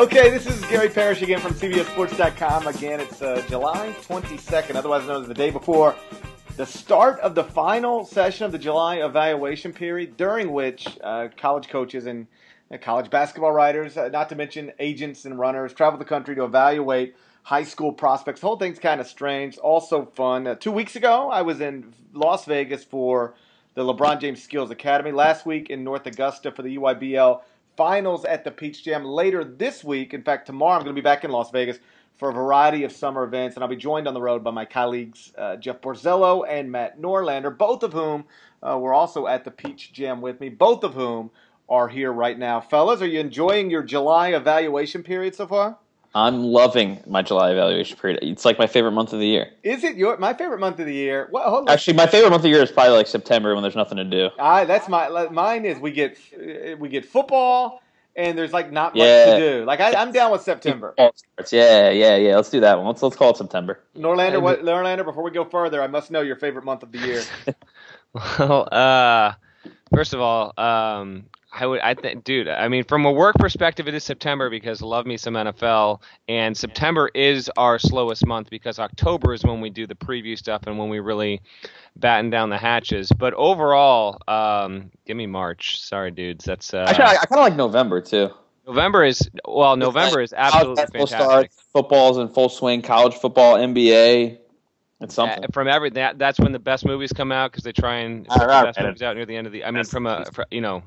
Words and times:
Okay, 0.00 0.30
this 0.30 0.46
is 0.46 0.58
Gary 0.64 0.88
Parrish 0.88 1.20
again 1.20 1.40
from 1.40 1.52
CBSSports.com. 1.52 2.66
Again, 2.66 3.00
it's 3.00 3.20
uh, 3.20 3.44
July 3.50 3.94
22nd, 4.00 4.74
otherwise 4.74 5.06
known 5.06 5.20
as 5.20 5.28
the 5.28 5.34
day 5.34 5.50
before 5.50 5.94
the 6.56 6.64
start 6.64 7.20
of 7.20 7.34
the 7.34 7.44
final 7.44 8.06
session 8.06 8.46
of 8.46 8.52
the 8.52 8.58
July 8.58 9.04
evaluation 9.04 9.74
period, 9.74 10.16
during 10.16 10.52
which 10.52 10.88
uh, 11.04 11.28
college 11.36 11.68
coaches 11.68 12.06
and 12.06 12.26
uh, 12.72 12.78
college 12.78 13.10
basketball 13.10 13.52
writers, 13.52 13.98
uh, 13.98 14.08
not 14.08 14.30
to 14.30 14.36
mention 14.36 14.72
agents 14.78 15.26
and 15.26 15.38
runners, 15.38 15.74
travel 15.74 15.98
the 15.98 16.04
country 16.06 16.34
to 16.34 16.44
evaluate 16.44 17.14
high 17.42 17.64
school 17.64 17.92
prospects. 17.92 18.40
The 18.40 18.46
whole 18.46 18.56
thing's 18.56 18.78
kind 18.78 19.02
of 19.02 19.06
strange, 19.06 19.58
also 19.58 20.06
fun. 20.14 20.46
Uh, 20.46 20.54
two 20.54 20.72
weeks 20.72 20.96
ago, 20.96 21.28
I 21.28 21.42
was 21.42 21.60
in 21.60 21.92
Las 22.14 22.46
Vegas 22.46 22.84
for 22.84 23.34
the 23.74 23.82
LeBron 23.82 24.18
James 24.18 24.42
Skills 24.42 24.70
Academy. 24.70 25.12
Last 25.12 25.44
week 25.44 25.68
in 25.68 25.84
North 25.84 26.06
Augusta 26.06 26.52
for 26.52 26.62
the 26.62 26.78
EYBL 26.78 27.42
finals 27.80 28.26
at 28.26 28.44
the 28.44 28.50
Peach 28.50 28.84
Jam 28.84 29.06
later 29.06 29.42
this 29.42 29.82
week. 29.82 30.12
In 30.12 30.22
fact, 30.22 30.44
tomorrow 30.44 30.74
I'm 30.74 30.84
going 30.84 30.94
to 30.94 31.00
be 31.00 31.02
back 31.02 31.24
in 31.24 31.30
Las 31.30 31.50
Vegas 31.50 31.78
for 32.18 32.28
a 32.28 32.32
variety 32.34 32.84
of 32.84 32.92
summer 32.92 33.24
events, 33.24 33.56
and 33.56 33.64
I'll 33.64 33.70
be 33.70 33.76
joined 33.76 34.06
on 34.06 34.12
the 34.12 34.20
road 34.20 34.44
by 34.44 34.50
my 34.50 34.66
colleagues 34.66 35.32
uh, 35.38 35.56
Jeff 35.56 35.80
Borzello 35.80 36.44
and 36.46 36.70
Matt 36.70 37.00
Norlander, 37.00 37.56
both 37.56 37.82
of 37.82 37.94
whom 37.94 38.26
uh, 38.62 38.78
were 38.78 38.92
also 38.92 39.26
at 39.26 39.46
the 39.46 39.50
Peach 39.50 39.94
Jam 39.94 40.20
with 40.20 40.40
me, 40.40 40.50
both 40.50 40.84
of 40.84 40.92
whom 40.92 41.30
are 41.70 41.88
here 41.88 42.12
right 42.12 42.38
now. 42.38 42.60
Fellas, 42.60 43.00
are 43.00 43.06
you 43.06 43.18
enjoying 43.18 43.70
your 43.70 43.82
July 43.82 44.34
evaluation 44.34 45.02
period 45.02 45.34
so 45.34 45.46
far? 45.46 45.78
I'm 46.14 46.42
loving 46.42 47.02
my 47.06 47.22
July 47.22 47.52
evaluation 47.52 47.96
period. 47.96 48.18
It's 48.22 48.44
like 48.44 48.58
my 48.58 48.66
favorite 48.66 48.92
month 48.92 49.12
of 49.12 49.20
the 49.20 49.26
year. 49.26 49.50
Is 49.62 49.84
it 49.84 49.96
your 49.96 50.16
my 50.16 50.34
favorite 50.34 50.58
month 50.58 50.80
of 50.80 50.86
the 50.86 50.94
year? 50.94 51.28
Well, 51.30 51.64
actually, 51.68 51.94
my 51.94 52.06
favorite 52.06 52.30
month 52.30 52.40
of 52.40 52.44
the 52.44 52.48
year 52.48 52.62
is 52.62 52.72
probably 52.72 52.94
like 52.94 53.06
September 53.06 53.54
when 53.54 53.62
there's 53.62 53.76
nothing 53.76 53.96
to 53.98 54.04
do. 54.04 54.30
I 54.38 54.64
that's 54.64 54.88
my 54.88 55.28
mine 55.28 55.64
is 55.64 55.78
we 55.78 55.92
get 55.92 56.18
we 56.78 56.88
get 56.88 57.04
football 57.04 57.82
and 58.16 58.36
there's 58.36 58.52
like 58.52 58.72
not 58.72 58.94
much 58.94 59.02
yeah. 59.02 59.36
to 59.36 59.38
do. 59.38 59.64
Like 59.64 59.80
I, 59.80 60.00
am 60.00 60.12
down 60.12 60.32
with 60.32 60.42
September. 60.42 60.94
Yeah, 60.98 61.90
yeah, 61.90 62.16
yeah. 62.16 62.36
Let's 62.36 62.50
do 62.50 62.60
that 62.60 62.76
one. 62.78 62.86
Let's 62.86 63.02
let's 63.02 63.16
call 63.16 63.30
it 63.30 63.36
September. 63.36 63.80
Norlander, 63.96 64.42
what, 64.42 64.62
Norlander. 64.62 65.04
Before 65.04 65.22
we 65.22 65.30
go 65.30 65.44
further, 65.44 65.82
I 65.82 65.86
must 65.86 66.10
know 66.10 66.20
your 66.20 66.36
favorite 66.36 66.64
month 66.64 66.82
of 66.82 66.92
the 66.92 66.98
year. 66.98 67.22
well, 68.38 68.68
uh, 68.72 69.32
first 69.94 70.14
of 70.14 70.20
all, 70.20 70.52
um, 70.58 71.24
I 71.52 71.66
would, 71.66 71.80
I 71.80 71.94
think, 71.94 72.22
dude. 72.24 72.48
I 72.48 72.68
mean, 72.68 72.84
from 72.84 73.04
a 73.04 73.12
work 73.12 73.36
perspective, 73.36 73.88
it 73.88 73.94
is 73.94 74.04
September 74.04 74.50
because 74.50 74.82
love 74.82 75.04
me 75.04 75.16
some 75.16 75.34
NFL, 75.34 76.00
and 76.28 76.56
September 76.56 77.10
is 77.12 77.50
our 77.56 77.78
slowest 77.78 78.24
month 78.24 78.50
because 78.50 78.78
October 78.78 79.34
is 79.34 79.42
when 79.42 79.60
we 79.60 79.68
do 79.68 79.86
the 79.86 79.96
preview 79.96 80.38
stuff 80.38 80.62
and 80.66 80.78
when 80.78 80.88
we 80.88 81.00
really 81.00 81.40
batten 81.96 82.30
down 82.30 82.50
the 82.50 82.58
hatches. 82.58 83.10
But 83.10 83.34
overall, 83.34 84.20
um, 84.28 84.92
give 85.06 85.16
me 85.16 85.26
March. 85.26 85.80
Sorry, 85.80 86.12
dudes. 86.12 86.44
That's 86.44 86.72
uh, 86.72 86.84
actually 86.88 87.04
I, 87.04 87.10
I 87.10 87.26
kind 87.26 87.40
of 87.40 87.46
like 87.46 87.56
November 87.56 88.00
too. 88.00 88.30
November 88.66 89.04
is 89.04 89.28
well. 89.48 89.76
November 89.76 90.20
is 90.20 90.32
absolutely 90.32 90.76
fantastic. 90.76 91.08
Starts, 91.08 91.62
football's 91.72 92.18
in 92.18 92.28
full 92.28 92.48
swing. 92.48 92.82
College 92.82 93.14
football, 93.14 93.56
NBA. 93.56 94.38
It's 95.00 95.14
something. 95.14 95.44
Uh, 95.44 95.48
from 95.52 95.68
every 95.68 95.90
that 95.90 96.18
that's 96.18 96.38
when 96.38 96.52
the 96.52 96.58
best 96.58 96.84
movies 96.84 97.12
come 97.12 97.32
out 97.32 97.50
because 97.50 97.64
they 97.64 97.72
try 97.72 97.98
and 97.98 98.26
put 98.28 98.38
the 98.38 98.46
best 98.46 98.80
movies 98.80 99.02
out 99.02 99.16
near 99.16 99.26
the 99.26 99.36
end 99.36 99.46
of 99.46 99.52
the. 99.52 99.64
I 99.64 99.70
mean, 99.70 99.84
from 99.84 100.06
a 100.06 100.26
for, 100.32 100.44
you 100.50 100.60
know 100.60 100.82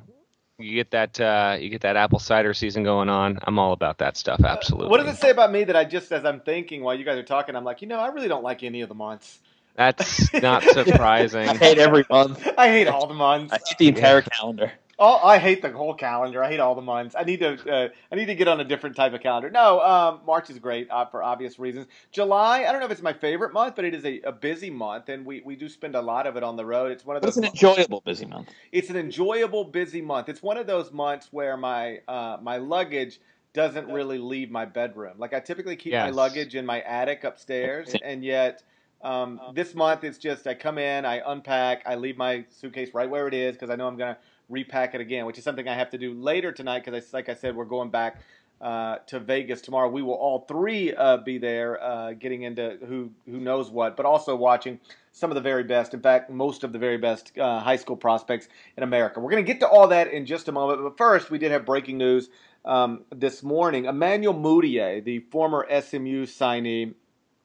you 0.60 0.76
get 0.76 0.92
that 0.92 1.20
uh, 1.20 1.58
you 1.60 1.70
get 1.70 1.82
that 1.82 1.96
apple 1.96 2.20
cider 2.20 2.54
season 2.54 2.84
going 2.84 3.10
on. 3.10 3.40
I'm 3.44 3.58
all 3.60 3.74
about 3.74 3.98
that 4.00 4.18
stuff. 4.18 4.42
Absolutely. 4.44 4.90
what 4.90 5.04
does 5.04 5.16
it 5.16 5.20
say 5.20 5.30
about 5.30 5.52
me 5.52 5.64
that 5.64 5.76
I 5.76 5.84
just, 5.84 6.12
as 6.12 6.26
I'm 6.26 6.40
thinking 6.42 6.84
while 6.84 6.96
you 6.96 7.06
guys 7.06 7.18
are 7.18 7.24
talking, 7.24 7.56
I'm 7.56 7.64
like, 7.64 7.82
you 7.82 7.88
know, 7.88 8.00
I 8.00 8.08
really 8.08 8.28
don't 8.28 8.44
like 8.44 8.64
any 8.64 8.82
of 8.82 8.90
the 8.90 8.96
months. 8.96 9.40
That's 9.76 10.32
not 10.42 10.64
surprising. 10.64 11.50
I 11.50 11.58
hate 11.58 11.80
every 11.80 12.06
month. 12.10 12.48
I 12.58 12.68
hate 12.68 12.88
all 12.88 13.08
the 13.08 13.16
months. 13.16 13.54
I 13.54 13.58
hate 13.58 13.78
the 13.80 13.88
entire 13.88 14.22
calendar. 14.22 14.72
Oh, 15.06 15.20
I 15.22 15.38
hate 15.38 15.62
the 15.62 15.70
whole 15.70 15.96
calendar. 15.96 16.42
I 16.42 16.48
hate 16.48 16.62
all 16.62 16.76
the 16.76 16.82
months. 16.82 17.14
I 17.14 17.26
need 17.26 17.42
to. 17.42 17.70
Uh, 17.70 17.90
I 18.10 18.16
need 18.16 18.28
to 18.28 18.36
get 18.36 18.48
on 18.48 18.62
a 18.62 18.64
different 18.64 18.96
type 18.96 19.12
of 19.12 19.20
calendar. 19.20 19.50
No, 19.50 19.82
um, 19.82 20.22
March 20.26 20.50
is 20.50 20.58
great 20.60 20.90
uh, 20.90 21.04
for 21.08 21.22
obvious 21.22 21.60
reasons. 21.60 21.88
July, 22.14 22.64
I 22.64 22.72
don't 22.72 22.80
know 22.80 22.86
if 22.86 22.92
it's 22.94 23.02
my 23.02 23.12
favorite 23.12 23.52
month, 23.52 23.76
but 23.76 23.84
it 23.84 23.94
is 23.94 24.06
a, 24.06 24.22
a, 24.22 24.32
busy 24.32 24.70
month, 24.70 25.10
and 25.10 25.26
we, 25.26 25.42
we 25.42 25.58
do 25.58 25.68
spend 25.68 25.96
a 25.96 26.02
lot 26.02 26.26
of 26.26 26.38
it 26.38 26.44
on 26.44 26.56
the 26.56 26.66
road. 26.66 26.90
It's 26.90 27.06
one 27.06 27.18
of 27.18 27.22
those. 27.22 27.36
It's 27.36 27.46
an 27.46 27.52
enjoyable 27.52 28.00
busy 28.00 28.26
month. 28.26 28.48
It's 28.72 28.90
an 28.90 28.96
enjoyable 28.96 29.66
busy 29.66 30.02
month. 30.02 30.30
It's 30.30 30.42
one 30.42 30.56
of 30.56 30.68
those 30.68 30.94
months 30.94 31.28
where 31.32 31.58
my 31.58 32.00
uh, 32.08 32.38
my 32.42 32.56
luggage 32.56 33.20
doesn't 33.52 33.90
really 33.90 34.20
leave 34.20 34.52
my 34.52 34.64
bedroom. 34.64 35.16
Like 35.18 35.34
I 35.34 35.42
typically 35.42 35.76
keep 35.76 35.92
yes. 35.92 36.06
my 36.06 36.12
luggage 36.12 36.56
in 36.56 36.66
my 36.66 36.80
attic 36.80 37.26
upstairs, 37.26 37.94
and 38.06 38.24
yet. 38.24 38.64
Um, 39.02 39.42
this 39.54 39.76
month 39.76 40.06
it's 40.06 40.18
just 40.18 40.48
I 40.48 40.54
come 40.54 40.78
in, 40.78 41.04
I 41.04 41.22
unpack, 41.26 41.84
I 41.86 41.96
leave 41.96 42.16
my 42.16 42.46
suitcase 42.50 42.94
right 42.94 43.10
where 43.10 43.28
it 43.28 43.34
is 43.34 43.52
because 43.52 43.70
I 43.70 43.76
know 43.76 43.86
I'm 43.86 43.98
gonna 43.98 44.18
repack 44.54 44.96
it 44.96 45.02
again, 45.02 45.26
which 45.26 45.38
is 45.38 45.44
something 45.44 45.68
I 45.68 45.76
have 45.76 45.90
to 45.90 45.98
do 45.98 46.14
later 46.14 46.52
tonight 46.52 46.86
because, 46.86 47.12
like 47.12 47.28
I 47.28 47.34
said, 47.34 47.56
we're 47.56 47.66
going 47.66 47.90
back 47.90 48.22
uh, 48.62 49.00
to 49.08 49.20
Vegas 49.20 49.62
tomorrow. 49.62 49.90
We 49.90 50.02
will 50.02 50.14
all 50.14 50.46
three 50.48 50.94
uh, 50.94 51.18
be 51.18 51.38
there, 51.38 51.84
uh, 51.84 52.14
getting 52.14 52.44
into 52.44 52.78
who 52.88 53.12
who 53.26 53.40
knows 53.40 53.70
what, 53.70 53.98
but 53.98 54.06
also 54.06 54.36
watching 54.36 54.80
some 55.12 55.30
of 55.30 55.36
the 55.36 55.42
very 55.42 55.64
best. 55.64 55.94
In 55.94 56.02
fact, 56.02 56.30
most 56.30 56.64
of 56.64 56.72
the 56.72 56.80
very 56.80 56.98
best 56.98 57.38
uh, 57.38 57.60
high 57.60 57.76
school 57.76 57.98
prospects 57.98 58.48
in 58.78 58.84
America. 58.84 59.20
We're 59.20 59.32
going 59.32 59.46
to 59.46 59.52
get 59.52 59.60
to 59.60 59.68
all 59.68 59.90
that 59.90 60.12
in 60.14 60.26
just 60.26 60.48
a 60.48 60.54
moment, 60.54 60.82
but 60.82 60.98
first, 60.98 61.30
we 61.30 61.40
did 61.40 61.52
have 61.52 61.66
breaking 61.66 61.98
news 61.98 62.30
um, 62.64 63.04
this 63.14 63.44
morning. 63.44 63.86
Emmanuel 63.86 64.34
Mudiay, 64.34 65.04
the 65.04 65.20
former 65.20 65.68
SMU 65.70 66.26
signee, 66.26 66.94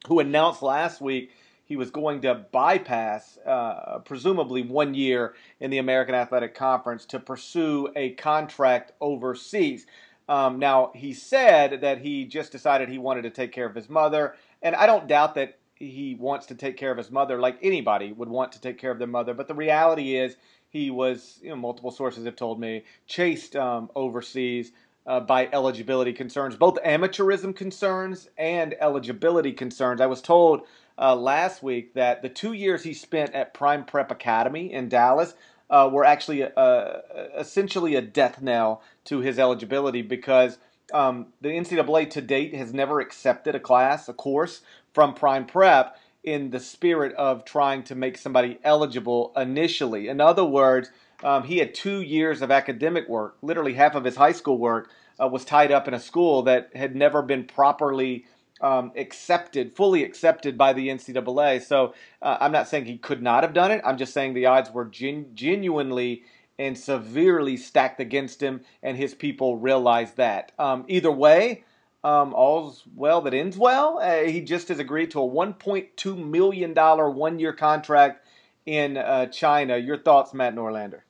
who 0.07 0.19
announced 0.19 0.61
last 0.61 1.01
week 1.01 1.31
he 1.69 1.75
was 1.75 1.91
going 1.91 2.21
to 2.21 2.33
bypass, 2.33 3.37
uh, 3.45 3.99
presumably, 3.99 4.63
one 4.63 4.95
year 4.95 5.35
in 5.59 5.69
the 5.69 5.77
American 5.77 6.15
Athletic 6.15 6.55
Conference 6.55 7.05
to 7.05 7.19
pursue 7.19 7.87
a 7.95 8.09
contract 8.15 8.91
overseas. 8.99 9.85
Um, 10.27 10.57
now, 10.57 10.91
he 10.95 11.13
said 11.13 11.81
that 11.81 11.99
he 11.99 12.25
just 12.25 12.51
decided 12.51 12.89
he 12.89 12.97
wanted 12.97 13.21
to 13.21 13.29
take 13.29 13.51
care 13.51 13.67
of 13.67 13.75
his 13.75 13.87
mother, 13.87 14.35
and 14.63 14.75
I 14.75 14.87
don't 14.87 15.07
doubt 15.07 15.35
that 15.35 15.59
he 15.75 16.17
wants 16.19 16.47
to 16.47 16.55
take 16.55 16.75
care 16.75 16.91
of 16.91 16.97
his 16.97 17.11
mother 17.11 17.39
like 17.39 17.59
anybody 17.61 18.11
would 18.13 18.29
want 18.29 18.51
to 18.53 18.61
take 18.61 18.79
care 18.79 18.91
of 18.91 18.97
their 18.97 19.07
mother. 19.07 19.35
But 19.35 19.47
the 19.47 19.53
reality 19.53 20.17
is, 20.17 20.37
he 20.69 20.89
was, 20.89 21.39
you 21.43 21.49
know, 21.49 21.55
multiple 21.55 21.91
sources 21.91 22.25
have 22.25 22.35
told 22.35 22.59
me, 22.59 22.83
chased 23.05 23.55
um, 23.55 23.91
overseas. 23.95 24.71
Uh, 25.07 25.19
by 25.19 25.49
eligibility 25.53 26.13
concerns, 26.13 26.55
both 26.55 26.77
amateurism 26.85 27.55
concerns 27.55 28.29
and 28.37 28.75
eligibility 28.79 29.51
concerns. 29.51 30.01
I 30.01 30.05
was 30.05 30.21
told 30.21 30.67
uh, 30.99 31.15
last 31.15 31.63
week 31.63 31.93
that 31.93 32.21
the 32.21 32.29
two 32.29 32.53
years 32.53 32.83
he 32.83 32.93
spent 32.93 33.33
at 33.33 33.53
Prime 33.53 33.85
Prep 33.85 34.11
Academy 34.11 34.71
in 34.71 34.89
Dallas 34.89 35.33
uh, 35.69 35.89
were 35.91 36.03
actually 36.03 36.43
uh, 36.43 36.97
essentially 37.37 37.95
a 37.95 38.01
death 38.01 38.41
knell 38.41 38.81
to 39.05 39.19
his 39.19 39.39
eligibility 39.39 40.01
because 40.01 40.57
um, 40.93 41.27
the 41.41 41.49
NCAA 41.49 42.09
to 42.11 42.21
date 42.21 42.53
has 42.55 42.73
never 42.73 42.99
accepted 42.99 43.55
a 43.55 43.59
class, 43.59 44.09
a 44.09 44.13
course 44.13 44.61
from 44.93 45.13
Prime 45.13 45.45
Prep 45.45 45.97
in 46.23 46.49
the 46.49 46.59
spirit 46.59 47.13
of 47.15 47.45
trying 47.45 47.83
to 47.83 47.95
make 47.95 48.17
somebody 48.17 48.59
eligible 48.63 49.31
initially. 49.37 50.07
In 50.07 50.19
other 50.19 50.43
words, 50.43 50.89
um, 51.23 51.43
he 51.43 51.57
had 51.57 51.73
two 51.73 52.01
years 52.01 52.41
of 52.41 52.51
academic 52.51 53.07
work, 53.07 53.37
literally 53.41 53.73
half 53.73 53.95
of 53.95 54.03
his 54.03 54.15
high 54.15 54.31
school 54.31 54.57
work 54.57 54.89
uh, 55.21 55.27
was 55.27 55.45
tied 55.45 55.71
up 55.71 55.87
in 55.87 55.93
a 55.93 55.99
school 55.99 56.43
that 56.43 56.69
had 56.75 56.95
never 56.95 57.21
been 57.21 57.43
properly 57.43 58.25
um, 58.61 58.91
accepted, 58.95 59.75
fully 59.75 60.03
accepted 60.03 60.57
by 60.57 60.73
the 60.73 60.89
NCAA. 60.89 61.61
So 61.61 61.93
uh, 62.21 62.37
I'm 62.39 62.51
not 62.51 62.67
saying 62.67 62.85
he 62.85 62.97
could 62.97 63.21
not 63.21 63.43
have 63.43 63.53
done 63.53 63.71
it. 63.71 63.81
I'm 63.85 63.97
just 63.97 64.13
saying 64.13 64.33
the 64.33 64.45
odds 64.47 64.71
were 64.71 64.85
gen- 64.85 65.31
genuinely 65.33 66.23
and 66.57 66.77
severely 66.77 67.55
stacked 67.55 68.01
against 68.01 68.43
him, 68.43 68.61
and 68.83 68.97
his 68.97 69.13
people 69.15 69.57
realized 69.57 70.17
that. 70.17 70.51
Um, 70.59 70.83
either 70.89 71.11
way, 71.11 71.63
um, 72.03 72.33
all's 72.33 72.83
well 72.95 73.21
that 73.21 73.33
ends 73.33 73.57
well. 73.57 73.99
Uh, 73.99 74.23
he 74.23 74.41
just 74.41 74.67
has 74.67 74.79
agreed 74.79 75.11
to 75.11 75.21
a 75.21 75.27
$1.2 75.27 76.17
million 76.17 76.73
one 76.73 77.39
year 77.39 77.53
contract 77.53 78.25
in 78.65 78.97
uh, 78.97 79.27
China. 79.27 79.77
Your 79.77 79.97
thoughts, 79.97 80.33
Matt 80.33 80.53
Norlander? 80.53 81.01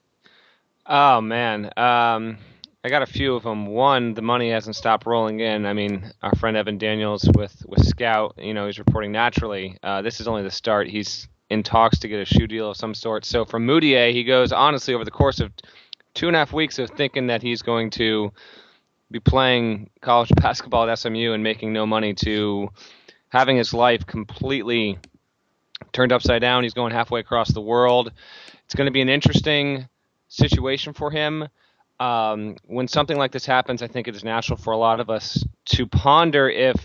Oh, 0.86 1.22
man. 1.22 1.72
Um, 1.78 2.38
I 2.82 2.88
got 2.88 3.02
a 3.02 3.08
few 3.08 3.36
of 3.36 3.44
them. 3.44 3.66
One, 3.66 4.14
the 4.14 4.22
money 4.22 4.52
hasn't 4.52 4.76
stopped 4.76 5.06
rolling 5.06 5.42
in. 5.42 5.66
I 5.66 5.74
mean, 5.74 6.14
our 6.22 6.34
friend 6.36 6.56
Evan 6.56 6.78
Daniels 6.78 7.30
with 7.36 7.66
with 7.68 7.86
Scout, 7.86 8.36
you 8.38 8.54
know, 8.54 8.68
he's 8.68 8.80
reporting 8.80 9.12
naturally. 9.12 9.78
Uh, 9.84 10.02
this 10.02 10.22
is 10.22 10.30
only 10.30 10.44
the 10.44 10.52
start. 10.52 10.88
He's 10.88 11.28
in 11.50 11.62
talks 11.62 12.00
to 12.00 12.08
get 12.08 12.22
a 12.22 12.26
shoe 12.26 12.48
deal 12.48 12.70
of 12.70 12.78
some 12.78 12.94
sort. 12.94 13.26
So 13.26 13.44
from 13.44 13.68
Mudiay, 13.68 14.14
he 14.14 14.24
goes 14.24 14.54
honestly 14.54 14.94
over 14.94 15.04
the 15.04 15.12
course 15.12 15.42
of 15.42 15.52
two 16.14 16.28
and 16.28 16.36
a 16.36 16.40
half 16.40 16.54
weeks 16.54 16.80
of 16.80 16.90
thinking 16.92 17.28
that 17.28 17.42
he's 17.42 17.62
going 17.62 17.90
to 17.92 18.32
be 19.12 19.20
playing 19.20 19.90
college 20.00 20.32
basketball 20.36 20.90
at 20.90 20.98
SMU 20.98 21.34
and 21.34 21.44
making 21.44 21.74
no 21.74 21.86
money 21.86 22.14
to 22.14 22.70
having 23.28 23.58
his 23.58 23.74
life 23.74 24.08
completely 24.08 24.98
turned 25.92 26.14
upside 26.14 26.42
down. 26.42 26.64
He's 26.64 26.74
going 26.74 26.94
halfway 26.94 27.20
across 27.20 27.50
the 27.50 27.62
world. 27.62 28.14
It's 28.64 28.76
going 28.76 28.86
to 28.86 28.92
be 28.92 29.02
an 29.02 29.10
interesting 29.10 29.90
situation 30.30 30.94
for 30.94 31.12
him 31.12 31.50
um, 32.00 32.56
when 32.66 32.88
something 32.88 33.18
like 33.18 33.32
this 33.32 33.46
happens, 33.46 33.82
I 33.82 33.88
think 33.88 34.08
it 34.08 34.16
is 34.16 34.24
natural 34.24 34.58
for 34.58 34.72
a 34.72 34.78
lot 34.78 35.00
of 35.00 35.10
us 35.10 35.44
to 35.66 35.86
ponder 35.86 36.50
if 36.50 36.76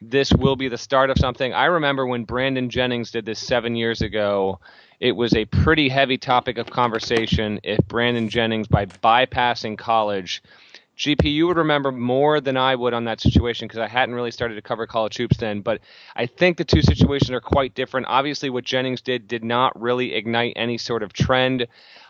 this 0.00 0.32
will 0.32 0.56
be 0.56 0.68
the 0.68 0.78
start 0.78 1.10
of 1.10 1.18
something. 1.18 1.52
I 1.52 1.66
remember 1.66 2.06
when 2.06 2.24
Brandon 2.24 2.70
Jennings 2.70 3.10
did 3.10 3.26
this 3.26 3.38
seven 3.38 3.76
years 3.76 4.00
ago, 4.00 4.60
it 4.98 5.12
was 5.12 5.34
a 5.34 5.44
pretty 5.44 5.88
heavy 5.88 6.16
topic 6.16 6.58
of 6.58 6.70
conversation 6.70 7.60
if 7.62 7.86
Brandon 7.86 8.28
Jennings, 8.28 8.68
by 8.68 8.86
bypassing 8.86 9.76
college, 9.76 10.42
GP, 11.00 11.32
you 11.32 11.46
would 11.46 11.56
remember 11.56 11.90
more 11.90 12.42
than 12.42 12.58
I 12.58 12.74
would 12.74 12.92
on 12.92 13.04
that 13.04 13.22
situation 13.22 13.66
because 13.66 13.80
I 13.80 13.88
hadn't 13.88 14.14
really 14.14 14.30
started 14.30 14.56
to 14.56 14.62
cover 14.62 14.86
college 14.86 15.16
hoops 15.16 15.38
then. 15.38 15.62
But 15.62 15.80
I 16.14 16.26
think 16.26 16.58
the 16.58 16.64
two 16.64 16.82
situations 16.82 17.30
are 17.30 17.40
quite 17.40 17.74
different. 17.74 18.06
Obviously, 18.08 18.50
what 18.50 18.64
Jennings 18.64 19.00
did 19.00 19.26
did 19.26 19.42
not 19.42 19.80
really 19.80 20.14
ignite 20.14 20.52
any 20.56 20.76
sort 20.76 21.02
of 21.02 21.14
trend. 21.14 21.66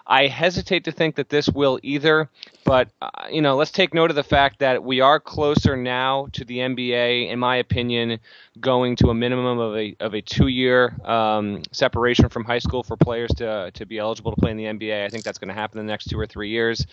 I 0.09 0.27
hesitate 0.27 0.85
to 0.85 0.93
think 0.93 1.15
that 1.17 1.29
this 1.29 1.49
will 1.49 1.79
either, 1.85 2.29
but 2.65 2.89
uh, 3.01 3.11
you 3.31 3.41
know, 3.43 3.55
let's 3.55 3.71
take 3.71 3.95
note 3.95 4.11
of 4.11 4.17
the 4.17 4.25
fact 4.25 4.59
that 4.59 4.83
we 4.83 5.01
are 5.01 5.21
closer 5.21 5.77
now 5.77 6.27
to 6.33 6.45
the 6.45 6.59
NBA, 6.59 7.31
in 7.31 7.39
my 7.39 7.57
opinion, 7.57 8.19
going 8.59 8.97
to 8.97 9.11
a 9.11 9.15
minimum 9.15 9.61
of 9.61 9.77
a 9.77 9.95
of 10.01 10.15
a 10.15 10.21
two 10.21 10.49
year 10.49 10.97
um, 11.05 11.63
separation 11.71 12.29
from 12.29 12.43
high 12.43 12.59
school 12.59 12.83
for 12.83 12.97
players 12.97 13.31
to 13.37 13.71
to 13.73 13.87
be 13.87 13.99
eligible 13.99 14.35
to 14.35 14.41
play 14.41 14.51
in 14.51 14.57
the 14.57 14.65
NBA. 14.65 15.05
I 15.07 15.11
think 15.11 15.23
that's 15.23 15.39
going 15.39 15.47
to 15.47 15.55
happen 15.55 15.79
in 15.79 15.87
the 15.87 15.93
next 15.93 16.07
two 16.07 16.19
or 16.19 16.27
three 16.27 16.49
years 16.49 16.85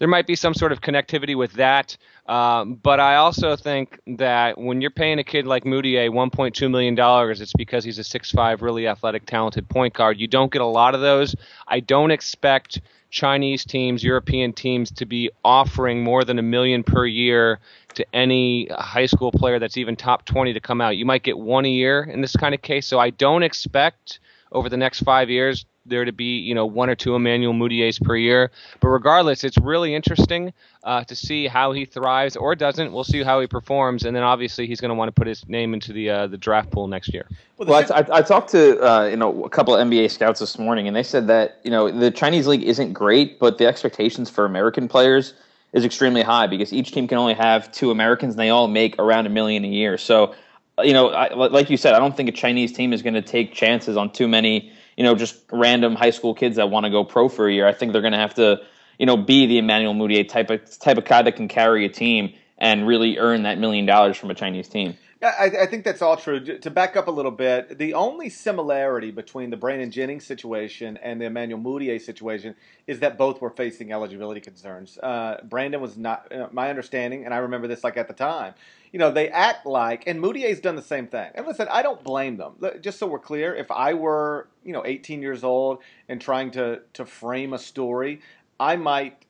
there 0.00 0.08
might 0.08 0.26
be 0.26 0.34
some 0.34 0.54
sort 0.54 0.72
of 0.72 0.80
connectivity 0.80 1.36
with 1.36 1.52
that. 1.52 1.96
Um, 2.26 2.74
but 2.74 3.00
I 3.00 3.16
also 3.16 3.54
think 3.54 4.00
that 4.06 4.58
when 4.58 4.80
you're 4.80 4.90
paying 4.90 5.18
a 5.18 5.24
kid 5.24 5.46
like 5.46 5.64
Mudiay 5.64 6.08
$1.2 6.08 6.70
million, 6.70 6.96
it's 7.30 7.52
because 7.52 7.84
he's 7.84 7.98
a 7.98 8.02
6'5, 8.02 8.62
really 8.62 8.88
athletic, 8.88 9.26
talented 9.26 9.68
point 9.68 9.92
guard. 9.92 10.18
You 10.18 10.26
don't 10.26 10.50
get 10.50 10.62
a 10.62 10.66
lot 10.66 10.94
of 10.94 11.02
those. 11.02 11.36
I 11.68 11.80
don't 11.80 12.10
expect 12.10 12.80
Chinese 13.10 13.64
teams, 13.64 14.02
European 14.02 14.54
teams 14.54 14.90
to 14.92 15.04
be 15.04 15.30
offering 15.44 16.02
more 16.02 16.24
than 16.24 16.38
a 16.38 16.42
million 16.42 16.82
per 16.82 17.04
year 17.04 17.60
to 17.94 18.06
any 18.14 18.68
high 18.70 19.06
school 19.06 19.32
player 19.32 19.58
that's 19.58 19.76
even 19.76 19.96
top 19.96 20.24
20 20.24 20.54
to 20.54 20.60
come 20.60 20.80
out. 20.80 20.96
You 20.96 21.04
might 21.04 21.24
get 21.24 21.38
one 21.38 21.66
a 21.66 21.70
year 21.70 22.04
in 22.04 22.22
this 22.22 22.34
kind 22.36 22.54
of 22.54 22.62
case. 22.62 22.86
So 22.86 22.98
I 22.98 23.10
don't 23.10 23.42
expect 23.42 24.20
over 24.52 24.70
the 24.70 24.76
next 24.78 25.00
five 25.00 25.28
years 25.28 25.66
there 25.86 26.04
to 26.04 26.12
be 26.12 26.38
you 26.38 26.54
know 26.54 26.66
one 26.66 26.90
or 26.90 26.94
two 26.94 27.14
Emmanuel 27.14 27.52
Mudiay's 27.52 27.98
per 27.98 28.16
year. 28.16 28.50
But 28.80 28.88
regardless, 28.88 29.44
it's 29.44 29.58
really 29.58 29.94
interesting 29.94 30.52
uh, 30.84 31.04
to 31.04 31.16
see 31.16 31.46
how 31.46 31.72
he 31.72 31.84
thrives 31.84 32.36
or 32.36 32.54
doesn't. 32.54 32.92
We'll 32.92 33.04
see 33.04 33.22
how 33.22 33.40
he 33.40 33.46
performs, 33.46 34.04
and 34.04 34.14
then 34.14 34.22
obviously 34.22 34.66
he's 34.66 34.80
going 34.80 34.90
to 34.90 34.94
want 34.94 35.08
to 35.08 35.12
put 35.12 35.26
his 35.26 35.46
name 35.48 35.74
into 35.74 35.92
the 35.92 36.10
uh, 36.10 36.26
the 36.26 36.38
draft 36.38 36.70
pool 36.70 36.88
next 36.88 37.12
year. 37.12 37.26
Well, 37.56 37.72
I, 37.74 38.00
I, 38.00 38.18
I, 38.18 38.22
talked 38.22 38.50
to 38.50 38.80
uh, 38.80 39.06
you 39.06 39.16
know 39.16 39.44
a 39.44 39.50
couple 39.50 39.74
of 39.74 39.86
NBA 39.86 40.10
scouts 40.10 40.40
this 40.40 40.58
morning, 40.58 40.86
and 40.86 40.96
they 40.96 41.02
said 41.02 41.26
that 41.26 41.60
you 41.64 41.70
know 41.70 41.90
the 41.90 42.10
Chinese 42.10 42.46
league 42.46 42.62
isn't 42.62 42.92
great, 42.92 43.38
but 43.38 43.58
the 43.58 43.66
expectations 43.66 44.30
for 44.30 44.44
American 44.44 44.88
players 44.88 45.34
is 45.72 45.84
extremely 45.84 46.22
high 46.22 46.46
because 46.46 46.72
each 46.72 46.92
team 46.92 47.06
can 47.06 47.18
only 47.18 47.34
have 47.34 47.70
two 47.72 47.90
Americans, 47.90 48.34
and 48.34 48.40
they 48.40 48.50
all 48.50 48.68
make 48.68 48.96
around 48.98 49.26
a 49.26 49.30
million 49.30 49.64
a 49.64 49.68
year. 49.68 49.98
So. 49.98 50.34
You 50.82 50.94
know, 50.94 51.10
I, 51.10 51.34
like 51.34 51.68
you 51.68 51.76
said, 51.76 51.92
I 51.92 51.98
don't 51.98 52.16
think 52.16 52.30
a 52.30 52.32
Chinese 52.32 52.72
team 52.72 52.94
is 52.94 53.02
going 53.02 53.12
to 53.12 53.20
take 53.20 53.52
chances 53.52 53.98
on 53.98 54.10
too 54.10 54.26
many 54.26 54.72
you 55.00 55.04
know, 55.04 55.14
just 55.14 55.34
random 55.50 55.94
high 55.94 56.10
school 56.10 56.34
kids 56.34 56.56
that 56.56 56.68
want 56.68 56.84
to 56.84 56.90
go 56.90 57.04
pro 57.04 57.30
for 57.30 57.48
a 57.48 57.52
year. 57.54 57.66
I 57.66 57.72
think 57.72 57.92
they're 57.92 58.02
going 58.02 58.12
to 58.12 58.18
have 58.18 58.34
to, 58.34 58.60
you 58.98 59.06
know, 59.06 59.16
be 59.16 59.46
the 59.46 59.56
Emmanuel 59.56 59.94
Mudiay 59.94 60.28
type 60.28 60.50
of 60.50 60.78
type 60.78 60.98
of 60.98 61.06
guy 61.06 61.22
that 61.22 61.36
can 61.36 61.48
carry 61.48 61.86
a 61.86 61.88
team 61.88 62.34
and 62.58 62.86
really 62.86 63.16
earn 63.16 63.44
that 63.44 63.56
million 63.56 63.86
dollars 63.86 64.18
from 64.18 64.30
a 64.30 64.34
Chinese 64.34 64.68
team. 64.68 64.98
I, 65.22 65.50
I, 65.62 65.66
think 65.66 65.84
that's 65.84 66.00
all 66.00 66.16
true. 66.16 66.40
To 66.40 66.70
back 66.70 66.96
up 66.96 67.06
a 67.06 67.10
little 67.10 67.30
bit, 67.30 67.76
the 67.76 67.92
only 67.92 68.30
similarity 68.30 69.10
between 69.10 69.50
the 69.50 69.56
Brandon 69.56 69.90
Jennings 69.90 70.24
situation 70.24 70.96
and 70.96 71.20
the 71.20 71.26
Emmanuel 71.26 71.60
Mudiay 71.60 72.00
situation 72.00 72.54
is 72.86 73.00
that 73.00 73.18
both 73.18 73.42
were 73.42 73.50
facing 73.50 73.92
eligibility 73.92 74.40
concerns. 74.40 74.96
Uh, 75.02 75.42
Brandon 75.44 75.82
was 75.82 75.98
not, 75.98 76.32
uh, 76.32 76.48
my 76.52 76.70
understanding, 76.70 77.26
and 77.26 77.34
I 77.34 77.38
remember 77.38 77.68
this 77.68 77.84
like 77.84 77.98
at 77.98 78.08
the 78.08 78.14
time, 78.14 78.54
you 78.92 78.98
know, 78.98 79.10
they 79.10 79.28
act 79.28 79.66
like, 79.66 80.04
and 80.06 80.22
Mudiay's 80.22 80.58
done 80.58 80.74
the 80.74 80.82
same 80.82 81.06
thing. 81.06 81.30
And 81.34 81.46
listen, 81.46 81.68
I 81.70 81.82
don't 81.82 82.02
blame 82.02 82.38
them. 82.38 82.54
Just 82.80 82.98
so 82.98 83.06
we're 83.06 83.18
clear, 83.18 83.54
if 83.54 83.70
I 83.70 83.92
were, 83.92 84.48
you 84.64 84.72
know, 84.72 84.86
18 84.86 85.20
years 85.20 85.44
old 85.44 85.80
and 86.08 86.18
trying 86.18 86.50
to 86.52 86.80
to 86.94 87.04
frame 87.04 87.52
a 87.52 87.58
story, 87.58 88.22
I 88.58 88.76
might 88.76 89.26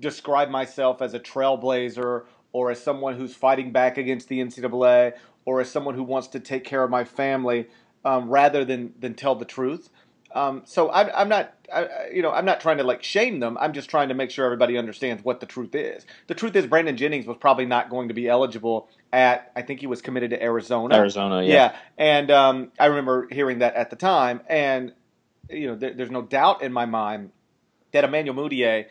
describe 0.00 0.48
myself 0.48 1.02
as 1.02 1.14
a 1.14 1.20
trailblazer 1.20 2.24
or 2.52 2.70
as 2.70 2.82
someone 2.82 3.16
who's 3.16 3.34
fighting 3.34 3.72
back 3.72 3.98
against 3.98 4.28
the 4.28 4.40
NCAA 4.40 5.14
or 5.44 5.60
as 5.60 5.70
someone 5.70 5.94
who 5.94 6.02
wants 6.02 6.28
to 6.28 6.40
take 6.40 6.64
care 6.64 6.82
of 6.82 6.90
my 6.90 7.04
family 7.04 7.66
um, 8.04 8.28
rather 8.28 8.64
than 8.64 8.94
than 8.98 9.14
tell 9.14 9.34
the 9.34 9.44
truth. 9.44 9.90
Um, 10.34 10.62
so 10.66 10.90
I'm, 10.92 11.08
I'm 11.14 11.28
not, 11.28 11.54
I, 11.72 11.88
you 12.12 12.20
know, 12.20 12.30
I'm 12.30 12.44
not 12.44 12.60
trying 12.60 12.76
to 12.78 12.84
like 12.84 13.02
shame 13.02 13.40
them. 13.40 13.56
I'm 13.58 13.72
just 13.72 13.88
trying 13.88 14.08
to 14.08 14.14
make 14.14 14.30
sure 14.30 14.44
everybody 14.44 14.76
understands 14.76 15.24
what 15.24 15.40
the 15.40 15.46
truth 15.46 15.74
is. 15.74 16.04
The 16.26 16.34
truth 16.34 16.54
is, 16.54 16.66
Brandon 16.66 16.96
Jennings 16.96 17.26
was 17.26 17.38
probably 17.38 17.64
not 17.64 17.88
going 17.88 18.08
to 18.08 18.14
be 18.14 18.28
eligible 18.28 18.90
at. 19.12 19.50
I 19.56 19.62
think 19.62 19.80
he 19.80 19.86
was 19.86 20.02
committed 20.02 20.30
to 20.30 20.42
Arizona. 20.42 20.96
Arizona, 20.96 21.42
yeah. 21.42 21.52
Yeah, 21.52 21.76
and 21.96 22.30
um, 22.30 22.72
I 22.78 22.86
remember 22.86 23.26
hearing 23.30 23.60
that 23.60 23.74
at 23.74 23.88
the 23.88 23.96
time, 23.96 24.42
and 24.48 24.92
you 25.48 25.68
know, 25.68 25.76
there, 25.76 25.94
there's 25.94 26.10
no 26.10 26.22
doubt 26.22 26.62
in 26.62 26.74
my 26.74 26.84
mind 26.84 27.30
that 27.92 28.04
Emmanuel 28.04 28.36
Mudiay 28.36 28.86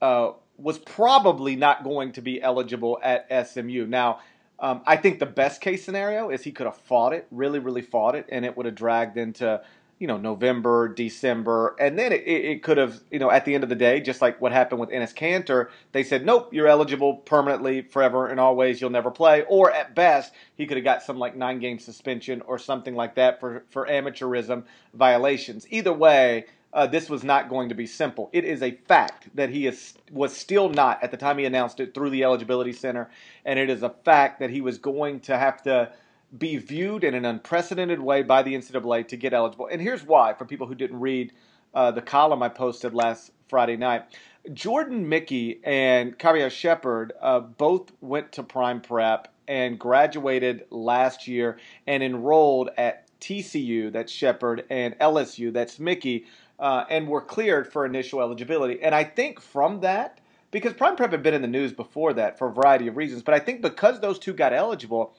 uh, 0.00 0.30
was 0.58 0.78
probably 0.78 1.56
not 1.56 1.84
going 1.84 2.12
to 2.12 2.20
be 2.20 2.42
eligible 2.42 2.98
at 3.02 3.48
SMU. 3.48 3.86
Now. 3.86 4.20
Um, 4.60 4.80
I 4.84 4.96
think 4.96 5.20
the 5.20 5.26
best 5.26 5.60
case 5.60 5.84
scenario 5.84 6.30
is 6.30 6.42
he 6.42 6.50
could 6.50 6.66
have 6.66 6.76
fought 6.76 7.12
it, 7.12 7.28
really, 7.30 7.60
really 7.60 7.80
fought 7.80 8.16
it, 8.16 8.26
and 8.28 8.44
it 8.44 8.56
would 8.56 8.66
have 8.66 8.74
dragged 8.74 9.16
into 9.16 9.62
you 9.98 10.06
know 10.06 10.16
November, 10.16 10.88
December, 10.88 11.74
and 11.78 11.98
then 11.98 12.12
it, 12.12 12.26
it, 12.26 12.62
could 12.62 12.76
have 12.76 13.00
you 13.10 13.18
know 13.18 13.30
at 13.30 13.44
the 13.44 13.54
end 13.54 13.64
of 13.64 13.70
the 13.70 13.76
day, 13.76 14.00
just 14.00 14.22
like 14.22 14.40
what 14.40 14.52
happened 14.52 14.80
with 14.80 14.90
Enes 14.90 15.14
Kanter, 15.14 15.68
they 15.92 16.04
said 16.04 16.24
nope, 16.24 16.52
you're 16.52 16.68
eligible 16.68 17.16
permanently, 17.16 17.82
forever 17.82 18.28
and 18.28 18.38
always, 18.38 18.80
you'll 18.80 18.90
never 18.90 19.10
play, 19.10 19.44
or 19.48 19.72
at 19.72 19.94
best 19.94 20.32
he 20.56 20.66
could 20.66 20.76
have 20.76 20.84
got 20.84 21.02
some 21.02 21.18
like 21.18 21.36
nine 21.36 21.58
game 21.58 21.78
suspension 21.78 22.40
or 22.42 22.58
something 22.58 22.94
like 22.94 23.16
that 23.16 23.40
for 23.40 23.64
for 23.70 23.86
amateurism 23.86 24.64
violations. 24.94 25.66
Either 25.70 25.92
way. 25.92 26.46
Uh, 26.72 26.86
this 26.86 27.08
was 27.08 27.24
not 27.24 27.48
going 27.48 27.70
to 27.70 27.74
be 27.74 27.86
simple. 27.86 28.28
It 28.32 28.44
is 28.44 28.62
a 28.62 28.72
fact 28.72 29.34
that 29.34 29.50
he 29.50 29.66
is 29.66 29.94
was 30.12 30.36
still 30.36 30.68
not 30.68 31.02
at 31.02 31.10
the 31.10 31.16
time 31.16 31.38
he 31.38 31.44
announced 31.44 31.80
it 31.80 31.94
through 31.94 32.10
the 32.10 32.24
eligibility 32.24 32.72
center, 32.72 33.10
and 33.44 33.58
it 33.58 33.70
is 33.70 33.82
a 33.82 33.94
fact 34.04 34.40
that 34.40 34.50
he 34.50 34.60
was 34.60 34.78
going 34.78 35.20
to 35.20 35.38
have 35.38 35.62
to 35.62 35.90
be 36.36 36.58
viewed 36.58 37.04
in 37.04 37.14
an 37.14 37.24
unprecedented 37.24 38.00
way 38.00 38.22
by 38.22 38.42
the 38.42 38.54
NCAA 38.54 39.08
to 39.08 39.16
get 39.16 39.32
eligible. 39.32 39.66
And 39.66 39.80
here's 39.80 40.04
why 40.04 40.34
for 40.34 40.44
people 40.44 40.66
who 40.66 40.74
didn't 40.74 41.00
read 41.00 41.32
uh, 41.74 41.90
the 41.90 42.02
column 42.02 42.42
I 42.42 42.48
posted 42.48 42.94
last 42.94 43.32
Friday 43.48 43.76
night. 43.76 44.04
Jordan 44.52 45.08
Mickey 45.08 45.60
and 45.64 46.18
Karviar 46.18 46.50
Shepherd 46.50 47.12
uh, 47.20 47.40
both 47.40 47.92
went 48.00 48.32
to 48.32 48.42
Prime 48.42 48.80
Prep 48.80 49.32
and 49.46 49.78
graduated 49.78 50.66
last 50.70 51.26
year 51.26 51.58
and 51.86 52.02
enrolled 52.02 52.70
at 52.76 53.06
TCU, 53.20 53.92
that's 53.92 54.12
Shepherd, 54.12 54.64
and 54.70 54.98
LSU, 54.98 55.52
that's 55.52 55.78
Mickey, 55.78 56.26
uh, 56.58 56.84
and 56.90 57.08
were 57.08 57.20
cleared 57.20 57.72
for 57.72 57.86
initial 57.86 58.20
eligibility. 58.20 58.82
And 58.82 58.94
I 58.94 59.04
think 59.04 59.40
from 59.40 59.80
that, 59.80 60.20
because 60.50 60.72
Prime 60.72 60.96
Prep 60.96 61.10
had 61.10 61.22
been 61.22 61.34
in 61.34 61.42
the 61.42 61.48
news 61.48 61.72
before 61.72 62.12
that 62.14 62.38
for 62.38 62.48
a 62.48 62.52
variety 62.52 62.88
of 62.88 62.96
reasons, 62.96 63.22
but 63.22 63.34
I 63.34 63.38
think 63.38 63.62
because 63.62 64.00
those 64.00 64.18
two 64.18 64.32
got 64.32 64.52
eligible, 64.52 65.14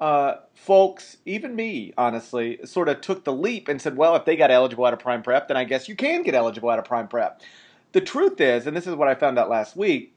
uh, 0.00 0.34
folks, 0.54 1.16
even 1.24 1.56
me, 1.56 1.94
honestly, 1.96 2.58
sort 2.64 2.88
of 2.88 3.00
took 3.00 3.24
the 3.24 3.32
leap 3.32 3.68
and 3.68 3.80
said, 3.80 3.96
well, 3.96 4.14
if 4.14 4.24
they 4.26 4.36
got 4.36 4.50
eligible 4.50 4.84
out 4.84 4.92
of 4.92 4.98
prime 4.98 5.22
prep, 5.22 5.48
then 5.48 5.56
I 5.56 5.64
guess 5.64 5.88
you 5.88 5.96
can 5.96 6.22
get 6.22 6.34
eligible 6.34 6.68
out 6.68 6.78
of 6.78 6.84
prime 6.84 7.08
prep. 7.08 7.40
The 7.92 8.00
truth 8.02 8.40
is, 8.40 8.66
and 8.66 8.76
this 8.76 8.86
is 8.86 8.94
what 8.94 9.08
I 9.08 9.14
found 9.14 9.38
out 9.38 9.48
last 9.48 9.76
week, 9.76 10.14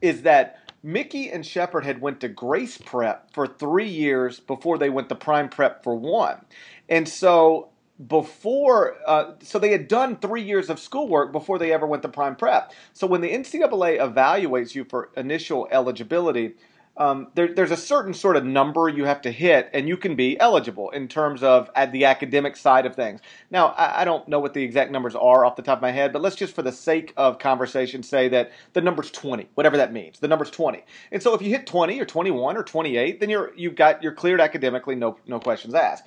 is 0.00 0.22
that 0.22 0.58
Mickey 0.82 1.30
and 1.30 1.44
Shepherd 1.44 1.84
had 1.84 2.00
went 2.00 2.20
to 2.20 2.28
Grace 2.28 2.78
Prep 2.78 3.32
for 3.32 3.46
three 3.46 3.88
years 3.88 4.40
before 4.40 4.78
they 4.78 4.90
went 4.90 5.08
to 5.10 5.14
Prime 5.14 5.48
Prep 5.48 5.84
for 5.84 5.94
one, 5.94 6.44
and 6.88 7.08
so 7.08 7.68
before, 8.08 8.96
uh, 9.06 9.32
so 9.42 9.58
they 9.58 9.70
had 9.70 9.88
done 9.88 10.16
three 10.16 10.42
years 10.42 10.70
of 10.70 10.78
schoolwork 10.78 11.32
before 11.32 11.58
they 11.58 11.72
ever 11.72 11.86
went 11.86 12.02
to 12.02 12.08
Prime 12.08 12.36
Prep. 12.36 12.72
So 12.92 13.06
when 13.06 13.20
the 13.20 13.30
NCAA 13.30 13.98
evaluates 13.98 14.74
you 14.74 14.84
for 14.84 15.10
initial 15.16 15.68
eligibility, 15.70 16.54
um, 16.96 17.28
there, 17.34 17.52
there's 17.54 17.70
a 17.70 17.76
certain 17.76 18.12
sort 18.12 18.36
of 18.36 18.44
number 18.44 18.86
you 18.88 19.06
have 19.06 19.22
to 19.22 19.30
hit, 19.30 19.70
and 19.72 19.88
you 19.88 19.96
can 19.96 20.14
be 20.14 20.38
eligible 20.38 20.90
in 20.90 21.08
terms 21.08 21.42
of 21.42 21.70
at 21.74 21.90
the 21.90 22.04
academic 22.04 22.54
side 22.54 22.84
of 22.84 22.94
things. 22.94 23.20
Now, 23.50 23.68
I, 23.68 24.02
I, 24.02 24.04
don't 24.04 24.28
know 24.28 24.38
what 24.38 24.52
the 24.52 24.62
exact 24.62 24.90
numbers 24.90 25.14
are 25.14 25.44
off 25.44 25.56
the 25.56 25.62
top 25.62 25.78
of 25.78 25.82
my 25.82 25.90
head, 25.90 26.12
but 26.12 26.20
let's 26.20 26.36
just, 26.36 26.54
for 26.54 26.60
the 26.60 26.72
sake 26.72 27.14
of 27.16 27.38
conversation, 27.38 28.02
say 28.02 28.28
that 28.28 28.52
the 28.74 28.82
number's 28.82 29.10
20, 29.10 29.48
whatever 29.54 29.78
that 29.78 29.92
means. 29.92 30.18
The 30.18 30.28
number's 30.28 30.50
20, 30.50 30.84
and 31.10 31.22
so 31.22 31.32
if 31.34 31.40
you 31.40 31.48
hit 31.48 31.66
20 31.66 31.98
or 31.98 32.04
21 32.04 32.58
or 32.58 32.62
28, 32.62 33.20
then 33.20 33.30
you're 33.30 33.54
you've 33.56 33.74
got 33.74 34.02
you're 34.02 34.12
cleared 34.12 34.40
academically, 34.40 34.94
no 34.94 35.16
no 35.26 35.40
questions 35.40 35.72
asked. 35.72 36.04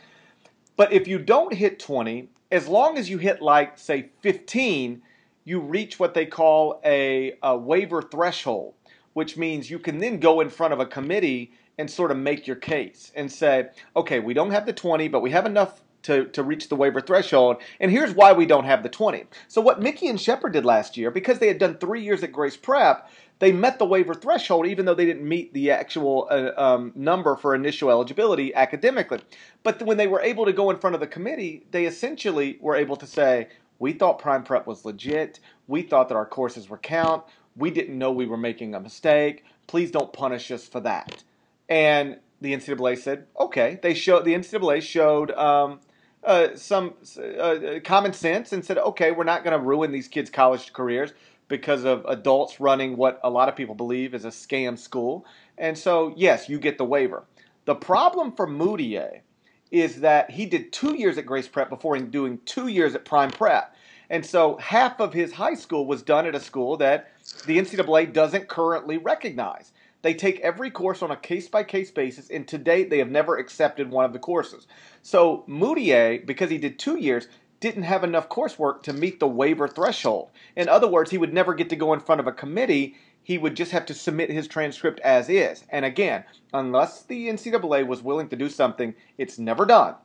But 0.77 0.91
if 0.91 1.08
you 1.08 1.20
don't 1.20 1.53
hit 1.53 1.79
20, 1.79 2.29
as 2.51 2.67
long 2.67 2.98
as 2.98 3.10
you 3.10 3.17
hit 3.17 3.41
like 3.41 3.77
say 3.77 4.10
15, 4.22 5.01
you 5.44 5.60
reach 5.60 6.00
what 6.00 6.13
they 6.13 6.25
call 6.25 6.82
a, 6.84 7.38
a 7.44 7.58
waiver 7.58 8.01
threshold 8.01 8.74
which 9.15 9.38
means 9.38 9.70
you 9.72 9.79
can 9.79 9.98
then 9.98 10.20
go 10.20 10.41
in 10.41 10.50
front 10.50 10.74
of 10.74 10.79
a 10.82 10.86
committee 10.86 11.50
and 11.77 11.89
sort 11.89 12.12
of 12.12 12.17
make 12.17 12.46
your 12.46 12.55
case 12.58 13.13
and 13.15 13.32
say, 13.32 13.70
okay, 13.96 14.20
we 14.20 14.34
don't 14.34 14.51
have 14.51 14.65
the 14.65 14.74
20, 14.74 15.08
but 15.08 15.22
we 15.22 15.32
have 15.32 15.46
enough 15.46 15.82
to, 16.06 16.26
to 16.26 16.44
reach 16.44 16.70
the 16.70 16.76
waiver 16.76 17.02
threshold. 17.02 17.58
And 17.80 17.92
here's 17.92 18.14
why 18.14 18.34
we 18.34 18.46
don't 18.46 18.66
have 18.66 18.84
the 18.84 18.90
20. 18.90 19.26
So, 19.48 19.62
what 19.62 19.82
Mickey 19.82 20.08
and 20.08 20.20
Shepherd 20.20 20.54
did 20.54 20.66
last 20.66 20.98
year, 20.98 21.12
because 21.12 21.40
they 21.40 21.48
had 21.48 21.60
done 21.60 21.78
three 21.78 22.02
years 22.02 22.24
at 22.24 22.32
Grace 22.32 22.58
Prep, 22.58 23.10
they 23.40 23.52
met 23.52 23.80
the 23.80 23.86
waiver 23.86 24.14
threshold, 24.14 24.66
even 24.66 24.86
though 24.86 24.96
they 24.96 25.06
didn't 25.06 25.28
meet 25.28 25.54
the 25.54 25.70
actual 25.70 26.28
uh, 26.32 26.52
um, 26.58 26.94
number 26.96 27.36
for 27.36 27.54
initial 27.54 27.90
eligibility 27.90 28.56
academically. 28.56 29.20
But 29.64 29.82
when 29.84 29.98
they 29.98 30.08
were 30.08 30.22
able 30.22 30.46
to 30.46 30.54
go 30.54 30.70
in 30.70 30.78
front 30.78 30.96
of 30.96 31.00
the 31.02 31.08
committee, 31.08 31.66
they 31.72 31.86
essentially 31.86 32.58
were 32.62 32.76
able 32.76 32.96
to 32.96 33.06
say, 33.06 33.50
we 33.78 33.92
thought 33.92 34.20
Prime 34.20 34.44
Prep 34.44 34.66
was 34.66 34.86
legit. 34.86 35.40
We 35.68 35.82
thought 35.82 36.08
that 36.08 36.16
our 36.16 36.26
courses 36.26 36.70
were 36.70 36.78
count 36.78 37.24
we 37.56 37.72
didn't 37.72 37.98
know 37.98 38.12
we 38.12 38.26
were 38.26 38.38
making 38.38 38.76
a 38.76 38.80
mistake. 38.80 39.44
Please 39.68 39.92
don't 39.92 40.12
punish 40.12 40.52
us 40.52 40.68
for 40.68 40.80
that. 40.82 41.24
And 41.70 42.20
the 42.42 42.54
NCAA 42.54 42.98
said, 42.98 43.28
okay. 43.40 43.80
They 43.82 43.94
showed 43.94 44.26
the 44.26 44.34
NCAA 44.34 44.82
showed 44.82 45.32
um, 45.32 45.80
uh, 46.25 46.55
some 46.55 46.94
uh, 47.39 47.79
common 47.84 48.13
sense 48.13 48.51
and 48.53 48.65
said, 48.65 48.77
okay, 48.77 49.12
we're 49.12 49.24
not 49.24 49.44
going 49.44 49.58
to 49.58 49.63
ruin 49.63 49.91
these 49.91 50.08
kids' 50.08 50.29
college 50.29 50.74
careers 50.74 51.13
because 51.48 51.84
of 51.84 52.05
adults 52.08 52.60
running 52.60 52.98
what 52.98 53.20
a 53.24 53.29
lot 53.29 53.48
of 53.48 53.55
people 53.55 53.75
believe 53.75 54.13
is 54.13 54.25
a 54.25 54.29
scam 54.29 54.77
school. 54.77 55.25
And 55.58 55.77
so, 55.77 56.13
yes, 56.17 56.50
you 56.50 56.60
get 56.60 56.77
the 56.77 56.86
waiver. 56.86 57.24
The 57.65 57.75
problem 57.75 58.32
for 58.32 58.48
Mudiay 58.48 59.22
is 59.72 60.01
that 60.01 60.32
he 60.32 60.46
did 60.46 60.72
two 60.72 60.96
years 60.96 61.17
at 61.17 61.25
Grace 61.25 61.48
Prep 61.48 61.70
before 61.70 61.98
doing 61.98 62.39
two 62.46 62.67
years 62.67 62.96
at 62.96 63.05
Prime 63.05 63.32
Prep. 63.32 63.75
And 64.10 64.25
so 64.25 64.58
half 64.58 65.00
of 65.00 65.13
his 65.13 65.34
high 65.34 65.55
school 65.55 65.86
was 65.86 66.03
done 66.03 66.25
at 66.27 66.36
a 66.36 66.39
school 66.39 66.77
that 66.77 67.12
the 67.46 67.58
NCAA 67.58 68.13
doesn't 68.13 68.48
currently 68.48 68.98
recognize. 68.98 69.72
They 70.06 70.14
take 70.14 70.40
every 70.42 70.70
course 70.70 71.02
on 71.02 71.10
a 71.10 71.16
case 71.16 71.48
by 71.48 71.64
case 71.64 71.90
basis, 71.90 72.30
and 72.30 72.48
to 72.50 72.60
date, 72.60 72.92
they 72.92 73.00
have 73.00 73.10
never 73.10 73.38
accepted 73.38 73.90
one 73.90 74.06
of 74.06 74.14
the 74.14 74.20
courses. 74.20 74.68
So 75.02 75.44
Mudiay, 75.50 76.24
because 76.24 76.52
he 76.52 76.60
did 76.60 76.78
two 76.78 77.00
years, 77.00 77.28
didn't 77.60 77.82
have 77.82 78.04
enough 78.04 78.30
coursework 78.30 78.84
to 78.84 78.94
meet 78.94 79.20
the 79.20 79.28
waiver 79.28 79.68
threshold. 79.68 80.30
In 80.56 80.70
other 80.70 80.88
words, 80.88 81.10
he 81.10 81.18
would 81.18 81.34
never 81.34 81.56
get 81.56 81.70
to 81.70 81.76
go 81.76 81.92
in 81.92 82.02
front 82.02 82.22
of 82.22 82.28
a 82.28 82.32
committee. 82.32 82.98
He 83.24 83.40
would 83.40 83.56
just 83.56 83.72
have 83.72 83.88
to 83.88 83.96
submit 83.96 84.30
his 84.30 84.48
transcript 84.48 85.00
as 85.00 85.28
is. 85.28 85.64
And 85.72 85.84
again, 85.84 86.24
unless 86.54 87.02
the 87.02 87.28
NCAA 87.28 87.88
was 87.88 88.04
willing 88.04 88.30
to 88.30 88.36
do 88.36 88.48
something 88.48 88.94
it's 89.18 89.40
never 89.40 89.66
done, 89.66 89.96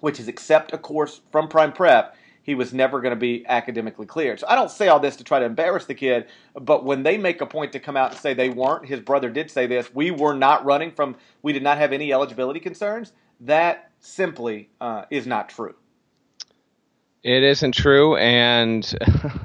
which 0.00 0.18
is 0.18 0.26
accept 0.26 0.72
a 0.72 0.78
course 0.78 1.20
from 1.30 1.46
Prime 1.46 1.72
Prep, 1.72 2.16
he 2.44 2.54
was 2.54 2.72
never 2.72 3.00
going 3.00 3.10
to 3.10 3.20
be 3.20 3.44
academically 3.46 4.06
cleared. 4.06 4.38
So 4.38 4.46
I 4.48 4.54
don't 4.54 4.70
say 4.70 4.88
all 4.88 5.00
this 5.00 5.16
to 5.16 5.24
try 5.24 5.40
to 5.40 5.46
embarrass 5.46 5.86
the 5.86 5.94
kid, 5.94 6.26
but 6.54 6.84
when 6.84 7.02
they 7.02 7.18
make 7.18 7.40
a 7.40 7.46
point 7.46 7.72
to 7.72 7.80
come 7.80 7.96
out 7.96 8.12
and 8.12 8.20
say 8.20 8.34
they 8.34 8.50
weren't, 8.50 8.86
his 8.86 9.00
brother 9.00 9.30
did 9.30 9.50
say 9.50 9.66
this, 9.66 9.92
we 9.92 10.10
were 10.10 10.34
not 10.34 10.64
running 10.64 10.92
from, 10.92 11.16
we 11.42 11.52
did 11.52 11.62
not 11.62 11.78
have 11.78 11.92
any 11.92 12.12
eligibility 12.12 12.60
concerns, 12.60 13.12
that 13.40 13.90
simply 13.98 14.68
uh, 14.80 15.06
is 15.10 15.26
not 15.26 15.48
true. 15.48 15.74
It 17.22 17.42
isn't 17.42 17.72
true, 17.72 18.16
and 18.16 18.94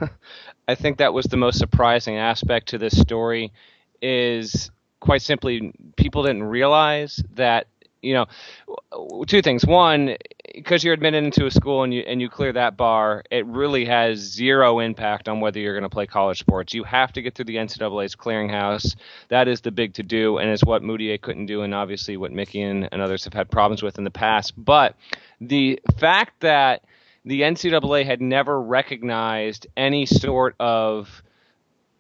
I 0.67 0.75
think 0.75 0.97
that 0.97 1.13
was 1.13 1.25
the 1.27 1.37
most 1.37 1.57
surprising 1.57 2.17
aspect 2.17 2.67
to 2.69 2.77
this 2.77 2.99
story 2.99 3.53
is 4.01 4.69
quite 4.99 5.21
simply 5.21 5.73
people 5.95 6.23
didn't 6.23 6.43
realize 6.43 7.23
that 7.35 7.67
you 8.01 8.13
know, 8.13 9.25
two 9.25 9.41
things. 9.41 9.65
One, 9.65 10.15
because 10.53 10.83
you're 10.83 10.93
admitted 10.93 11.23
into 11.23 11.45
a 11.45 11.51
school 11.51 11.83
and 11.83 11.93
you 11.93 12.01
and 12.01 12.21
you 12.21 12.29
clear 12.29 12.53
that 12.53 12.77
bar, 12.77 13.23
it 13.29 13.45
really 13.45 13.85
has 13.85 14.19
zero 14.19 14.79
impact 14.79 15.27
on 15.27 15.39
whether 15.39 15.59
you're 15.59 15.73
going 15.73 15.83
to 15.83 15.89
play 15.89 16.05
college 16.05 16.39
sports. 16.39 16.73
You 16.73 16.83
have 16.83 17.13
to 17.13 17.21
get 17.21 17.35
through 17.35 17.45
the 17.45 17.55
NCAA's 17.55 18.15
clearinghouse. 18.15 18.95
That 19.29 19.47
is 19.47 19.61
the 19.61 19.71
big 19.71 19.93
to 19.95 20.03
do, 20.03 20.37
and 20.37 20.49
is 20.49 20.63
what 20.63 20.81
Mudiay 20.81 21.19
couldn't 21.21 21.47
do, 21.47 21.61
and 21.61 21.73
obviously 21.73 22.17
what 22.17 22.31
Mickey 22.31 22.61
and, 22.61 22.87
and 22.91 23.01
others 23.01 23.25
have 23.25 23.33
had 23.33 23.49
problems 23.49 23.83
with 23.83 23.97
in 23.97 24.03
the 24.03 24.11
past. 24.11 24.53
But 24.57 24.95
the 25.41 25.79
fact 25.97 26.41
that 26.41 26.83
the 27.25 27.41
NCAA 27.41 28.05
had 28.05 28.21
never 28.21 28.61
recognized 28.61 29.67
any 29.75 30.05
sort 30.05 30.55
of 30.59 31.21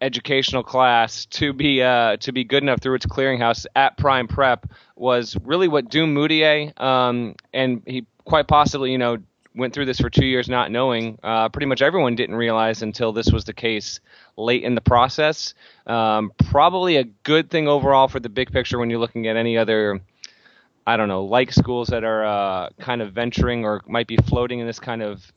educational 0.01 0.63
class 0.63 1.25
to 1.25 1.53
be 1.53 1.81
uh, 1.81 2.17
to 2.17 2.31
be 2.31 2.43
good 2.43 2.63
enough 2.63 2.81
through 2.81 2.95
its 2.95 3.05
clearinghouse 3.05 3.65
at 3.75 3.97
Prime 3.97 4.27
Prep 4.27 4.67
was 4.95 5.37
really 5.43 5.67
what 5.67 5.89
doomed 5.89 6.15
Mudiay, 6.15 6.79
um, 6.79 7.35
and 7.53 7.81
he 7.85 8.05
quite 8.25 8.47
possibly, 8.47 8.91
you 8.91 8.97
know, 8.97 9.17
went 9.55 9.73
through 9.73 9.85
this 9.85 9.99
for 9.99 10.09
two 10.09 10.25
years 10.25 10.47
not 10.47 10.71
knowing. 10.71 11.19
Uh, 11.23 11.49
pretty 11.49 11.65
much 11.65 11.81
everyone 11.81 12.15
didn't 12.15 12.35
realize 12.35 12.81
until 12.81 13.11
this 13.11 13.31
was 13.31 13.45
the 13.45 13.53
case 13.53 13.99
late 14.37 14.63
in 14.63 14.75
the 14.75 14.81
process. 14.81 15.53
Um, 15.87 16.31
probably 16.45 16.97
a 16.97 17.03
good 17.03 17.49
thing 17.49 17.67
overall 17.67 18.07
for 18.07 18.19
the 18.19 18.29
big 18.29 18.51
picture 18.51 18.79
when 18.79 18.89
you're 18.89 18.99
looking 18.99 19.27
at 19.27 19.35
any 19.35 19.57
other. 19.57 20.01
I 20.87 20.97
don't 20.97 21.07
know, 21.07 21.25
like 21.25 21.51
schools 21.51 21.89
that 21.89 22.03
are 22.03 22.25
uh, 22.25 22.69
kind 22.79 23.03
of 23.03 23.13
venturing 23.13 23.63
or 23.63 23.81
might 23.85 24.07
be 24.07 24.17
floating 24.17 24.57
in 24.59 24.65
this 24.65 24.79
kind 24.79 25.03
of 25.03 25.31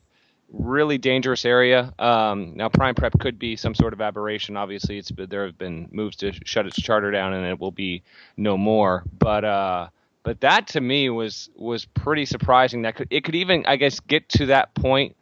really 0.52 0.98
dangerous 0.98 1.44
area. 1.44 1.92
Um, 1.98 2.54
now, 2.56 2.68
Prime 2.68 2.94
Prep 2.94 3.18
could 3.18 3.38
be 3.38 3.56
some 3.56 3.74
sort 3.74 3.92
of 3.92 4.00
aberration. 4.00 4.56
Obviously, 4.56 4.98
it's 4.98 5.10
there 5.16 5.46
have 5.46 5.58
been 5.58 5.88
moves 5.90 6.16
to 6.16 6.32
shut 6.44 6.66
its 6.66 6.80
charter 6.80 7.10
down, 7.10 7.32
and 7.32 7.46
it 7.46 7.58
will 7.58 7.72
be 7.72 8.02
no 8.36 8.56
more. 8.56 9.04
But 9.18 9.44
uh, 9.44 9.88
but 10.22 10.40
that 10.40 10.68
to 10.68 10.80
me 10.80 11.10
was 11.10 11.50
was 11.56 11.84
pretty 11.84 12.26
surprising. 12.26 12.82
That 12.82 12.96
could, 12.96 13.08
it 13.10 13.24
could 13.24 13.34
even, 13.34 13.64
I 13.66 13.76
guess, 13.76 14.00
get 14.00 14.28
to 14.30 14.46
that 14.46 14.74
point 14.74 15.16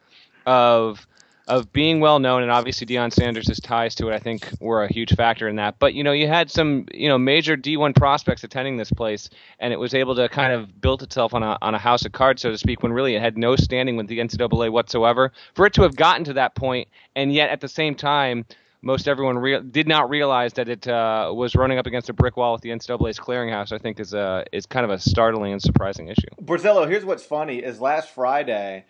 of 0.45 1.07
of 1.47 1.71
being 1.73 1.99
well 1.99 2.19
known, 2.19 2.43
and 2.43 2.51
obviously 2.51 2.85
Deion 2.87 3.11
Sanders' 3.11 3.59
ties 3.59 3.95
to 3.95 4.09
it, 4.09 4.13
I 4.13 4.19
think, 4.19 4.49
were 4.59 4.83
a 4.83 4.91
huge 4.91 5.15
factor 5.15 5.47
in 5.47 5.55
that. 5.57 5.79
But 5.79 5.93
you 5.93 6.03
know, 6.03 6.11
you 6.11 6.27
had 6.27 6.51
some 6.51 6.85
you 6.93 7.09
know 7.09 7.17
major 7.17 7.57
D1 7.57 7.95
prospects 7.95 8.43
attending 8.43 8.77
this 8.77 8.91
place, 8.91 9.29
and 9.59 9.73
it 9.73 9.77
was 9.77 9.93
able 9.93 10.15
to 10.15 10.29
kind 10.29 10.53
of 10.53 10.79
build 10.79 11.03
itself 11.03 11.33
on 11.33 11.43
a 11.43 11.57
on 11.61 11.75
a 11.75 11.79
house 11.79 12.05
of 12.05 12.11
cards, 12.11 12.41
so 12.41 12.51
to 12.51 12.57
speak, 12.57 12.83
when 12.83 12.93
really 12.93 13.15
it 13.15 13.21
had 13.21 13.37
no 13.37 13.55
standing 13.55 13.97
with 13.97 14.07
the 14.07 14.19
NCAA 14.19 14.71
whatsoever. 14.71 15.31
For 15.55 15.65
it 15.65 15.73
to 15.73 15.81
have 15.83 15.95
gotten 15.95 16.23
to 16.25 16.33
that 16.33 16.55
point, 16.55 16.87
and 17.15 17.33
yet 17.33 17.49
at 17.49 17.61
the 17.61 17.69
same 17.69 17.95
time. 17.95 18.45
Most 18.83 19.07
everyone 19.07 19.37
rea- 19.37 19.61
did 19.61 19.87
not 19.87 20.09
realize 20.09 20.53
that 20.53 20.67
it 20.67 20.87
uh, 20.87 21.31
was 21.35 21.53
running 21.53 21.77
up 21.77 21.85
against 21.85 22.09
a 22.09 22.13
brick 22.13 22.35
wall 22.35 22.53
with 22.53 22.61
the 22.61 22.69
NCAA's 22.69 23.19
clearinghouse. 23.19 23.71
I 23.71 23.77
think 23.77 23.99
is 23.99 24.15
a 24.15 24.43
is 24.51 24.65
kind 24.65 24.83
of 24.83 24.89
a 24.89 24.97
startling 24.97 25.51
and 25.51 25.61
surprising 25.61 26.07
issue. 26.07 26.25
Borzello, 26.41 26.89
here's 26.89 27.05
what's 27.05 27.23
funny: 27.23 27.59
is 27.59 27.79
last 27.79 28.09
Friday, 28.09 28.85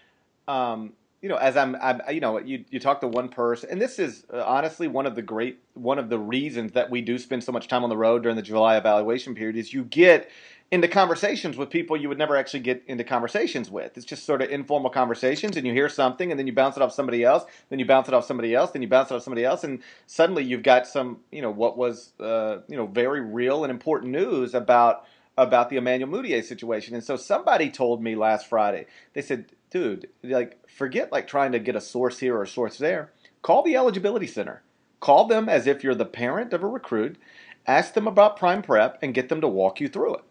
um, 0.47 0.93
you 1.21 1.29
know, 1.29 1.35
as 1.35 1.55
I'm, 1.55 1.75
I'm, 1.75 2.01
you 2.11 2.19
know, 2.19 2.39
you 2.39 2.65
you 2.71 2.79
talk 2.79 3.01
to 3.01 3.07
one 3.07 3.29
person, 3.29 3.69
and 3.69 3.79
this 3.79 3.99
is 3.99 4.25
uh, 4.33 4.43
honestly 4.45 4.87
one 4.87 5.05
of 5.05 5.15
the 5.15 5.21
great, 5.21 5.59
one 5.75 5.99
of 5.99 6.09
the 6.09 6.17
reasons 6.17 6.71
that 6.71 6.89
we 6.89 7.01
do 7.01 7.17
spend 7.19 7.43
so 7.43 7.51
much 7.51 7.67
time 7.67 7.83
on 7.83 7.89
the 7.89 7.97
road 7.97 8.23
during 8.23 8.35
the 8.35 8.41
July 8.41 8.75
evaluation 8.75 9.35
period 9.35 9.55
is 9.55 9.73
you 9.73 9.83
get 9.83 10.29
into 10.71 10.87
conversations 10.87 11.57
with 11.57 11.69
people 11.69 11.97
you 11.97 12.07
would 12.07 12.17
never 12.17 12.37
actually 12.37 12.61
get 12.61 12.81
into 12.87 13.03
conversations 13.03 13.69
with. 13.69 13.97
It's 13.97 14.05
just 14.05 14.25
sort 14.25 14.41
of 14.41 14.49
informal 14.49 14.89
conversations, 14.89 15.57
and 15.57 15.67
you 15.67 15.73
hear 15.73 15.89
something, 15.89 16.31
and 16.31 16.39
then 16.39 16.47
you 16.47 16.53
bounce 16.53 16.75
it 16.75 16.81
off 16.81 16.93
somebody 16.93 17.23
else, 17.23 17.43
then 17.69 17.77
you 17.77 17.85
bounce 17.85 18.07
it 18.07 18.13
off 18.15 18.25
somebody 18.25 18.55
else, 18.55 18.71
then 18.71 18.81
you 18.81 18.87
bounce 18.87 19.11
it 19.11 19.15
off 19.15 19.23
somebody 19.23 19.45
else, 19.45 19.63
and 19.63 19.83
suddenly 20.07 20.43
you've 20.43 20.63
got 20.63 20.87
some, 20.87 21.19
you 21.31 21.41
know, 21.41 21.51
what 21.51 21.77
was, 21.77 22.13
uh, 22.19 22.59
you 22.67 22.77
know, 22.77 22.87
very 22.87 23.21
real 23.21 23.63
and 23.63 23.69
important 23.69 24.11
news 24.11 24.55
about 24.55 25.05
about 25.37 25.69
the 25.69 25.77
Emmanuel 25.77 26.09
Mudiay 26.09 26.43
situation. 26.43 26.93
And 26.93 27.03
so 27.03 27.15
somebody 27.15 27.69
told 27.69 28.03
me 28.03 28.15
last 28.15 28.47
Friday, 28.47 28.85
they 29.13 29.21
said, 29.21 29.45
dude, 29.71 30.09
like 30.21 30.69
forget 30.69 31.11
like 31.11 31.27
trying 31.27 31.53
to 31.53 31.59
get 31.59 31.75
a 31.75 31.81
source 31.81 32.19
here 32.19 32.37
or 32.37 32.43
a 32.43 32.47
source 32.47 32.77
there. 32.77 33.11
Call 33.41 33.63
the 33.63 33.75
eligibility 33.75 34.27
center. 34.27 34.61
Call 34.99 35.25
them 35.25 35.49
as 35.49 35.65
if 35.65 35.83
you're 35.83 35.95
the 35.95 36.05
parent 36.05 36.53
of 36.53 36.61
a 36.61 36.67
recruit. 36.67 37.17
Ask 37.65 37.93
them 37.95 38.07
about 38.07 38.37
Prime 38.37 38.61
Prep 38.61 38.99
and 39.01 39.15
get 39.15 39.29
them 39.29 39.41
to 39.41 39.47
walk 39.47 39.79
you 39.79 39.87
through 39.87 40.15
it. 40.15 40.21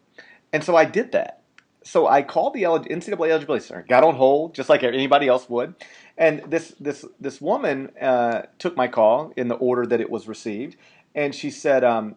And 0.52 0.62
so 0.62 0.76
I 0.76 0.84
did 0.84 1.10
that. 1.12 1.42
So 1.82 2.06
I 2.06 2.22
called 2.22 2.52
the 2.52 2.62
NCAA 2.62 3.30
eligibility 3.30 3.64
center, 3.64 3.84
got 3.88 4.04
on 4.04 4.14
hold 4.14 4.54
just 4.54 4.68
like 4.68 4.82
anybody 4.82 5.28
else 5.28 5.48
would, 5.48 5.74
and 6.18 6.42
this 6.46 6.74
this 6.78 7.06
this 7.18 7.40
woman 7.40 7.90
uh, 7.98 8.42
took 8.58 8.76
my 8.76 8.86
call 8.86 9.32
in 9.34 9.48
the 9.48 9.54
order 9.54 9.86
that 9.86 10.00
it 10.00 10.10
was 10.10 10.28
received, 10.28 10.76
and 11.14 11.34
she 11.34 11.50
said, 11.50 11.82
um, 11.82 12.16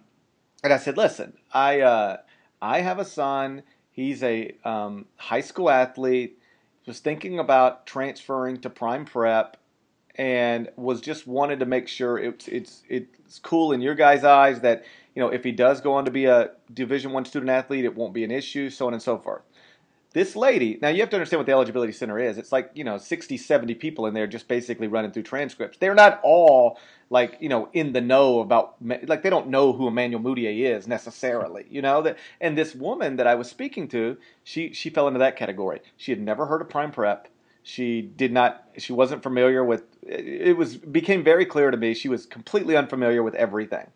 and 0.65 0.73
I 0.73 0.77
said, 0.77 0.97
listen, 0.97 1.33
I 1.53 1.79
uh, 1.79 2.17
I 2.61 2.81
have 2.81 2.99
a 2.99 3.05
son. 3.05 3.63
He's 3.89 4.21
a 4.21 4.53
um, 4.65 5.05
high 5.15 5.41
school 5.41 5.69
athlete 5.69 6.39
was 6.85 6.99
thinking 6.99 7.39
about 7.39 7.85
transferring 7.85 8.59
to 8.61 8.69
Prime 8.69 9.05
Prep 9.05 9.57
and 10.15 10.69
was 10.75 11.01
just 11.01 11.25
wanted 11.25 11.59
to 11.59 11.65
make 11.65 11.87
sure 11.87 12.17
it's 12.17 12.47
it's 12.47 12.83
it's 12.89 13.39
cool 13.39 13.71
in 13.71 13.81
your 13.81 13.95
guys' 13.95 14.23
eyes 14.23 14.59
that 14.61 14.83
you 15.15 15.21
know 15.21 15.29
if 15.29 15.43
he 15.43 15.51
does 15.51 15.81
go 15.81 15.93
on 15.93 16.05
to 16.05 16.11
be 16.11 16.25
a 16.25 16.51
Division 16.73 17.11
One 17.11 17.25
student 17.25 17.49
athlete, 17.49 17.85
it 17.85 17.95
won't 17.95 18.13
be 18.13 18.23
an 18.23 18.31
issue, 18.31 18.69
so 18.69 18.87
on 18.87 18.93
and 18.93 19.01
so 19.01 19.17
forth. 19.17 19.41
This 20.13 20.35
lady, 20.35 20.77
now 20.79 20.89
you 20.89 21.01
have 21.01 21.09
to 21.09 21.15
understand 21.15 21.39
what 21.39 21.47
the 21.47 21.53
eligibility 21.53 21.91
center 21.91 22.19
is. 22.19 22.37
It's 22.37 22.51
like, 22.51 22.69
you 22.75 22.83
know, 22.83 22.99
60, 22.99 23.35
70 23.35 23.73
people 23.73 24.05
in 24.05 24.13
there 24.13 24.27
just 24.27 24.47
basically 24.47 24.87
running 24.87 25.11
through 25.11 25.23
transcripts. 25.23 25.79
They're 25.79 25.95
not 25.95 26.19
all 26.23 26.77
like, 27.09 27.37
you 27.39 27.49
know, 27.49 27.67
in 27.73 27.93
the 27.93 28.01
know 28.01 28.39
about, 28.39 28.75
like, 28.81 29.23
they 29.23 29.31
don't 29.31 29.47
know 29.47 29.73
who 29.73 29.87
Emmanuel 29.87 30.21
Mudiay 30.21 30.65
is 30.77 30.87
necessarily, 30.87 31.65
you 31.67 31.81
know? 31.81 32.03
that. 32.03 32.19
And 32.39 32.55
this 32.55 32.75
woman 32.75 33.15
that 33.15 33.25
I 33.25 33.33
was 33.33 33.49
speaking 33.49 33.87
to, 33.89 34.17
she, 34.43 34.71
she 34.71 34.91
fell 34.91 35.07
into 35.07 35.19
that 35.19 35.35
category. 35.35 35.81
She 35.97 36.11
had 36.11 36.21
never 36.21 36.45
heard 36.45 36.61
of 36.61 36.69
Prime 36.69 36.91
Prep. 36.91 37.27
She 37.63 38.03
did 38.03 38.31
not, 38.31 38.65
she 38.77 38.93
wasn't 38.93 39.23
familiar 39.23 39.63
with, 39.63 39.83
it 40.03 40.55
was, 40.55 40.77
became 40.77 41.23
very 41.23 41.45
clear 41.45 41.71
to 41.71 41.77
me 41.77 41.95
she 41.95 42.09
was 42.09 42.27
completely 42.27 42.77
unfamiliar 42.77 43.23
with 43.23 43.33
everything. 43.33 43.87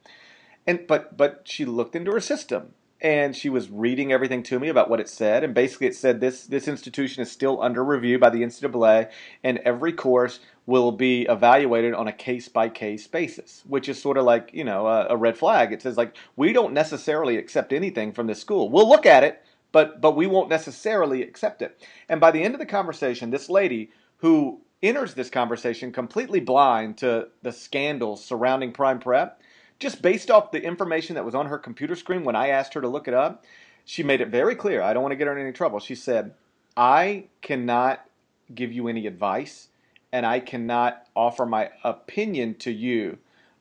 And, 0.66 0.88
but, 0.88 1.16
but 1.16 1.42
she 1.44 1.64
looked 1.64 1.96
into 1.96 2.12
her 2.12 2.20
system 2.20 2.74
and 3.02 3.36
she 3.36 3.50
was 3.50 3.70
reading 3.70 4.12
everything 4.12 4.42
to 4.42 4.60
me 4.60 4.70
about 4.70 4.90
what 4.90 5.00
it 5.00 5.08
said 5.10 5.44
and 5.44 5.54
basically 5.54 5.88
it 5.88 5.96
said 5.96 6.20
this 6.20 6.46
this 6.46 6.68
institution 6.68 7.22
is 7.22 7.32
still 7.32 7.62
under 7.62 7.84
review 7.84 8.18
by 8.18 8.30
the 8.30 8.42
NCAA 8.42 9.10
and 9.44 9.60
every 9.60 9.94
course 9.94 10.40
will 10.66 10.92
be 10.92 11.24
evaluated 11.24 11.94
on 11.94 12.08
a 12.08 12.14
case 12.14 12.48
by 12.48 12.70
case 12.70 13.06
basis 13.08 13.64
which 13.68 13.88
is 13.88 14.02
sort 14.02 14.18
of 14.18 14.26
like 14.26 14.50
you 14.54 14.64
know 14.64 14.88
a, 14.88 15.08
a, 15.10 15.18
red 15.18 15.38
flag. 15.38 15.72
It 15.72 15.82
says 15.82 15.98
like 15.98 16.16
we 16.36 16.54
don't 16.54 16.74
necessarily 16.74 17.38
accept 17.38 17.72
anything 17.72 18.12
from 18.12 18.28
this 18.28 18.42
school. 18.42 18.70
We'll 18.70 18.90
look 18.90 19.06
at 19.06 19.24
it 19.24 19.44
but 19.72 20.02
but 20.02 20.16
we 20.16 20.26
won't 20.26 20.50
necessarily 20.50 21.22
accept 21.22 21.62
it. 21.62 21.80
And 22.10 22.20
by 22.20 22.32
the 22.32 22.44
end 22.44 22.56
of 22.56 22.60
the 22.60 22.66
conversation 22.66 23.30
this 23.30 23.50
lady 23.50 23.92
who 24.18 24.62
enters 24.82 25.14
this 25.14 25.30
conversation 25.30 25.92
completely 25.92 26.40
blind 26.40 26.98
to 26.98 27.28
the 27.42 27.52
scandals 27.52 28.24
surrounding 28.24 28.72
prime 28.72 29.00
prep 29.00 29.42
just 29.80 30.02
based 30.02 30.32
off 30.32 30.52
the 30.52 30.64
information 30.64 31.16
that 31.16 31.26
was 31.26 31.36
on 31.36 31.48
her 31.48 31.58
computer 31.58 31.96
screen 31.96 32.24
when 32.24 32.36
I 32.36 32.50
asked 32.50 32.74
her 32.74 32.82
to 32.82 32.88
look 32.88 33.08
it 33.08 33.14
up, 33.14 33.44
she 33.86 34.04
made 34.04 34.22
it 34.22 34.30
very 34.30 34.56
clear. 34.56 34.82
I 34.82 34.94
don't 34.94 35.04
want 35.04 35.12
to 35.14 35.18
get 35.18 35.28
her 35.28 35.38
in 35.38 35.42
any 35.42 35.54
trouble. 35.54 35.80
She 35.80 35.96
said, 35.96 36.34
I 36.76 37.26
cannot 37.42 38.06
give 38.54 38.72
you 38.72 38.88
any 38.88 39.08
advice 39.08 39.70
and 40.12 40.26
I 40.26 40.40
cannot 40.40 41.06
offer 41.16 41.46
my 41.46 41.70
opinion 41.84 42.56
to 42.56 42.72
you 42.72 43.18